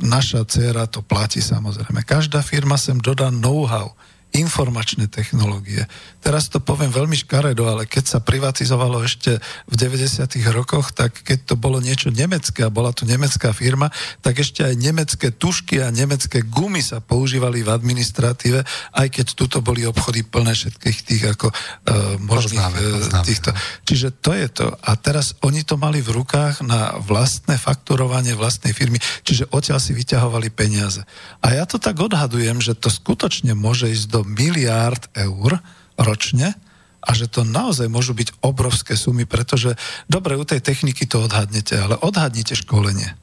[0.00, 2.00] naša dcera to platí samozrejme.
[2.00, 3.92] Každá firma sem dodá know-how
[4.30, 5.86] informačné technológie.
[6.20, 10.22] Teraz to poviem veľmi škaredo, ale keď sa privatizovalo ešte v 90.
[10.54, 13.90] rokoch, tak keď to bolo niečo nemecké a bola tu nemecká firma,
[14.22, 18.62] tak ešte aj nemecké tušky a nemecké gumy sa používali v administratíve,
[18.94, 23.26] aj keď tuto boli obchody plné všetkých tých ako uh, možných poznáme, e, poznáme.
[23.26, 23.50] týchto.
[23.88, 24.66] Čiže to je to.
[24.84, 29.96] A teraz oni to mali v rukách na vlastné fakturovanie vlastnej firmy, čiže odtiaľ si
[29.96, 31.02] vyťahovali peniaze.
[31.42, 35.60] A ja to tak odhadujem, že to skutočne môže ísť do miliárd eur
[36.00, 36.56] ročne
[37.00, 39.72] a že to naozaj môžu byť obrovské sumy, pretože
[40.04, 43.16] dobre, u tej techniky to odhadnete, ale odhadnite školenie.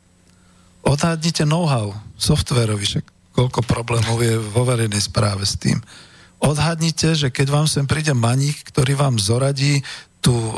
[0.82, 3.06] Odhadnite know-how, softwareovi, však
[3.38, 5.78] koľko problémov je vo verejnej správe s tým.
[6.42, 9.86] Odhadnite, že keď vám sem príde maník, ktorý vám zoradí
[10.28, 10.52] tú uh,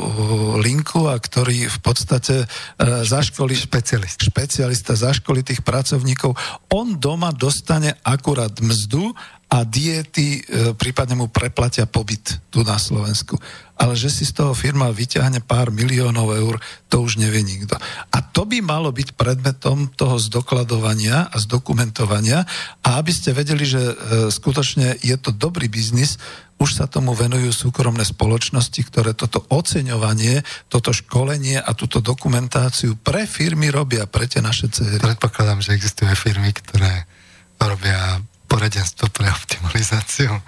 [0.58, 4.26] linku a ktorý v podstate uh, zaškolí špecialista.
[4.26, 6.34] špecialista, zaškolí tých pracovníkov,
[6.74, 9.14] on doma dostane akurát mzdu
[9.50, 10.40] a diety e,
[10.78, 13.34] prípadne mu preplatia pobyt tu na Slovensku.
[13.74, 17.74] Ale že si z toho firma vyťahne pár miliónov eur, to už nevie nikto.
[18.14, 22.46] A to by malo byť predmetom toho zdokladovania a zdokumentovania.
[22.86, 23.82] A aby ste vedeli, že
[24.30, 26.22] skutočne je to dobrý biznis,
[26.60, 33.24] už sa tomu venujú súkromné spoločnosti, ktoré toto oceňovanie, toto školenie a túto dokumentáciu pre
[33.24, 35.00] firmy robia, pre tie naše cery.
[35.00, 37.08] Predpokladám, že existujú firmy, ktoré
[37.56, 38.20] robia
[38.50, 40.36] poradenstvo pre optimalizáciu.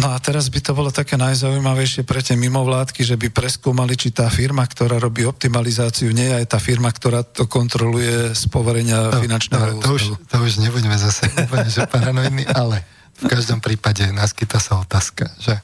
[0.00, 4.08] No a teraz by to bolo také najzaujímavejšie pre tie mimovládky, že by preskúmali, či
[4.10, 9.12] tá firma, ktorá robí optimalizáciu, nie je aj tá firma, ktorá to kontroluje z poverenia
[9.12, 12.82] to, finančného to, to, už, to už nebudeme zase úplne že paranoidní, ale
[13.14, 15.58] v každom prípade naskyta sa otázka, že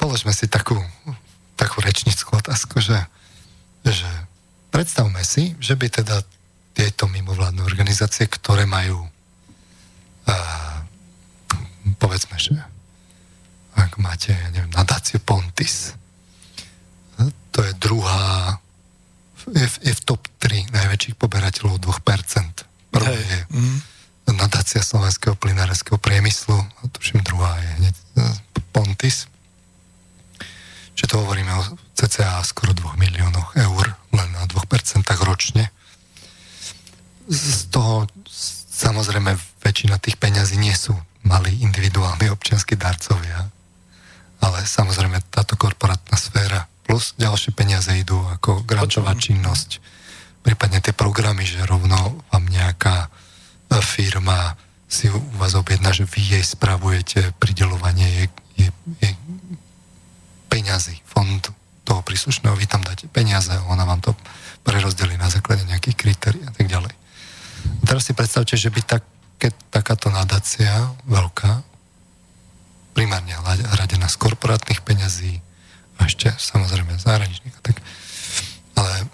[0.00, 0.78] položme si takú,
[1.58, 2.96] takú rečnickú otázku, že,
[3.84, 4.08] že
[4.72, 6.24] predstavme si, že by teda
[6.72, 9.08] tieto mimovládne organizácie, ktoré majú
[11.98, 12.54] povedzme, že
[13.78, 15.94] ak máte, ja neviem, nadáciu Pontis,
[17.54, 18.58] to je druhá,
[19.50, 22.94] je, je v top 3 najväčších poberateľov 2%.
[22.94, 23.18] Prvá hey.
[23.18, 23.78] je mm.
[24.32, 28.02] Nadácia slovenského plinárenského priemyslu, a tuším druhá je hneď e,
[28.72, 29.26] Pontis.
[30.94, 31.62] Čiže to hovoríme o
[31.94, 34.58] cca skoro 2 miliónoch eur, len na 2%
[35.22, 35.70] ročne.
[37.28, 38.10] Z toho
[38.70, 40.94] samozrejme väčšina tých peňazí nie sú
[41.26, 43.50] mali individuálni občianskí darcovia,
[44.38, 49.82] ale samozrejme táto korporátna sféra plus ďalšie peniaze idú ako grantová činnosť,
[50.40, 53.12] prípadne tie programy, že rovno vám nejaká
[53.76, 54.56] firma
[54.88, 58.72] si u vás objedná, že vy jej spravujete pridelovanie jej, jej,
[59.04, 59.14] jej
[60.48, 61.52] peňazí, fondu
[61.84, 64.16] toho príslušného, vy tam dáte peniaze, ona vám to
[64.64, 66.92] prerozdelí na základe nejakých kritérií a tak ďalej.
[67.68, 69.04] A teraz si predstavte, že by tak,
[69.36, 70.72] keď takáto nadácia
[71.04, 71.64] veľká,
[72.96, 73.36] primárne
[73.76, 75.38] hradená z korporátnych peňazí
[76.00, 77.78] a ešte samozrejme zahraničných, tak,
[78.74, 79.06] ale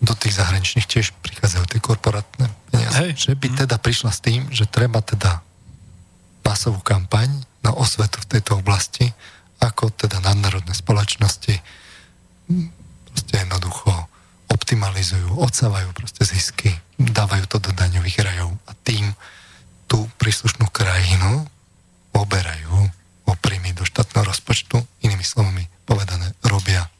[0.00, 2.96] do tých zahraničných tiež prichádzajú tie korporátne peniaze.
[3.04, 3.12] Hej.
[3.28, 3.56] Že by mhm.
[3.66, 5.44] teda prišla s tým, že treba teda
[6.42, 7.28] masovú kampaň
[7.62, 9.12] na osvetu v tejto oblasti,
[9.62, 11.54] ako teda nadnárodné spoločnosti
[13.12, 13.92] proste jednoducho
[14.48, 19.12] optimalizujú, odsávajú proste zisky, dávajú to do daňových rajov a tým
[19.88, 21.44] tú príslušnú krajinu
[22.12, 22.88] oberajú
[23.28, 26.91] o príjmy do štátneho rozpočtu, inými slovami povedané, robia.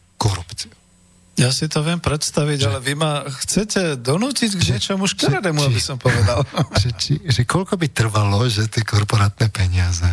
[1.42, 5.80] Ja si to viem predstaviť, že, ale vy ma chcete donútiť k niečomu škaredému, aby
[5.82, 6.46] som povedal.
[6.82, 10.06] Že, či, že koľko by trvalo, že tie korporátne peniaze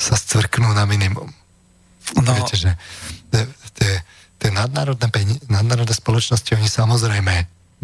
[0.00, 1.28] sa stvrknú na minimum.
[2.16, 2.32] No.
[2.32, 2.70] Viete, že
[3.76, 3.92] tie,
[4.40, 7.34] tie nadnárodné, peni- nadnárodné spoločnosti, oni samozrejme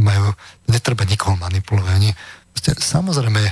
[0.00, 0.32] majú,
[0.72, 2.10] netreba nikoho manipulovať, oni
[2.80, 3.42] samozrejme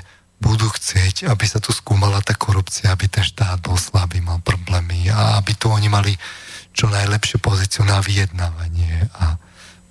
[0.41, 5.09] budú chcieť, aby sa tu skúmala tá korupcia, aby ten štát bol slabý, mal problémy
[5.09, 6.13] a aby tu oni mali
[6.75, 9.39] čo najlepšiu pozíciu na vyjednávanie a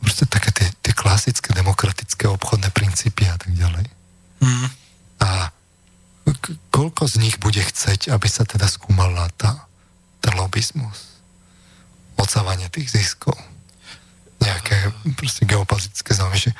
[0.03, 3.87] proste také tie, tie klasické demokratické obchodné princípy a tak ďalej.
[4.43, 4.67] Mm.
[5.23, 5.47] A
[6.27, 9.63] k- koľko z nich bude chceť, aby sa teda skúmala tá,
[10.19, 11.23] tá lobizmus,
[12.19, 13.39] odsávanie tých ziskov,
[14.43, 16.51] nejaké proste geopolitické že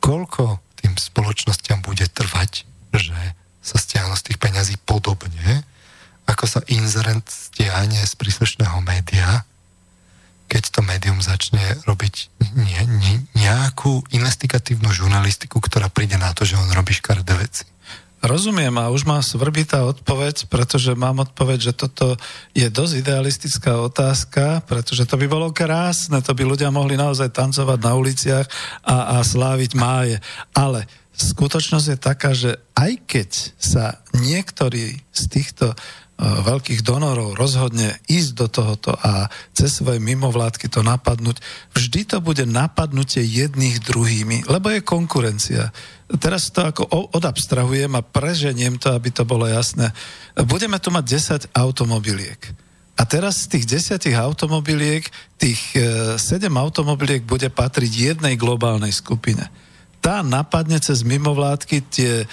[0.00, 2.64] koľko tým spoločnosťam bude trvať,
[2.96, 3.16] že
[3.60, 5.60] sa stiahnu z tých peňazí podobne,
[6.24, 9.44] ako sa inzerent stiahne z príslušného média,
[10.48, 12.14] keď to médium začne robiť
[12.56, 17.68] nie, nie, nejakú investigatívnu žurnalistiku, ktorá príde na to, že on robí škaredé veci.
[18.18, 22.18] Rozumiem a už má svrbitá odpoveď, pretože mám odpoveď, že toto
[22.50, 27.78] je dosť idealistická otázka, pretože to by bolo krásne, to by ľudia mohli naozaj tancovať
[27.78, 28.46] na uliciach
[28.82, 30.18] a, a sláviť máje.
[30.50, 35.78] Ale skutočnosť je taká, že aj keď sa niektorí z týchto
[36.18, 41.38] veľkých donorov rozhodne ísť do tohoto a cez svoje mimovládky to napadnúť,
[41.78, 45.70] vždy to bude napadnutie jedných druhými, lebo je konkurencia.
[46.18, 46.82] Teraz to ako
[47.14, 49.94] odabstrahujem a preženiem to, aby to bolo jasné.
[50.34, 51.04] Budeme tu mať
[51.54, 52.42] 10 automobiliek.
[52.98, 55.06] A teraz z tých desiatich automobiliek,
[55.38, 59.46] tých 7 e, automobiliek bude patriť jednej globálnej skupine
[59.98, 62.26] tá napadne cez mimovládky tie, e,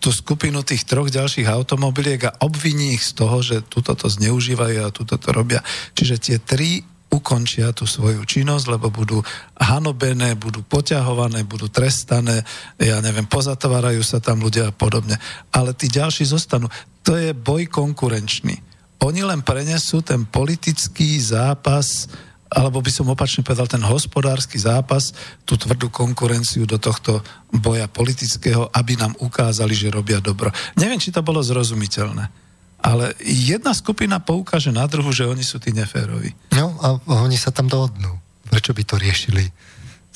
[0.00, 4.78] tú skupinu tých troch ďalších automobiliek a obviní ich z toho, že túto to zneužívajú
[4.82, 5.60] a túto to robia.
[5.94, 9.24] Čiže tie tri ukončia tú svoju činnosť, lebo budú
[9.56, 12.44] hanobené, budú poťahované, budú trestané,
[12.76, 15.16] ja neviem, pozatvárajú sa tam ľudia a podobne.
[15.48, 16.68] Ale tí ďalší zostanú.
[17.08, 18.60] To je boj konkurenčný.
[19.00, 22.10] Oni len prenesú ten politický zápas
[22.48, 25.12] alebo by som opačne povedal, ten hospodársky zápas,
[25.44, 27.20] tú tvrdú konkurenciu do tohto
[27.52, 30.48] boja politického, aby nám ukázali, že robia dobro.
[30.80, 32.48] Neviem, či to bolo zrozumiteľné.
[32.78, 36.32] Ale jedna skupina poukáže na druhu, že oni sú tí neférovi.
[36.54, 36.96] No a
[37.26, 38.16] oni sa tam dohodnú.
[38.48, 39.44] Prečo by to riešili?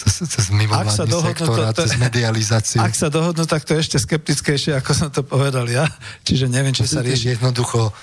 [0.02, 2.82] Cez, cez mimovládny sektor to, to, cez medializáciu.
[2.82, 5.86] Ak sa dohodnú, tak to je ešte skeptickejšie, ako som to povedal ja.
[6.26, 7.38] Čiže neviem, či sa rieši.
[7.38, 7.94] Jednoducho,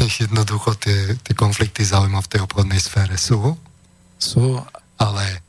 [0.00, 3.56] jednoducho tie, tie konflikty záujmov v tej obchodnej sfére sú.
[4.16, 4.56] Sú.
[4.96, 5.44] Ale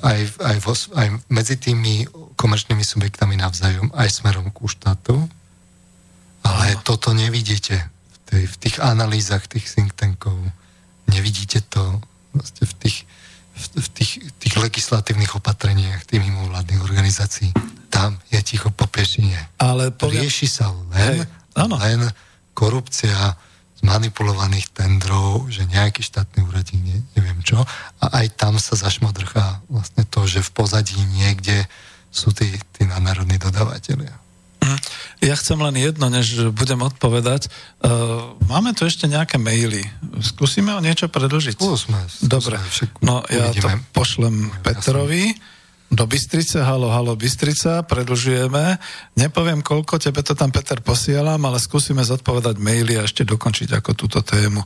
[0.00, 5.28] aj, aj, vo, aj medzi tými komerčnými subjektami navzájom, aj smerom ku štátu.
[6.44, 6.80] Ale no.
[6.84, 10.36] toto nevidíte v, tej, v tých analýzach tých think tankov.
[11.08, 12.00] Nevidíte to
[12.32, 12.96] vlastne v tých
[13.54, 14.12] v tých,
[14.42, 17.54] tých legislatívnych opatreniach tých mimovládnych organizácií.
[17.88, 19.38] Tam je ticho po piešine.
[19.62, 20.26] Ale poviem...
[20.26, 21.18] Rieši sa len, Hej,
[21.54, 22.00] len
[22.54, 23.38] korupcia
[23.84, 27.60] manipulovaných tendrov, že nejaký štátny úradník, ne, neviem čo,
[28.00, 31.68] a aj tam sa zašmodrchá vlastne to, že v pozadí niekde
[32.08, 34.23] sú tí, tí národní dodávateľia.
[34.64, 34.78] Mhm.
[35.24, 37.48] Ja chcem len jedno, než budem odpovedať.
[37.80, 39.84] Uh, máme tu ešte nejaké maily.
[40.20, 41.56] Skúsime o niečo predlžiť?
[41.56, 42.00] Skúsme.
[42.24, 42.56] Dobre.
[43.04, 45.36] No ja to pošlem Petrovi.
[45.94, 48.82] Do Bystrice, halo, halo Bystrica, predlžujeme.
[49.14, 53.94] Nepoviem, koľko tebe to tam, Peter, posielam, ale skúsime zodpovedať maily a ešte dokončiť ako
[53.94, 54.58] túto tému,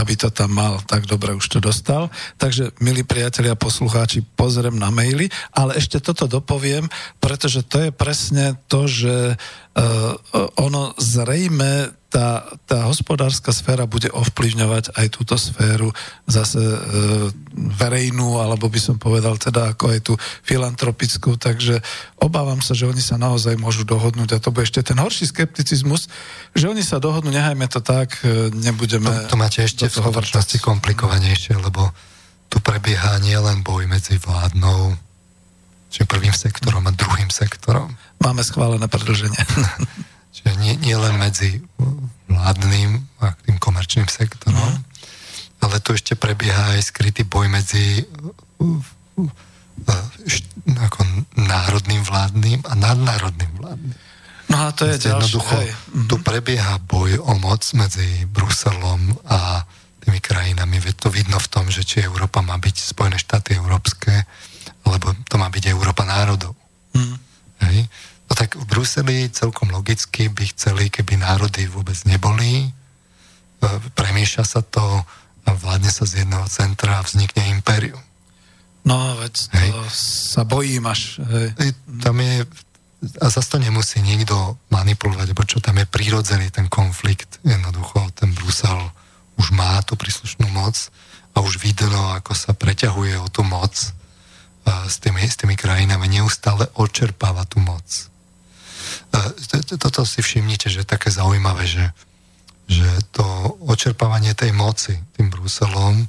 [0.00, 0.80] aby to tam mal.
[0.80, 2.08] Tak dobre, už to dostal.
[2.40, 6.88] Takže, milí priatelia, poslucháči, pozriem na maily, ale ešte toto dopoviem,
[7.20, 9.36] pretože to je presne to, že
[10.58, 15.94] ono zrejme tá, tá hospodárska sféra bude ovplyvňovať aj túto sféru
[16.26, 16.78] zase e,
[17.54, 21.78] verejnú, alebo by som povedal teda ako aj tú filantropickú, takže
[22.18, 26.10] obávam sa, že oni sa naozaj môžu dohodnúť a to bude ešte ten horší skepticizmus,
[26.50, 29.30] že oni sa dohodnú, nehajme to tak, e, nebudeme...
[29.30, 31.94] To, to máte ešte v skutočnosti komplikovanejšie, lebo
[32.50, 34.98] tu prebieha nielen boj medzi vládnou,
[35.90, 37.90] čiže prvým sektorom a druhým sektorom.
[38.22, 39.42] Máme schválené predlženie.
[40.30, 41.60] Čiže nie, nie len medzi
[42.30, 44.80] vládnym a tým komerčným sektorom, mm.
[45.66, 48.06] ale tu ešte prebieha aj skrytý boj medzi
[50.70, 51.00] ako
[51.34, 53.96] národným vládnym a nadnárodným vládnym.
[54.50, 55.10] No a to je ďalšie.
[55.14, 55.70] Jednoducho, hej.
[55.70, 56.06] Mhm.
[56.10, 59.62] tu prebieha boj o moc medzi Bruselom a
[60.02, 60.82] tými krajinami.
[60.82, 64.26] Veď to vidno v tom, že či Európa má byť Spojené štáty európske,
[64.86, 66.56] alebo to má byť Európa národov.
[66.96, 67.16] Mm.
[67.68, 67.78] Hej?
[68.30, 72.66] No tak v Bruseli celkom logicky by chceli, keby národy vôbec neboli.
[72.66, 72.68] E,
[73.98, 75.02] premieša sa to
[75.46, 78.00] a vládne sa z jedného centra a vznikne impérium.
[78.86, 79.70] No, veď to hej.
[79.92, 81.20] sa bojím až.
[81.20, 81.76] Hej.
[82.00, 82.48] Tam je,
[83.20, 87.42] a zase to nemusí nikto manipulovať, lebo čo tam je prírodzený ten konflikt.
[87.44, 88.80] Jednoducho ten Brusel
[89.36, 90.76] už má tú príslušnú moc
[91.36, 93.88] a už vidno, ako sa preťahuje o tú moc e,
[94.66, 98.10] s tými, s tými krajinami, neustále očerpáva tú moc
[99.78, 101.86] toto si všimnite, že je také zaujímavé, že,
[102.66, 103.24] že to
[103.66, 106.06] očerpávanie tej moci tým Bruselom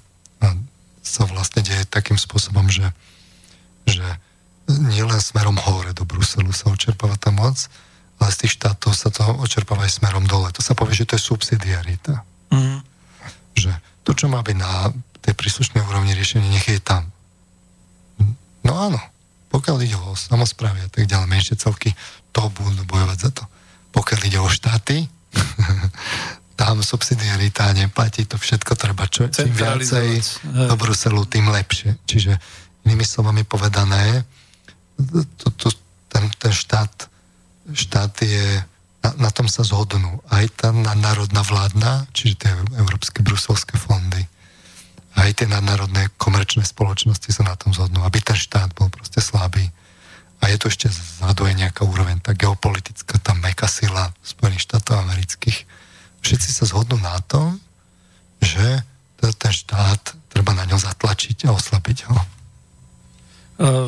[1.02, 2.86] sa vlastne deje takým spôsobom, že,
[3.90, 4.06] že
[4.69, 7.57] nielen smerom hore do Bruselu sa očerpáva tá moc,
[8.22, 10.53] ale z tých štátov sa to očerpáva aj smerom dole.
[10.53, 12.22] To sa povie, že to je subsidiarita.
[12.53, 12.86] Mm.
[13.57, 13.72] Že
[14.06, 14.94] to, čo má byť na
[15.26, 17.10] tej príslušnej úrovni riešenia, nech je tam.
[18.66, 19.00] No áno,
[19.52, 21.92] pokiaľ ide o samozprávy a tak ďalej, menšie celky,
[22.32, 23.44] to budú bojovať za to.
[23.92, 25.10] Pokiaľ ide o štáty,
[26.62, 30.10] tam subsidiarita neplatí, to všetko treba čo, čím viacej
[30.70, 31.98] do Bruselu, tým lepšie.
[32.06, 32.38] Čiže
[32.86, 34.24] inými slovami povedané,
[35.42, 35.68] to, to,
[36.06, 37.10] ten, ten štát,
[37.74, 38.62] štát je,
[39.02, 44.22] na, na tom sa zhodnú aj tá národná vládna, čiže tie európske bruselské fondy,
[45.16, 49.68] aj tie nadnárodné komerčné spoločnosti sa na tom zhodnú, aby ten štát bol proste slabý
[50.42, 54.98] a je to ešte vzadu aj nejaká úroveň, tá geopolitická, tá meka sila Spojených štátov
[55.06, 55.70] amerických.
[56.26, 57.62] Všetci sa zhodnú na tom,
[58.42, 58.82] že
[59.22, 62.18] ten štát treba na ňo zatlačiť a oslabiť ho.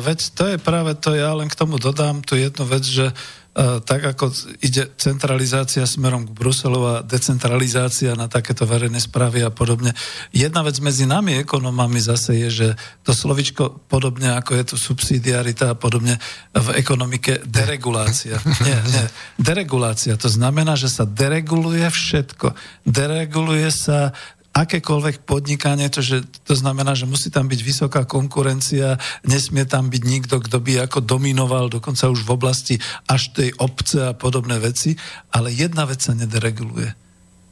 [0.06, 3.43] Veď to je práve to, ja len k tomu dodám tu jednu vec, že E,
[3.86, 4.34] tak ako
[4.66, 9.94] ide centralizácia smerom k Bruselu a decentralizácia na takéto verejné správy a podobne.
[10.34, 12.68] Jedna vec medzi nami ekonomami zase je, že
[13.06, 16.18] to slovičko podobne ako je tu subsidiarita a podobne
[16.50, 18.42] v ekonomike deregulácia.
[18.66, 19.06] Nie, nie.
[19.38, 20.18] Deregulácia.
[20.18, 22.58] To znamená, že sa dereguluje všetko.
[22.82, 24.10] Dereguluje sa
[24.54, 28.94] akékoľvek podnikanie, to, že, to znamená, že musí tam byť vysoká konkurencia,
[29.26, 32.74] nesmie tam byť nikto, kto by ako dominoval, dokonca už v oblasti
[33.10, 34.94] až tej obce a podobné veci,
[35.34, 36.94] ale jedna vec sa nedereguluje.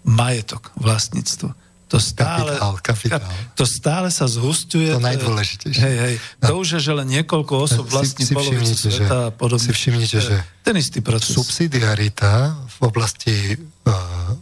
[0.06, 1.50] Majetok, vlastníctvo.
[1.92, 3.32] To stále, kapitál, kapitál.
[3.52, 4.96] To stále sa zhustuje.
[4.96, 5.76] To najdôležitejšie.
[5.76, 6.14] Hej, hej.
[6.40, 6.46] No.
[6.48, 9.68] To už je, že len niekoľko osob vlastní si, si polovicu sveta a podobne.
[9.68, 11.36] Si všimnite, že ten istý proces.
[11.36, 13.92] subsidiarita v oblasti uh,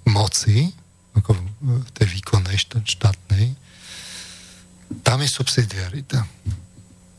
[0.06, 0.70] moci
[1.16, 2.56] ako v tej výkonnej
[2.86, 3.54] štátnej,
[5.02, 6.22] tam je subsidiarita.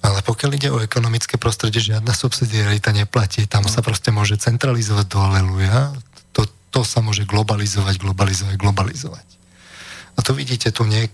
[0.02, 3.46] Ale pokiaľ ide o ekonomické prostredie, žiadna subsidiarita neplatí.
[3.46, 5.94] Tam sa proste môže centralizovať do aleluja.
[6.34, 6.44] To,
[6.74, 9.28] to sa môže globalizovať, globalizovať, globalizovať.
[10.18, 11.06] A tu vidíte tú, ne,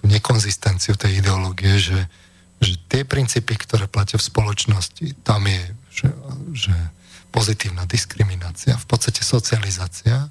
[0.00, 2.00] tú nekonzistenciu tej ideológie, že,
[2.64, 6.08] že tie princípy, ktoré platia v spoločnosti, tam je že,
[6.54, 6.74] že
[7.30, 10.30] pozitívna diskriminácia, v podstate socializácia,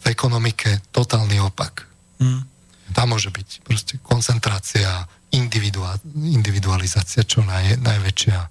[0.00, 1.86] v ekonomike totálny opak.
[2.20, 2.44] Mm.
[2.90, 8.38] Tam môže byť proste koncentrácia, individualizácia čo naj, najväčšia.
[8.40, 8.48] E,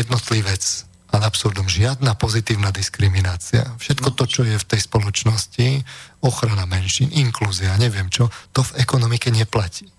[0.00, 0.62] jednotlivec
[1.10, 1.66] ad absurdum.
[1.66, 3.66] Žiadna pozitívna diskriminácia.
[3.82, 5.82] Všetko to, čo je v tej spoločnosti,
[6.22, 9.90] ochrana menšín, inklúzia, neviem čo, to v ekonomike neplatí.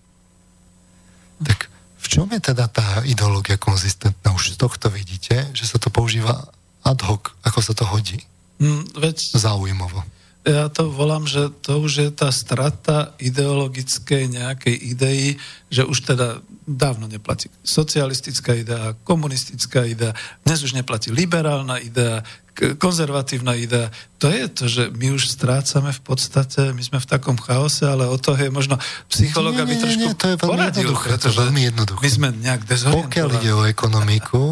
[1.44, 1.68] Tak
[2.02, 4.32] v čom je teda tá ideológia konzistentná?
[4.34, 6.48] Už z tohto vidíte, že sa to používa
[6.82, 8.24] ad hoc, ako sa to hodí.
[8.62, 10.06] Mm, veď, Zaujímavo.
[10.42, 15.38] Ja to volám, že to už je tá strata ideologickej nejakej idei,
[15.70, 22.26] že už teda dávno neplatí socialistická idea, komunistická idea, dnes už neplatí liberálna idea,
[22.82, 23.94] konzervatívna idea.
[24.18, 28.10] To je to, že my už strácame v podstate, my sme v takom chaose, ale
[28.10, 28.82] o to je možno
[29.14, 32.02] psychológ, aby trošku nie, to je veľmi poradil, jednoduché, to je veľmi jednoduché.
[32.02, 33.06] My sme nejak dezorientovaní.
[33.14, 34.44] Pokiaľ ide o ekonomiku,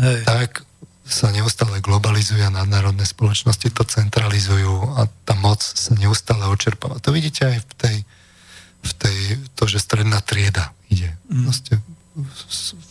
[0.00, 0.20] Hej.
[0.24, 0.64] tak
[1.10, 7.02] sa neustále globalizuje a nadnárodné spoločnosti to centralizujú a tá moc sa neustále očerpáva.
[7.02, 7.96] To vidíte aj v tej,
[8.80, 9.18] v tej
[9.58, 11.10] to, že stredná trieda ide.
[11.26, 11.50] Mm.
[11.50, 11.74] Proste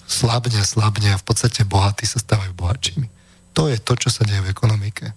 [0.08, 3.08] slabne, slabne a v podstate bohatí sa stávajú bohatšími.
[3.56, 5.12] To je to, čo sa deje v ekonomike.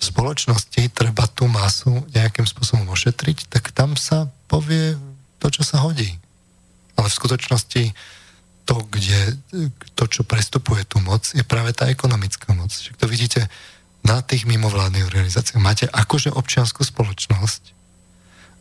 [0.00, 4.96] V spoločnosti treba tú masu nejakým spôsobom ošetriť, tak tam sa povie
[5.40, 6.08] to, čo sa hodí.
[6.96, 7.82] Ale v skutočnosti
[8.70, 9.34] to, kde,
[9.98, 12.70] to, čo prestupuje tú moc, je práve tá ekonomická moc.
[12.70, 13.50] Však to vidíte
[14.06, 15.58] na tých mimovládnych organizáciách.
[15.58, 17.74] Máte akože občianskú spoločnosť,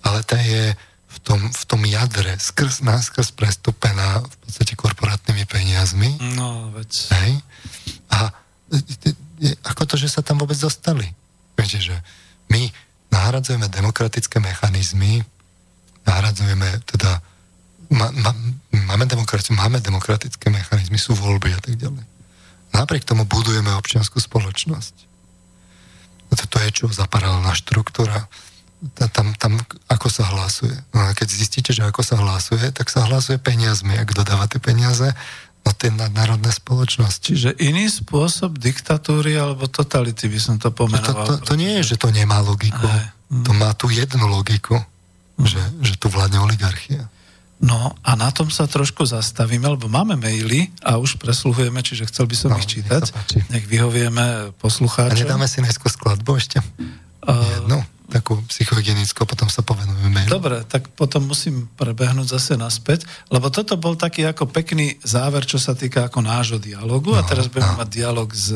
[0.02, 0.74] ale tá je
[1.10, 6.18] v tom, v tom jadre skrz, náskrz prestupená v podstate korporátnymi peniazmi.
[6.34, 6.90] No, veď.
[7.14, 7.32] Hej?
[8.10, 8.34] A
[9.70, 11.06] ako to, že sa tam vôbec dostali?
[11.54, 11.94] Viete, že
[12.50, 12.66] my
[13.14, 15.22] nahradzujeme demokratické mechanizmy,
[16.02, 17.22] nahradzujeme teda
[17.90, 18.32] má, má,
[18.72, 22.06] máme demokraciu, máme demokratické mechanizmy, sú voľby a tak ďalej.
[22.70, 25.10] Napriek tomu budujeme občianskú spoločnosť.
[26.30, 28.30] To, je čo za paralelná štruktúra.
[28.94, 29.58] Tam, tam
[29.90, 30.78] ako sa hlasuje.
[30.94, 33.98] No a keď zistíte, že ako sa hlasuje, tak sa hlasuje peniazmi.
[33.98, 35.10] Ak dodáva tie peniaze,
[35.66, 37.34] no tie nadnárodné spoločnosti.
[37.34, 41.26] Čiže iný spôsob diktatúry alebo totality by som to pomenoval.
[41.26, 42.86] To, to, to nie je, že to nemá logiku.
[42.86, 43.10] Aj.
[43.30, 44.78] To má tu jednu logiku,
[45.42, 47.10] že, že tu vládne oligarchia.
[47.60, 52.24] No a na tom sa trošku zastavíme, lebo máme maily a už presluhujeme, čiže chcel
[52.24, 53.12] by som no, ich čítať.
[53.36, 55.12] Nech, nech vyhovieme poslucháčom.
[55.12, 56.64] A nedáme si najskôr skladbu ešte?
[57.20, 60.32] Uh, Jednu, takú psychohygienickú, potom sa povenujeme mailu.
[60.32, 65.60] Dobre, tak potom musím prebehnúť zase naspäť, lebo toto bol taký ako pekný záver, čo
[65.60, 67.82] sa týka ako nášho dialogu no, a teraz budeme no.
[67.84, 68.56] mať dialog s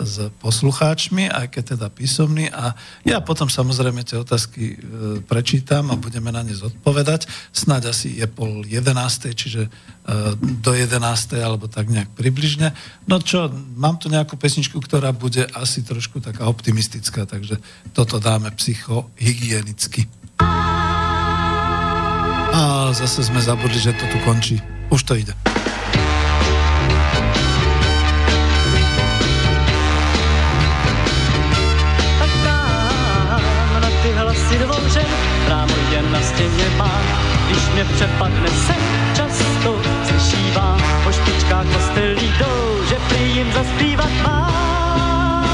[0.00, 2.72] s poslucháčmi, aj keď teda písomný a
[3.04, 4.76] ja potom samozrejme tie otázky e,
[5.24, 7.28] prečítam a budeme na ne zodpovedať.
[7.52, 9.70] Snáď asi je pol jedenástej, čiže e,
[10.40, 12.72] do jedenástej alebo tak nejak približne.
[13.04, 17.60] No čo, mám tu nejakú pesničku, ktorá bude asi trošku taká optimistická, takže
[17.92, 20.08] toto dáme psychohygienicky.
[22.50, 24.58] A zase sme zabudli, že to tu končí.
[24.90, 25.49] Už to ide.
[36.12, 37.02] Na stěně mám,
[37.46, 38.82] když mě přepadne sen,
[39.16, 45.44] často slyšívám, po špičkách kostelí jdou, že prý jim zaspívat mám.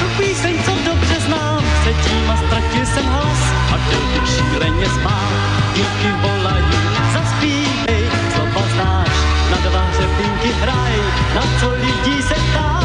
[0.00, 3.40] Tu píseň, co dobře znám, sedím a ztratil jsem hlas.
[3.72, 3.76] A
[4.12, 5.32] bych šíleně spát,
[5.74, 6.64] díky volají,
[7.12, 9.10] zaspívej, slova znáš,
[9.50, 9.84] na dva
[10.62, 10.96] hraj,
[11.34, 12.79] na co lidí se ptá.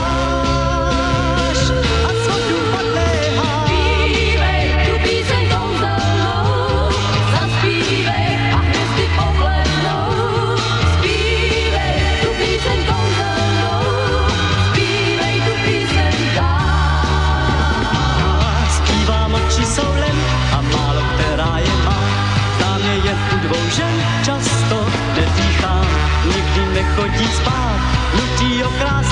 [27.17, 27.79] qui se parle,
[28.15, 29.04] l'outil au crâne.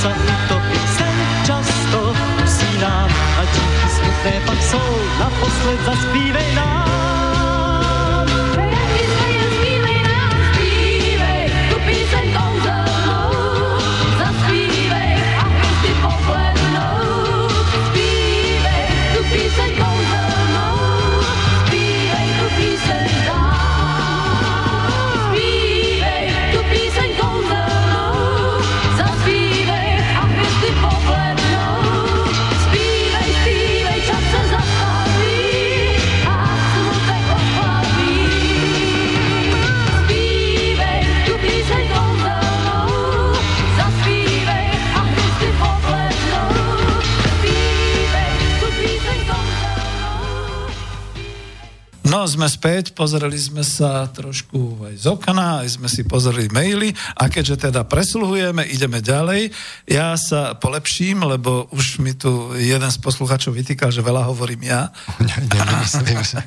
[0.00, 0.16] jsem
[0.48, 1.16] to i sen
[1.46, 2.14] často
[2.44, 3.10] usínám
[3.40, 4.98] a díky smutné pak jsou.
[5.18, 6.69] Naposled zaspívej nám.
[52.20, 56.92] No, sme späť, pozreli sme sa trošku aj z okna, aj sme si pozreli maily
[57.16, 59.48] a keďže teda presluhujeme, ideme ďalej.
[59.88, 64.92] Ja sa polepším, lebo už mi tu jeden z posluchačov vytýkal, že veľa hovorím ja.
[65.24, 66.44] Ne, nemyslím, že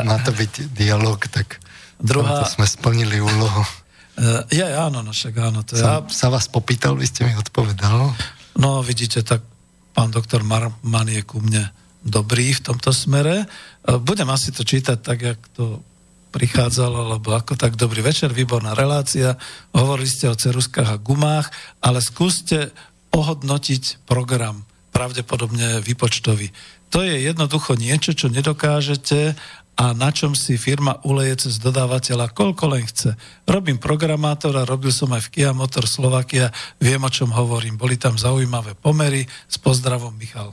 [0.00, 1.60] má to byť dialog, tak
[2.00, 2.48] Druhá...
[2.48, 3.68] to sme splnili úlohu.
[4.16, 5.60] Uh, ja, áno, no však áno.
[5.60, 6.00] To ja...
[6.08, 8.16] sa vás popýtal, vy ste mi odpovedal.
[8.56, 9.44] No, vidíte, tak
[9.92, 11.68] pán doktor Marman je ku mne
[12.02, 13.42] dobrý v tomto smere.
[13.42, 13.46] E,
[13.98, 15.80] budem asi to čítať tak, jak to
[16.32, 19.36] prichádzalo, lebo ako tak dobrý večer, výborná relácia,
[19.76, 21.52] hovorili ste o ceruskách a gumách,
[21.84, 22.72] ale skúste
[23.12, 24.64] ohodnotiť program,
[24.96, 26.48] pravdepodobne výpočtový.
[26.88, 29.36] To je jednoducho niečo, čo nedokážete
[29.76, 33.16] a na čom si firma uleje cez dodávateľa, koľko len chce.
[33.48, 37.80] Robím programátora, robil som aj v Kia Motor Slovakia, viem, o čom hovorím.
[37.80, 39.24] Boli tam zaujímavé pomery.
[39.48, 40.52] S pozdravom, Michal.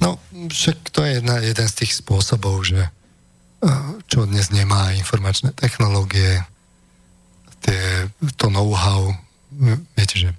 [0.00, 5.52] No, však to je jedna, jeden z tých spôsobov, že eh, čo dnes nemá informačné
[5.52, 6.40] technológie,
[7.60, 8.08] tie,
[8.40, 9.12] to know-how,
[9.96, 10.30] viete, že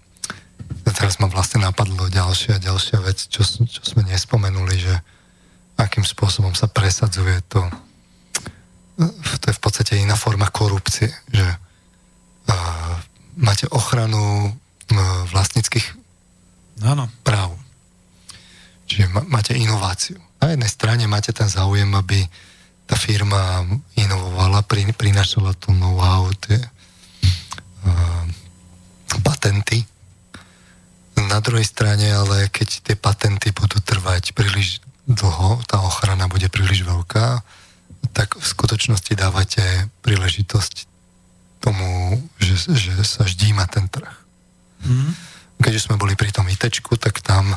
[0.97, 4.93] teraz ma vlastne napadlo ďalšia, ďalšia vec, čo, čo sme nespomenuli, že
[5.77, 7.61] akým spôsobom sa presadzuje to,
[9.41, 12.93] to je v podstate iná forma korupcie, že uh,
[13.37, 14.53] máte ochranu uh,
[15.33, 15.97] vlastnických
[16.85, 17.09] Áno.
[17.25, 17.57] práv
[18.91, 20.19] Čiže máte inováciu.
[20.43, 22.27] Na jednej strane máte ten záujem, aby
[22.83, 23.63] tá firma
[23.95, 28.23] inovovala, prinašala to know-how, tie uh,
[29.23, 29.87] patenty.
[31.15, 36.83] Na druhej strane, ale keď tie patenty budú trvať príliš dlho, tá ochrana bude príliš
[36.83, 37.39] veľká,
[38.11, 40.83] tak v skutočnosti dávate príležitosť
[41.63, 44.11] tomu, že, že sa ždíma ten trh.
[44.83, 45.15] Mm.
[45.63, 47.55] Keď sme boli pri tom ITčku, tak tam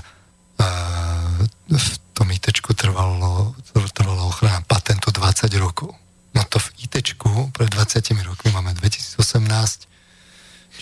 [1.75, 3.55] v tom IT trvalo,
[3.93, 5.91] trvalo ochrana patentu 20 rokov.
[6.35, 7.15] No to v IT
[7.55, 9.23] pred 20 rokmi máme 2018,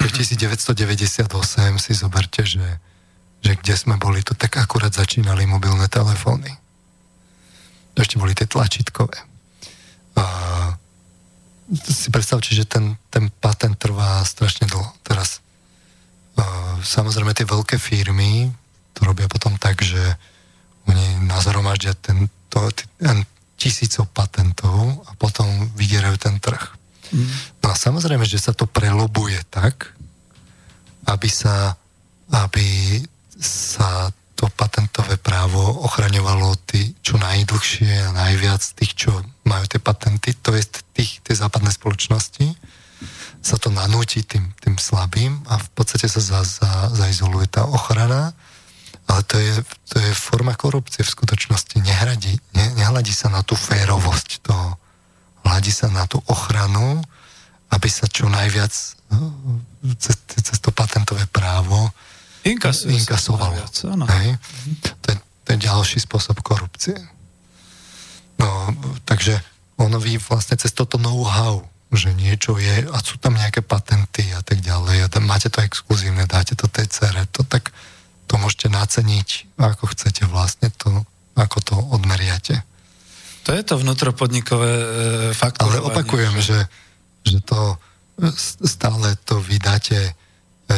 [0.01, 1.29] čiže 1998
[1.77, 2.81] si zoberte, že,
[3.45, 6.49] že kde sme boli, to tak akurát začínali mobilné telefóny.
[7.93, 9.17] To ešte boli tie tlačítkové.
[10.17, 10.25] A
[11.85, 14.89] si predstavte, že ten, ten patent trvá strašne dlho.
[15.05, 15.45] Teraz
[16.83, 18.51] samozrejme tie veľké firmy
[18.93, 20.01] to robia potom tak, že
[20.89, 23.23] oni nazhromaždia ten, to, ten
[23.57, 25.47] tisícov patentov a potom
[25.79, 26.63] vydierajú ten trh.
[27.15, 27.29] Mm.
[27.63, 29.95] No a samozrejme, že sa to prelobuje tak,
[31.07, 31.79] aby sa,
[32.33, 32.99] aby
[33.39, 39.11] sa to patentové právo ochraňovalo tí, čo najdlhšie a najviac tých, čo
[39.47, 40.67] majú tie patenty, to je
[40.99, 42.51] tých, tie západné spoločnosti,
[43.43, 48.35] sa to nanúti tým, tým slabým a v podstate sa za, za, zaizoluje tá ochrana
[49.13, 49.53] ale to je,
[49.93, 51.77] to je forma korupcie v skutočnosti.
[51.85, 54.81] Nehradí, ne, nehľadí sa na tú férovosť toho.
[55.45, 57.05] Hľadí sa na tú ochranu,
[57.69, 58.73] aby sa čo najviac
[59.13, 59.37] no,
[60.01, 61.93] cez, cez to patentové právo
[62.43, 63.55] Inkasuje inkasovalo.
[63.55, 63.77] Viac,
[64.19, 64.35] Hej?
[64.99, 65.17] To, je,
[65.47, 66.99] to je ďalší spôsob korupcie.
[68.43, 68.51] No,
[69.07, 69.39] takže
[69.79, 71.63] ono vy vlastne cez toto know-how,
[71.95, 75.63] že niečo je a sú tam nejaké patenty a tak ďalej a tam máte to
[75.63, 77.71] exkluzívne, dáte to TCR, to tak
[78.33, 81.05] to môžete naceniť, ako chcete vlastne to,
[81.37, 82.65] ako to odmeriate.
[83.45, 84.87] To je to vnútropodnikové e,
[85.37, 85.85] faktorovanie.
[85.85, 86.65] Ale opakujem, že,
[87.29, 87.77] že to
[88.65, 90.13] stále to vydáte e,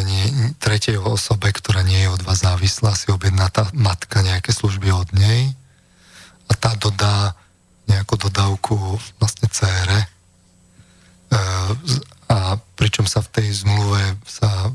[0.02, 0.24] nie,
[0.58, 5.14] tretej osobe, ktorá nie je od vás závislá, si objedná tá matka nejaké služby od
[5.14, 5.54] nej
[6.50, 7.38] a tá dodá
[7.86, 8.74] nejakú dodávku
[9.22, 10.08] vlastne cére e,
[12.26, 14.72] a pričom sa v tej zmluve sa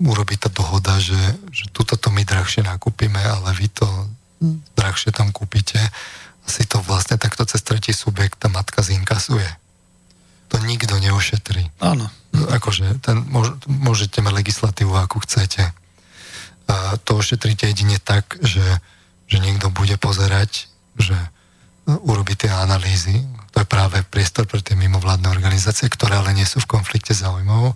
[0.00, 1.16] urobí tá dohoda, že,
[1.48, 3.88] že tuto to my drahšie nakúpime, ale vy to
[4.76, 9.48] drahšie tam kúpite a si to vlastne takto cez tretí subjekt tá matka zinkasuje.
[10.52, 11.72] To nikto neušetrí.
[11.82, 12.06] Áno.
[12.52, 13.24] Akože ten,
[13.66, 15.72] môžete mať legislatívu, akú chcete.
[16.68, 18.62] A to ošetríte jedine tak, že,
[19.26, 20.68] že niekto bude pozerať,
[21.00, 21.16] že
[21.86, 23.24] urobí tie analýzy.
[23.56, 27.74] To je práve priestor pre tie mimovládne organizácie, ktoré ale nie sú v konflikte záujmov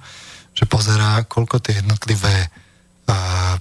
[0.60, 2.52] že pozerá, koľko tie jednotlivé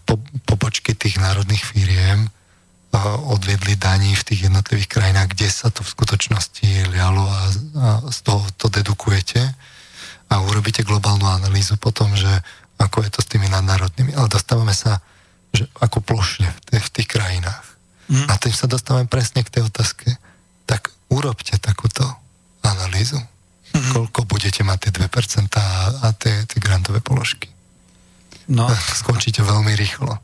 [0.04, 5.82] po, pobočky tých národných firiem uh, odviedli daní v tých jednotlivých krajinách, kde sa to
[5.82, 9.42] v skutočnosti lialo a, a z toho to dedukujete
[10.30, 12.30] a urobíte globálnu analýzu potom, že
[12.78, 14.14] ako je to s tými nadnárodnými.
[14.14, 15.02] Ale dostávame sa
[15.50, 17.66] že ako plošne v, tých, v tých krajinách.
[18.06, 18.30] Mm.
[18.30, 20.14] A tým sa dostávame presne k tej otázke.
[20.70, 22.06] Tak urobte takúto
[22.62, 23.18] analýzu
[23.74, 23.92] mm-hmm.
[23.94, 25.68] koľko budete mať tie 2% a,
[26.04, 27.50] a tie, tie grantové položky.
[28.50, 28.66] No.
[28.72, 30.18] Skončíte veľmi rýchlo.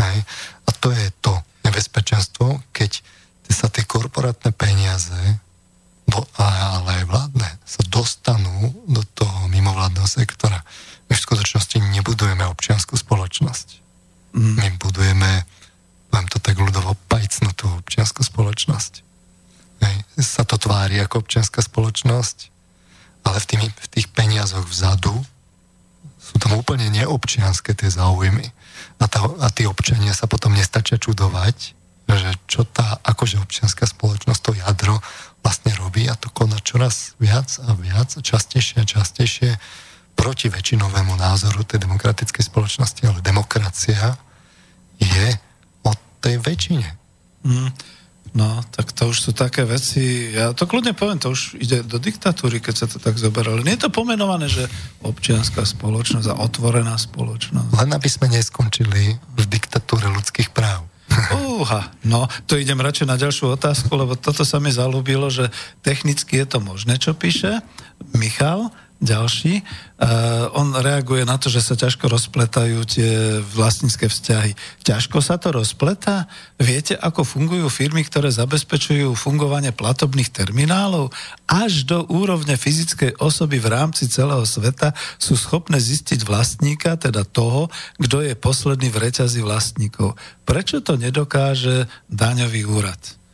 [0.00, 0.18] Hej.
[0.64, 1.32] A to je to
[1.64, 3.04] nebezpečenstvo, keď
[3.52, 5.40] sa tie korporátne peniaze
[7.66, 10.64] sa dostanú do toho mimovládneho sektora.
[11.10, 13.68] My v skutočnosti nebudujeme občianskú spoločnosť.
[14.32, 14.54] Mm.
[14.56, 15.30] My budujeme,
[16.08, 18.92] poviem to tak ľudovo, pajcnutú občianskú spoločnosť.
[19.84, 19.96] Hej.
[20.24, 22.48] Sa to tvári ako občianská spoločnosť,
[23.26, 25.12] ale v, tými, v tých peniazoch vzadu
[26.22, 28.46] sú tam úplne neobčianské tie záujmy.
[29.02, 31.74] A, tá, a tí občania sa potom nestačia čudovať,
[32.06, 35.02] že čo tá akože občianská spoločnosť, to jadro
[35.42, 39.50] vlastne robí a to koná čoraz viac a viac, častejšie a častejšie
[40.16, 44.16] proti väčšinovému názoru tej demokratickej spoločnosti, ale demokracia
[44.96, 45.28] je
[45.84, 45.92] o
[46.24, 46.88] tej väčšine.
[47.44, 47.70] Mm.
[48.36, 51.96] No, tak to už sú také veci, ja to kľudne poviem, to už ide do
[51.96, 53.56] diktatúry, keď sa to tak zoberá.
[53.64, 54.68] Nie je to pomenované, že
[55.00, 57.72] občianská spoločnosť a otvorená spoločnosť.
[57.72, 60.84] Len aby sme neskončili v diktatúre ľudských práv.
[61.32, 65.48] Úha, no to idem radšej na ďalšiu otázku, lebo toto sa mi zalúbilo, že
[65.80, 67.64] technicky je to možné, čo píše
[68.12, 69.60] Michal, ďalší.
[69.96, 74.56] Uh, on reaguje na to, že sa ťažko rozpletajú tie vlastnícke vzťahy.
[74.84, 76.28] Ťažko sa to rozpletá?
[76.56, 81.12] Viete, ako fungujú firmy, ktoré zabezpečujú fungovanie platobných terminálov?
[81.44, 87.68] Až do úrovne fyzickej osoby v rámci celého sveta sú schopné zistiť vlastníka, teda toho,
[88.00, 90.16] kto je posledný v reťazi vlastníkov.
[90.48, 93.25] Prečo to nedokáže daňový úrad?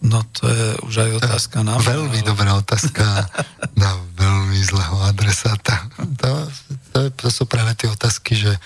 [0.00, 1.76] No to je už aj otázka na.
[1.76, 3.04] Veľmi dobrá otázka
[3.76, 5.92] na veľmi zlého adresáta.
[6.24, 6.48] To,
[6.96, 8.56] to, to sú práve tie otázky, že,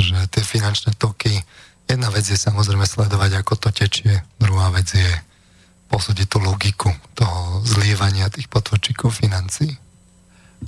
[0.00, 1.44] že tie finančné toky,
[1.84, 5.12] jedna vec je samozrejme sledovať, ako to tečie, druhá vec je
[5.92, 9.76] posúdiť tú logiku toho zlievania tých potvočíkov financí.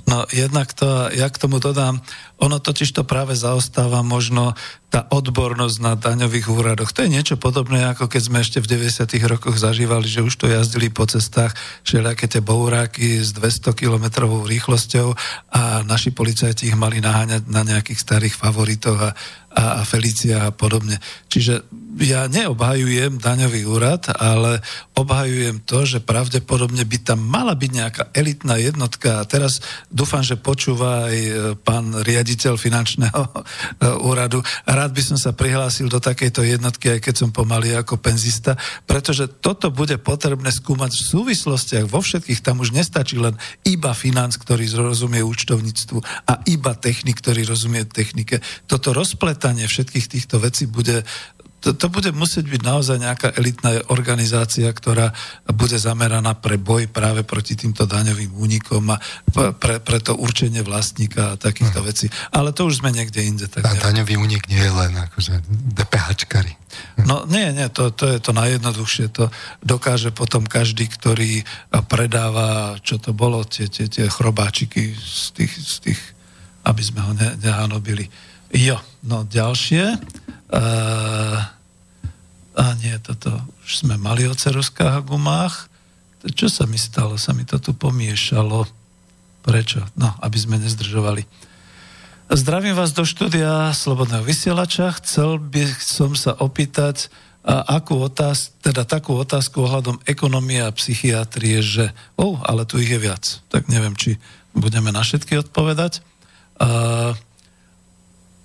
[0.05, 1.97] No jednak to, ja k tomu dodám,
[2.37, 4.53] ono totiž to práve zaostáva možno
[4.89, 6.89] tá odbornosť na daňových úradoch.
[6.97, 9.05] To je niečo podobné, ako keď sme ešte v 90.
[9.29, 11.53] rokoch zažívali, že už to jazdili po cestách
[11.85, 15.13] všelijaké tie bouráky s 200 kilometrovou rýchlosťou
[15.53, 19.11] a naši policajti ich mali naháňať na nejakých starých favoritoch a,
[19.53, 20.97] a, a Felicia a podobne.
[21.29, 24.61] Čiže ja neobhajujem daňový úrad, ale
[24.95, 29.19] obhajujem to, že pravdepodobne by tam mala byť nejaká elitná jednotka.
[29.19, 29.59] A teraz
[29.89, 33.31] dúfam, že počúva aj e, pán riaditeľ finančného e,
[34.05, 34.39] úradu.
[34.79, 38.55] Rád by som sa prihlásil do takejto jednotky, aj keď som pomaly ako penzista,
[38.87, 42.39] pretože toto bude potrebné skúmať v súvislostiach vo všetkých.
[42.39, 43.35] Tam už nestačí len
[43.67, 45.99] iba financ, ktorý rozumie účtovníctvu
[46.31, 48.39] a iba technik, ktorý rozumie technike.
[48.71, 51.03] Toto rozpletanie všetkých týchto vecí bude
[51.59, 55.11] to, to bude musieť byť naozaj nejaká elitná organizácia, ktorá
[55.51, 58.97] bude zameraná pre boj práve proti týmto daňovým únikom a
[59.31, 62.07] pre, pre to určenie vlastníka a takýchto vecí.
[62.31, 63.45] Ale to už sme niekde inde.
[63.51, 65.43] Tak a daňový únik nie je len akože
[65.75, 66.55] DPHčkari.
[67.03, 69.11] No nie, nie, to, to je to najjednoduchšie.
[69.19, 69.27] To
[69.59, 71.43] dokáže potom každý, ktorý
[71.91, 75.99] predáva, čo to bolo, tie, tie, tie chrobáčiky z tých, z tých
[76.69, 78.05] aby sme ho ne, nehanobili.
[78.53, 79.97] Jo, no ďalšie.
[80.49, 81.39] Uh,
[82.57, 83.29] a nie, toto
[83.63, 85.69] už sme mali o ceruskách a gumách.
[86.25, 87.15] Čo sa mi stalo?
[87.15, 88.65] Sa mi to tu pomiešalo.
[89.45, 89.85] Prečo?
[89.95, 91.23] No, aby sme nezdržovali.
[92.29, 94.93] Zdravím vás do štúdia Slobodného vysielača.
[95.01, 97.09] Chcel by som sa opýtať,
[97.39, 102.91] a akú otáz, teda takú otázku ohľadom ekonomie a psychiatrie, že, oh, ale tu ich
[102.91, 103.39] je viac.
[103.47, 104.19] Tak neviem, či
[104.51, 106.03] budeme na všetky odpovedať.
[106.59, 107.15] Uh,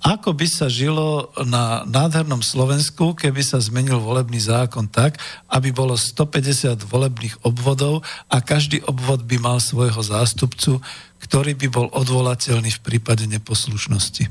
[0.04, 5.16] ako by sa žilo na nádhernom Slovensku, keby sa zmenil volebný zákon tak,
[5.48, 10.84] aby bolo 150 volebných obvodov a každý obvod by mal svojho zástupcu,
[11.24, 14.28] ktorý by bol odvolateľný v prípade neposlušnosti.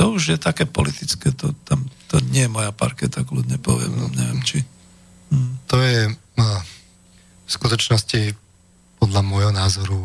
[0.00, 4.08] To už je také politické, to, tam, to nie je moja parketa, kľudne poviem, no,
[4.08, 4.64] neviem či.
[5.28, 5.52] Hm.
[5.68, 6.46] To je no,
[7.44, 8.32] v skutočnosti
[9.04, 10.00] podľa môjho názoru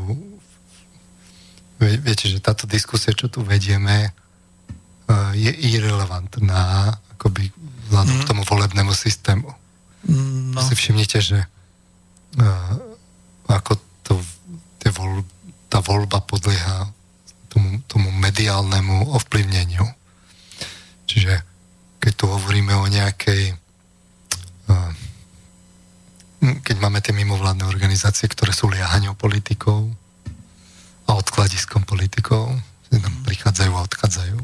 [1.79, 4.11] viete, že táto diskusia, čo tu vedieme,
[5.33, 7.49] je irrelevantná akoby
[7.89, 8.21] vzhľadom mm.
[8.23, 9.49] k tomu volebnému systému.
[10.05, 10.61] Mm, no.
[10.61, 11.39] Si všimnite, že
[13.49, 13.73] ako
[14.05, 14.13] to,
[14.77, 15.25] tie vol,
[15.65, 16.93] tá voľba podlieha
[17.49, 19.83] tomu, tomu mediálnemu ovplyvneniu.
[21.09, 21.41] Čiže
[21.97, 23.57] keď tu hovoríme o nejakej
[26.39, 29.91] keď máme tie mimovládne organizácie, ktoré sú liahaňou politikov
[31.03, 32.55] a odkladiskom politikov,
[32.87, 34.37] tam prichádzajú a odchádzajú,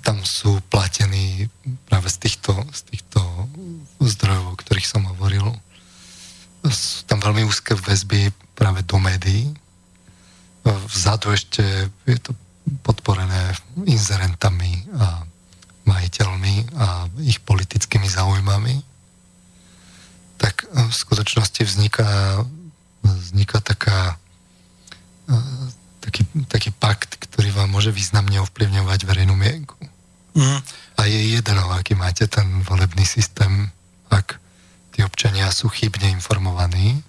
[0.00, 1.48] tam sú platení
[1.84, 3.20] práve z týchto, z týchto
[4.00, 5.44] zdrojov, o ktorých som hovoril.
[6.64, 9.52] Sú tam veľmi úzke väzby práve do médií.
[10.64, 11.60] Vzadu ešte
[12.08, 12.32] je to
[12.80, 13.52] podporené
[13.84, 15.28] inzerentami a
[15.84, 18.80] majiteľmi a ich politickými záujmami.
[20.40, 22.40] Tak v skutočnosti vzniká
[23.04, 24.16] vzniká taká,
[26.04, 26.22] taký,
[26.52, 29.80] taký pakt, ktorý vám môže významne ovplyvňovať verejnú mienku.
[30.36, 30.60] Mm.
[31.00, 33.72] A je jedno, aký máte ten volebný systém,
[34.12, 34.36] ak
[34.92, 37.00] tí občania sú chybne informovaní,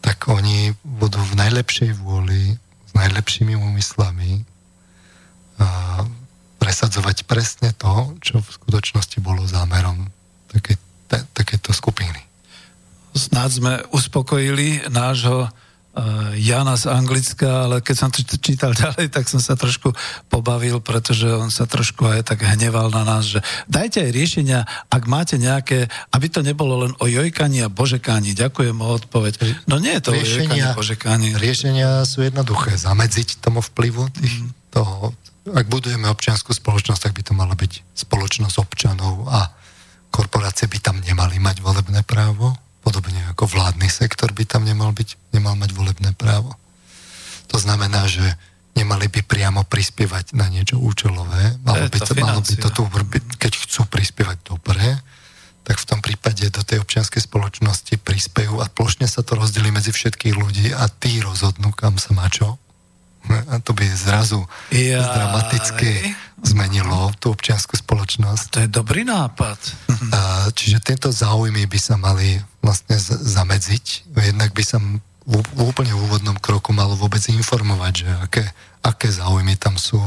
[0.00, 2.56] tak oni budú v najlepšej vôli,
[2.88, 4.48] s najlepšími úmyslami
[5.60, 5.68] a
[6.56, 10.08] presadzovať presne to, čo v skutočnosti bolo zámerom
[10.48, 10.80] také,
[11.36, 12.24] takéto skupiny.
[13.12, 15.52] Snáď sme uspokojili nášho
[16.38, 19.90] Jana z Anglicka, ale keď som to čítal ďalej, tak som sa trošku
[20.30, 25.02] pobavil, pretože on sa trošku aj tak hneval na nás, že dajte aj riešenia, ak
[25.10, 28.38] máte nejaké, aby to nebolo len o jojkaní a božekáni.
[28.38, 29.66] Ďakujem o odpoveď.
[29.66, 32.78] No nie je to riešenia, o jojkaní, Riešenia sú jednoduché.
[32.78, 34.70] Zamedziť tomu vplyvu tých, mm.
[34.70, 35.10] toho,
[35.50, 39.50] ak budujeme občianskú spoločnosť, tak by to mala byť spoločnosť občanov a
[40.14, 45.36] korporácie by tam nemali mať volebné právo podobne ako vládny sektor by tam nemal, byť,
[45.36, 46.56] nemal mať volebné právo.
[47.52, 48.24] To znamená, že
[49.20, 52.82] by priamo prispievať na niečo účelové, malo by, to, malo by to tu,
[53.36, 54.96] keď chcú prispievať dobre,
[55.60, 59.92] tak v tom prípade do tej občianskej spoločnosti prispejú a plošne sa to rozdelí medzi
[59.92, 62.56] všetkých ľudí a tí rozhodnú, kam sa má čo.
[63.28, 64.40] A to by zrazu
[64.72, 64.96] Jaj.
[64.96, 68.56] dramaticky zmenilo tú občianskú spoločnosť.
[68.56, 69.60] To je dobrý nápad.
[70.16, 74.16] A, čiže tieto záujmy by sa mali vlastne zamedziť.
[74.16, 74.80] Jednak by sa
[75.28, 78.42] v úplne úvodnom kroku malo vôbec informovať, že aké,
[78.80, 80.00] aké záujmy tam sú,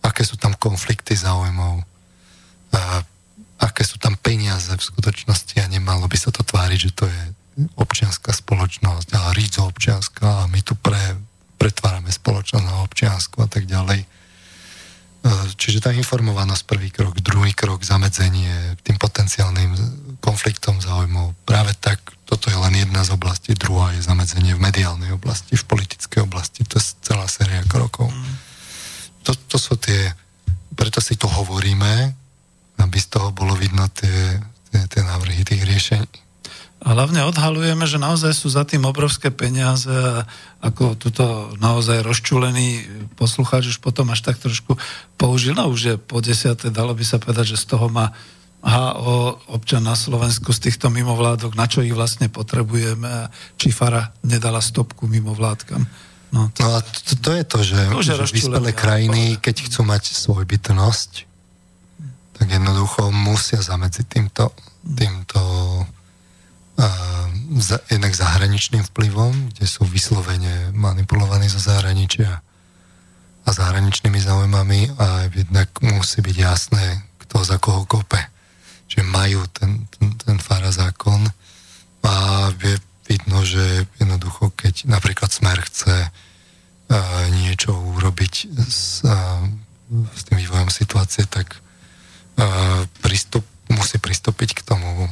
[0.00, 1.84] aké sú tam konflikty záujmov,
[2.68, 3.00] a
[3.58, 7.20] aké sú tam peniaze v skutočnosti a nemalo by sa to tváriť, že to je
[7.74, 11.00] občianská spoločnosť a rídzo občianská a my tu pre,
[11.58, 14.06] pretvárame spoločnosť na občiansku a tak ďalej
[15.18, 19.74] E, čiže tá informovanosť prvý krok, druhý krok, zamedzenie tým potenciálnym
[20.22, 21.34] konfliktom záujmov.
[21.42, 21.98] Práve tak,
[22.28, 26.60] toto je len jedna z oblastí, druhá je zamedzenie v mediálnej oblasti, v politickej oblasti.
[26.68, 28.12] To je celá séria krokov.
[28.12, 28.36] Mm.
[29.24, 30.12] To, to sú tie,
[30.76, 32.12] preto si to hovoríme,
[32.76, 34.36] aby z toho bolo vidno tie,
[34.68, 36.16] tie, tie návrhy tých riešení.
[36.78, 40.22] A hlavne odhalujeme, že naozaj sú za tým obrovské peniaze a
[40.62, 42.86] ako tuto naozaj rozčulený
[43.18, 44.78] poslucháč už potom až tak trošku
[45.18, 48.14] použil, no už je po desiate, dalo by sa povedať, že z toho má
[48.58, 54.58] HO občan na Slovensku z týchto mimovládok, na čo ich vlastne potrebujeme či Fara nedala
[54.58, 55.86] stopku mimovládkam.
[56.34, 59.86] No, to, no a to, to je to, že, to že vyspelé krajiny, keď chcú
[59.86, 61.24] mať svoj bytnosť,
[62.38, 64.52] tak jednoducho musia zamedziť týmto,
[64.84, 65.40] týmto
[67.58, 72.38] za, jednak zahraničným vplyvom, kde sú vyslovene manipulovaní zo zahraničia
[73.42, 78.20] a zahraničnými záujmami a jednak musí byť jasné, kto za koho kope.
[78.88, 81.28] Čiže majú ten, ten, ten fara zákon
[82.02, 82.12] a
[82.56, 88.34] je vidno, že jednoducho, keď napríklad Smer chce uh, niečo urobiť
[88.68, 89.44] s, uh,
[90.12, 95.08] s tým vývojom situácie, tak uh, pristup, musí pristúpiť k tomu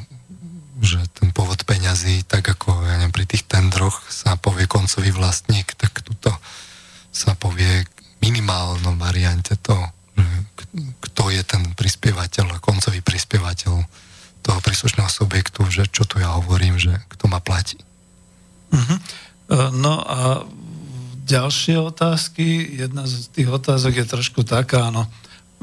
[0.80, 5.72] že ten pôvod peňazí, tak ako ja neviem, pri tých tendroch sa povie koncový vlastník,
[5.72, 6.28] tak tuto
[7.08, 7.88] sa povie
[8.20, 9.88] minimálnom variante to, že
[10.76, 13.74] kto je ten prispievateľ, koncový prispievateľ
[14.42, 17.80] toho príslušného subjektu, že čo tu ja hovorím, že kto ma platí.
[18.70, 18.98] Uh-huh.
[19.74, 20.46] No a
[21.26, 25.10] ďalšie otázky, jedna z tých otázok je trošku taká, no,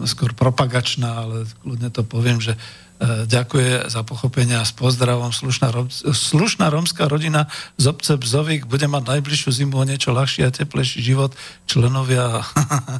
[0.04, 5.34] skôr propagačná, ale kľudne to poviem, že E, ďakuje za pochopenie a s pozdravom.
[5.34, 5.74] Slušná,
[6.14, 11.04] slušná romská rodina z obce Bzovík bude mať najbližšiu zimu o niečo ľahší a teplejší
[11.04, 11.36] život.
[11.68, 12.46] Členovia,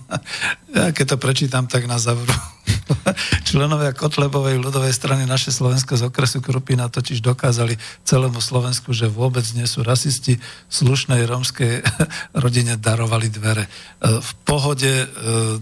[0.78, 2.34] ja keď to prečítam, tak na zavrú.
[3.48, 9.46] Členovia Kotlebovej ľudovej strany naše Slovensko z okresu Krupina totiž dokázali celému Slovensku, že vôbec
[9.54, 10.42] nie sú rasisti.
[10.74, 11.86] Slušnej romskej
[12.44, 13.70] rodine darovali dvere.
[13.70, 13.70] E,
[14.18, 15.08] v pohode e,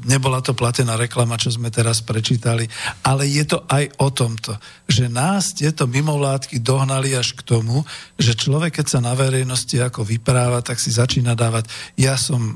[0.07, 2.63] nebola to platená reklama, čo sme teraz prečítali,
[3.03, 4.53] ale je to aj o to, tomto,
[4.85, 7.81] že nás tieto mimovládky dohnali až k tomu,
[8.21, 11.65] že človek, keď sa na verejnosti ako vypráva, tak si začína dávať,
[11.97, 12.55] ja som e,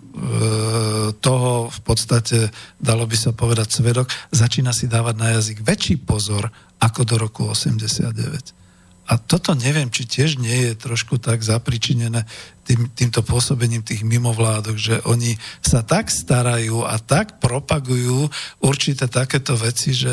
[1.18, 6.52] toho v podstate, dalo by sa povedať, svedok, začína si dávať na jazyk väčší pozor
[6.84, 8.66] ako do roku 89.
[9.06, 12.26] A toto neviem, či tiež nie je trošku tak zapričinené
[12.66, 18.26] tým, týmto pôsobením tých mimovládok, že oni sa tak starajú a tak propagujú
[18.66, 20.10] určité takéto veci, že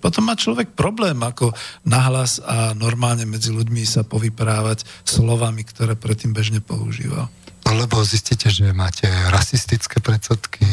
[0.00, 1.52] potom má človek problém ako
[1.84, 7.28] nahlas a normálne medzi ľuďmi sa povyprávať slovami, ktoré predtým bežne používal.
[7.68, 10.64] Lebo zistíte, že máte rasistické predsudky,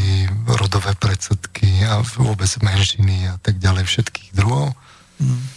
[0.48, 4.72] rodové predsudky a vôbec menšiny a tak ďalej všetkých druhov.
[5.20, 5.56] Hmm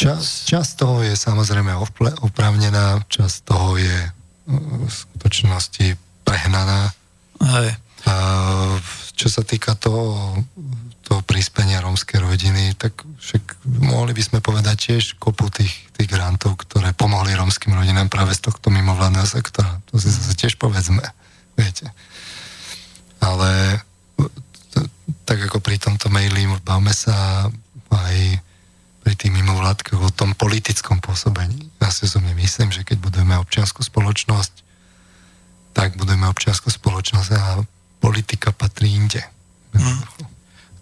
[0.00, 1.76] Čas, čas toho je samozrejme
[2.24, 4.10] oprávnená, čas toho je e,
[4.80, 5.92] v skutočnosti
[6.24, 6.88] prehnaná.
[7.36, 7.76] Hej.
[8.08, 8.14] A
[9.12, 10.40] čo sa týka toho,
[11.10, 16.54] toho príspenia rómskej rodiny, tak však mohli by sme povedať tiež kopu tých, tých grantov,
[16.62, 19.82] ktoré pomohli rómskym rodinám práve z tohto mimovládneho sektora.
[19.90, 21.02] To si zase tiež povedzme,
[21.58, 21.90] viete.
[23.18, 23.82] Ale
[25.26, 27.50] tak ako pri tomto maili bavme sa
[27.90, 28.16] aj
[29.02, 31.74] pri tých mimovládkach o tom politickom pôsobení.
[31.82, 34.62] Ja si osobne myslím, že keď budeme občianskú spoločnosť,
[35.74, 37.66] tak budeme občianskú spoločnosť a
[37.98, 39.26] politika patrí inde.
[39.74, 40.06] Hmm.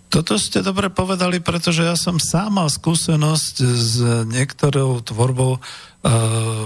[0.08, 3.92] Toto ste dobre povedali, pretože ja som sám mal skúsenosť s
[4.24, 5.62] niektorou tvorbou, uh,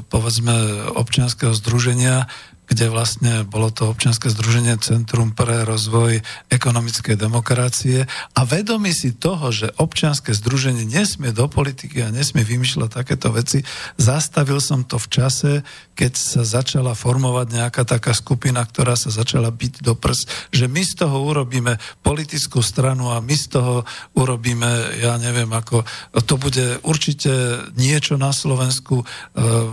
[0.06, 0.54] povedzme,
[0.94, 2.30] občianského združenia,
[2.72, 8.08] kde vlastne bolo to občianske združenie Centrum pre rozvoj ekonomickej demokracie.
[8.32, 13.60] A vedomí si toho, že občianske združenie nesmie do politiky a nesmie vymýšľať takéto veci,
[14.00, 15.52] zastavil som to v čase,
[15.92, 20.80] keď sa začala formovať nejaká taká skupina, ktorá sa začala byť do prs, že my
[20.80, 23.84] z toho urobíme politickú stranu a my z toho
[24.16, 25.84] urobíme, ja neviem, ako
[26.24, 29.06] to bude určite niečo na Slovensku, e,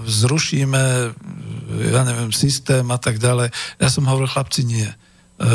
[0.03, 0.83] zrušíme,
[1.95, 3.53] ja neviem, systém a tak ďalej.
[3.79, 4.85] Ja som hovoril, chlapci, nie.
[4.85, 4.95] E,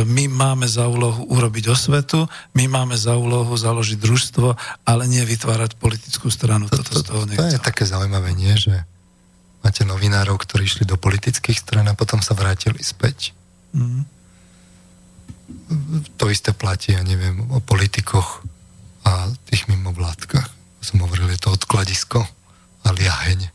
[0.09, 2.25] my máme za úlohu urobiť osvetu,
[2.57, 4.49] my máme za úlohu založiť družstvo,
[4.89, 6.71] ale nie vytvárať politickú stranu.
[6.73, 8.57] To, to, to, to je také zaujímavé, nie?
[8.57, 8.81] Že
[9.61, 13.37] máte novinárov, ktorí išli do politických stran a potom sa vrátili späť.
[13.77, 14.09] Mm.
[16.17, 18.41] To isté platí, ja neviem, o politikoch
[19.05, 20.49] a tých mimovládkach.
[20.81, 22.25] Som hovoril, je to odkladisko
[22.85, 23.53] a liaheň.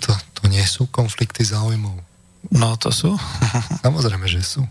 [0.00, 2.05] To, to nie sú konflikty záujmov.
[2.52, 3.14] No, to sú.
[3.86, 4.62] Samozrejme, že sú.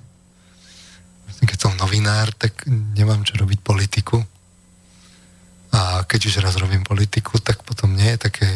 [1.46, 4.24] Keď som novinár, tak nemám čo robiť politiku.
[5.76, 8.50] A keď už raz robím politiku, tak potom nie je také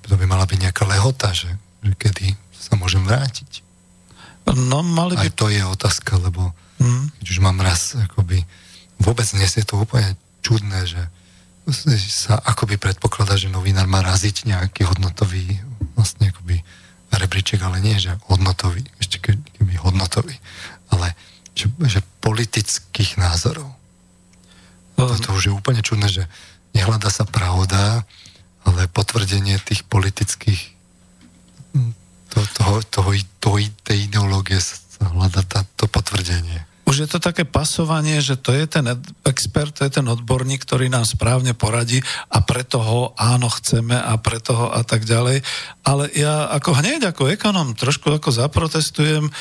[0.00, 1.50] to by mala byť nejaká lehota, že,
[1.84, 3.60] že kedy sa môžem vrátiť.
[4.48, 5.28] No, mali by...
[5.28, 7.20] Aj to je otázka, lebo mm.
[7.20, 8.42] keď už mám raz, akoby,
[8.98, 11.02] vôbec dnes je to úplne čudné, že
[12.10, 15.62] sa akoby predpokladá, že novinár má raziť nejaký hodnotový
[15.94, 16.58] vlastne akoby
[17.18, 20.36] rebríček, ale nie, že hodnotový, ešte keby hodnotový,
[20.88, 21.12] ale
[21.52, 23.68] že, že politických názorov.
[24.96, 26.24] To, to už je úplne čudné, že
[26.72, 28.06] nehľada sa pravda,
[28.62, 30.72] ale potvrdenie tých politických
[32.32, 33.10] to, toho, toho,
[33.40, 34.80] toho, tej ideológie sa
[35.12, 36.64] hľada tá, to potvrdenie.
[36.92, 38.84] Už je to také pasovanie, že to je ten
[39.24, 44.12] expert, to je ten odborník, ktorý nám správne poradí a preto ho áno chceme a
[44.20, 45.40] preto ho a tak ďalej.
[45.88, 49.32] Ale ja ako hneď ako ekonom trošku ako zaprotestujem e,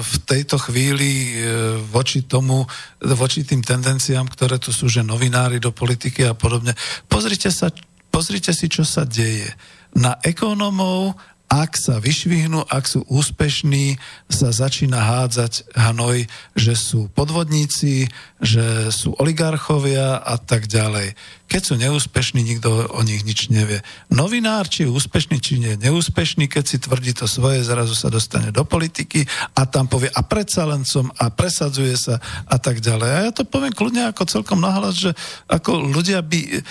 [0.00, 2.64] v tejto chvíli e, voči tomu,
[3.04, 6.72] voči tým tendenciám, ktoré tu sú, že novinári do politiky a podobne.
[7.04, 7.68] Pozrite sa,
[8.08, 9.52] pozrite si, čo sa deje.
[9.92, 11.20] Na ekonomov,
[11.54, 13.94] ak sa vyšvihnú, ak sú úspešní,
[14.26, 16.26] sa začína hádzať hnoj,
[16.58, 18.10] že sú podvodníci,
[18.42, 21.14] že sú oligarchovia a tak ďalej.
[21.46, 23.86] Keď sú neúspešní, nikto o nich nič nevie.
[24.10, 28.10] Novinár, či je úspešný, či nie je neúspešný, keď si tvrdí to svoje, zrazu sa
[28.10, 29.22] dostane do politiky
[29.54, 32.18] a tam povie a predsa len som a presadzuje sa
[32.50, 33.08] a tak ďalej.
[33.14, 35.14] A ja to poviem kľudne ako celkom nahlas, že
[35.46, 36.64] ako ľudia by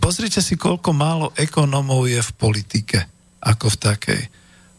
[0.00, 2.98] pozrite si, koľko málo ekonomov je v politike,
[3.40, 4.22] ako v takej.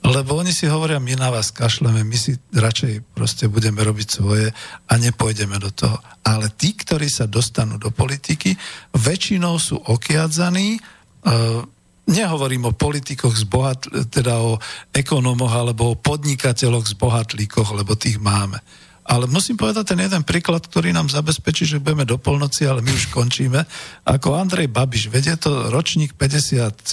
[0.01, 4.49] Lebo oni si hovoria, my na vás kašleme, my si radšej proste budeme robiť svoje
[4.90, 6.01] a nepôjdeme do toho.
[6.25, 8.57] Ale tí, ktorí sa dostanú do politiky,
[8.98, 11.61] väčšinou sú okiadzaní, uh,
[12.09, 14.57] nehovorím o politikoch z bohat, teda o
[14.90, 18.57] ekonomoch alebo o podnikateľoch z bohatlíkoch, lebo tých máme.
[19.01, 22.93] Ale musím povedať ten jeden príklad, ktorý nám zabezpečí, že budeme do polnoci, ale my
[22.93, 23.65] už končíme.
[24.05, 26.85] Ako Andrej Babiš, vedie to ročník 54,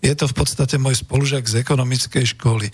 [0.00, 2.72] je to v podstate môj spolužiak z ekonomickej školy.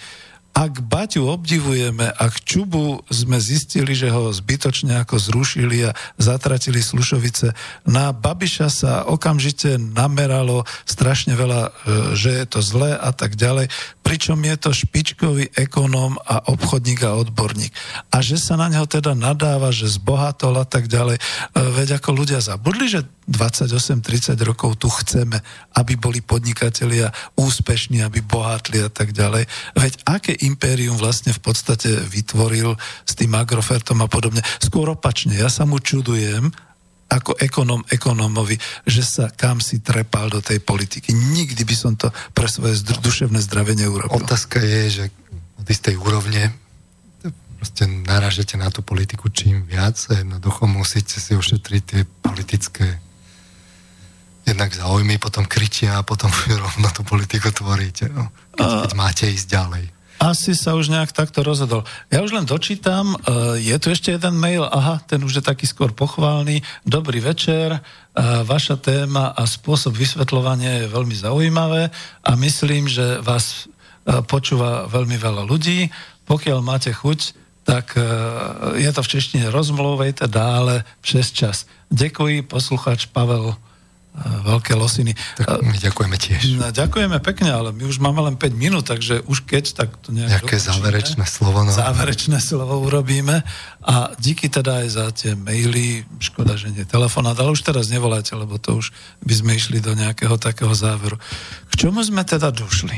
[0.54, 7.58] Ak Baťu obdivujeme, ak Čubu sme zistili, že ho zbytočne ako zrušili a zatratili Slušovice,
[7.90, 11.70] na Babiša sa okamžite nameralo strašne veľa, e,
[12.14, 13.66] že je to zlé a tak ďalej,
[14.06, 17.74] pričom je to špičkový ekonóm a obchodník a odborník.
[18.14, 21.18] A že sa na neho teda nadáva, že zbohatol a tak ďalej.
[21.18, 21.22] E,
[21.58, 25.40] veď ako ľudia zabudli, že 28-30 rokov tu chceme,
[25.80, 27.08] aby boli podnikatelia
[27.40, 29.48] úspešní, aby bohatli a tak ďalej.
[29.76, 32.76] Veď aké impérium vlastne v podstate vytvoril
[33.08, 34.44] s tým agrofertom a podobne.
[34.60, 36.52] Skôr opačne, ja sa mu čudujem,
[37.04, 38.56] ako ekonom ekonomovi,
[38.88, 41.12] že sa kam si trepal do tej politiky.
[41.12, 44.24] Nikdy by som to pre svoje zdr- duševné zdravie neurobil.
[44.24, 45.04] Otázka je, že
[45.60, 46.50] od istej úrovne
[47.60, 53.00] proste naražete na tú politiku čím viac a jednoducho musíte si ošetriť tie politické
[54.44, 56.28] jednak záujmy, potom kričia a potom
[56.64, 58.12] rovno tú politiku tvoríte.
[58.12, 58.28] No.
[58.54, 59.84] Keď, keď máte ísť ďalej.
[60.22, 61.82] Asi sa už nejak takto rozhodol.
[62.08, 65.66] Ja už len dočítam, uh, je tu ešte jeden mail, aha, ten už je taký
[65.66, 66.62] skôr pochválny.
[66.86, 71.90] Dobrý večer, uh, vaša téma a spôsob vysvetľovania je veľmi zaujímavé
[72.22, 75.90] a myslím, že vás uh, počúva veľmi veľa ľudí.
[76.24, 77.96] Pokiaľ máte chuť, tak
[78.76, 81.64] je to v češtine rozmluvejte dále přes čas.
[81.88, 83.56] Ďakujem, posluchač Pavel
[84.14, 85.10] veľké losiny.
[85.34, 86.54] Tak my ďakujeme tiež.
[86.54, 90.14] No, ďakujeme pekne, ale my už máme len 5 minút, takže už keď, tak to
[90.14, 90.70] nejak Nejaké dokončíme.
[90.70, 91.58] záverečné slovo.
[91.66, 91.74] No.
[91.74, 93.42] Záverečné slovo urobíme.
[93.82, 98.38] A díky teda aj za tie maily, škoda, že nie telefonát, ale už teraz nevoláte,
[98.38, 98.94] lebo to už
[99.26, 101.18] by sme išli do nejakého takého záveru.
[101.68, 102.94] K čomu sme teda došli?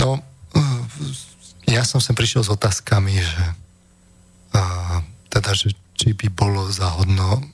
[0.00, 0.24] No,
[1.68, 3.44] ja som sem prišiel s otázkami, že
[4.56, 4.62] a,
[5.28, 7.53] teda, že či by bolo záhodno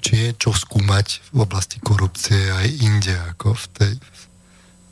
[0.00, 3.92] či je čo skúmať v oblasti korupcie aj inde ako v tej,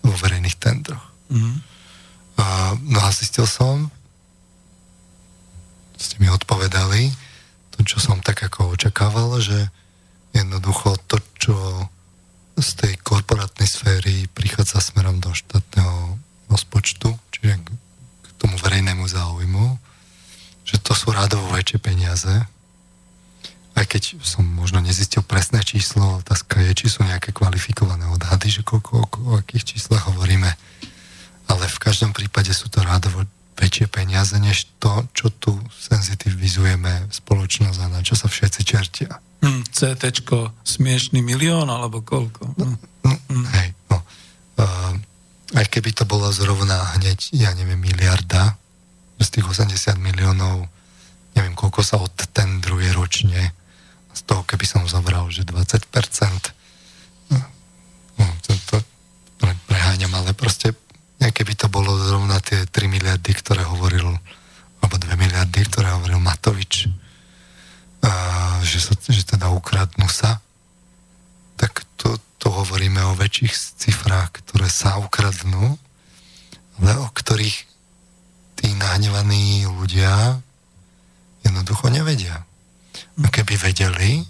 [0.04, 1.04] vo verejných tendroch.
[1.32, 1.56] Mm-hmm.
[2.38, 2.46] A,
[2.86, 3.90] no a zistil som,
[5.98, 7.10] ste mi odpovedali,
[7.74, 9.72] to, čo som tak ako očakával, že
[10.30, 11.56] jednoducho to, čo
[12.58, 16.18] z tej korporátnej sféry prichádza smerom do štátneho
[16.50, 17.54] rozpočtu, čiže
[18.22, 19.78] k tomu verejnému záujmu,
[20.66, 22.46] že to sú rádovo väčšie peniaze,
[23.78, 28.62] aj keď som možno nezistil presné číslo, otázka je, či sú nejaké kvalifikované odhady, že
[28.66, 30.50] koľko, o, o akých číslach hovoríme.
[31.48, 33.22] Ale v každom prípade sú to rádovo
[33.58, 39.22] väčšie peniaze, než to, čo tu senzitivizujeme spoločnosť a na čo sa všetci čertia.
[39.38, 40.02] Hmm, CT
[40.66, 42.58] smiešný milión alebo koľko?
[42.58, 42.74] No,
[43.06, 43.46] no, hmm.
[43.54, 43.98] hej, no.
[44.58, 44.94] Uh,
[45.54, 48.58] aj keby to bolo zrovna hneď, ja neviem, miliarda,
[49.18, 50.66] z tých 80 miliónov,
[51.34, 53.57] neviem, koľko sa odtendruje ročne,
[54.18, 55.86] z toho, keby som zobral, že 20%,
[57.30, 58.76] no, to, to
[59.38, 60.74] pre, preháňam, ale proste
[61.22, 64.10] keby to bolo zrovna tie 3 miliardy, ktoré hovoril,
[64.82, 66.90] alebo 2 miliardy, ktoré hovoril Matovič,
[68.02, 68.10] a,
[68.66, 70.42] že, sa, že teda ukradnú sa,
[71.54, 75.78] tak to, to hovoríme o väčších cifrách, ktoré sa ukradnú,
[76.82, 77.66] ale o ktorých
[78.58, 80.42] tí nahnevaní ľudia
[81.46, 82.47] jednoducho nevedia.
[83.18, 84.22] Keby vedeli,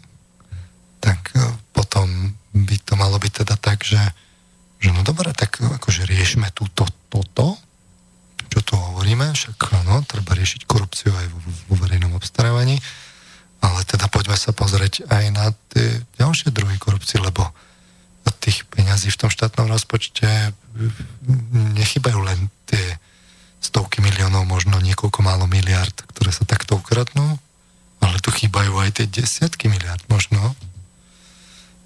[0.99, 1.45] tak e,
[1.77, 4.01] potom by to malo byť teda tak, že,
[4.81, 7.61] že no dobre, tak akože riešme túto, toto,
[8.49, 12.81] čo tu hovoríme, však áno, treba riešiť korupciu aj vo, vo verejnom obstarávaní,
[13.61, 17.53] ale teda poďme sa pozrieť aj na tie ďalšie druhy korupcie, lebo
[18.49, 20.25] tých peňazí v tom štátnom rozpočte
[21.77, 22.97] nechybajú len tie
[23.59, 27.37] stovky miliónov, možno niekoľko málo miliard, ktoré sa takto ukradnú,
[27.99, 30.55] ale tu chýbajú aj tie desiatky miliard možno,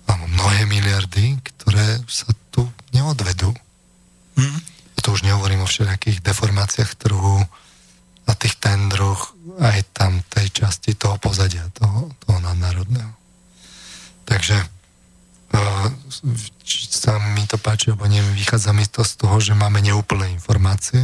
[0.06, 3.54] alebo mnohé miliardy, ktoré sa tu neodvedú.
[4.36, 4.58] Mm.
[5.02, 7.42] To už nehovorím o všelijakých deformáciách trhu,
[8.22, 13.10] na tých tendroch, aj tam tej časti toho pozadia, toho, toho nadnárodného.
[14.22, 14.56] Takže
[15.52, 15.88] uh,
[16.70, 21.02] sa mi to páči, lebo neviem, vychádza mi to z toho, že máme neúplné informácie,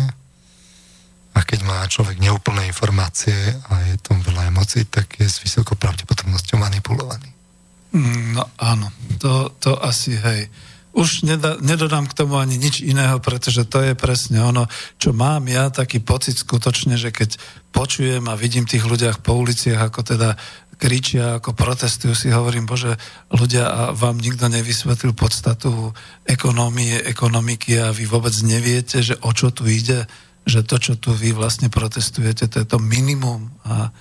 [1.34, 3.36] a keď má človek neúplné informácie
[3.68, 7.31] a je tam veľa emócií, tak je s vysokou pravdepodobnosťou manipulovaný.
[7.92, 10.48] Mm, no áno, to, to asi hej.
[10.92, 14.66] Už neda, nedodám k tomu ani nič iného, pretože to je presne ono,
[14.98, 17.39] čo mám ja taký pocit skutočne, že keď
[17.70, 20.34] počujem a vidím tých ľudiach po uliciach, ako teda
[20.78, 22.94] kričia, ako protestujú, si hovorím, bože,
[23.34, 25.90] ľudia, a vám nikto nevysvetlil podstatu
[26.23, 30.07] ekonómie, ekonomiky a vy vôbec neviete, že o čo tu ide
[30.49, 33.93] že to, čo tu vy vlastne protestujete, to je to minimum a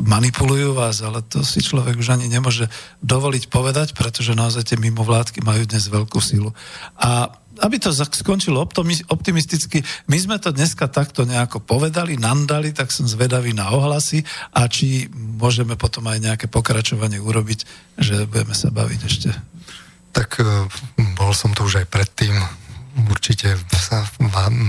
[0.00, 2.72] manipulujú vás, ale to si človek už ani nemôže
[3.04, 6.56] dovoliť povedať, pretože naozaj tie mimovládky majú dnes veľkú silu.
[6.96, 7.28] A
[7.60, 8.64] aby to skončilo
[9.12, 14.24] optimisticky, my sme to dneska takto nejako povedali, nandali, tak som zvedavý na ohlasy
[14.56, 17.60] a či môžeme potom aj nejaké pokračovanie urobiť,
[18.00, 19.30] že budeme sa baviť ešte.
[20.16, 20.44] Tak e,
[21.12, 22.32] bol som tu už aj predtým.
[23.12, 24.08] Určite sa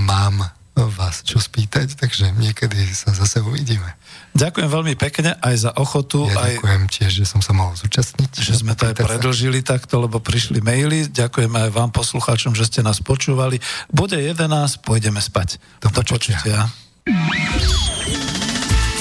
[0.03, 0.43] mám
[0.73, 3.85] vás čo spýtať, takže niekedy sa zase uvidíme.
[4.33, 6.25] Ďakujem veľmi pekne aj za ochotu.
[6.25, 8.41] Ja aj, ďakujem tiež, že som sa mohol zúčastniť.
[8.41, 11.05] Že sme to aj predlžili takto, lebo prišli maily.
[11.13, 13.61] Ďakujem aj vám, poslucháčom, že ste nás počúvali.
[13.93, 14.49] Bude 11,
[14.81, 15.61] pôjdeme spať.
[15.77, 16.41] Do, Do počutia.
[16.41, 16.65] počutia.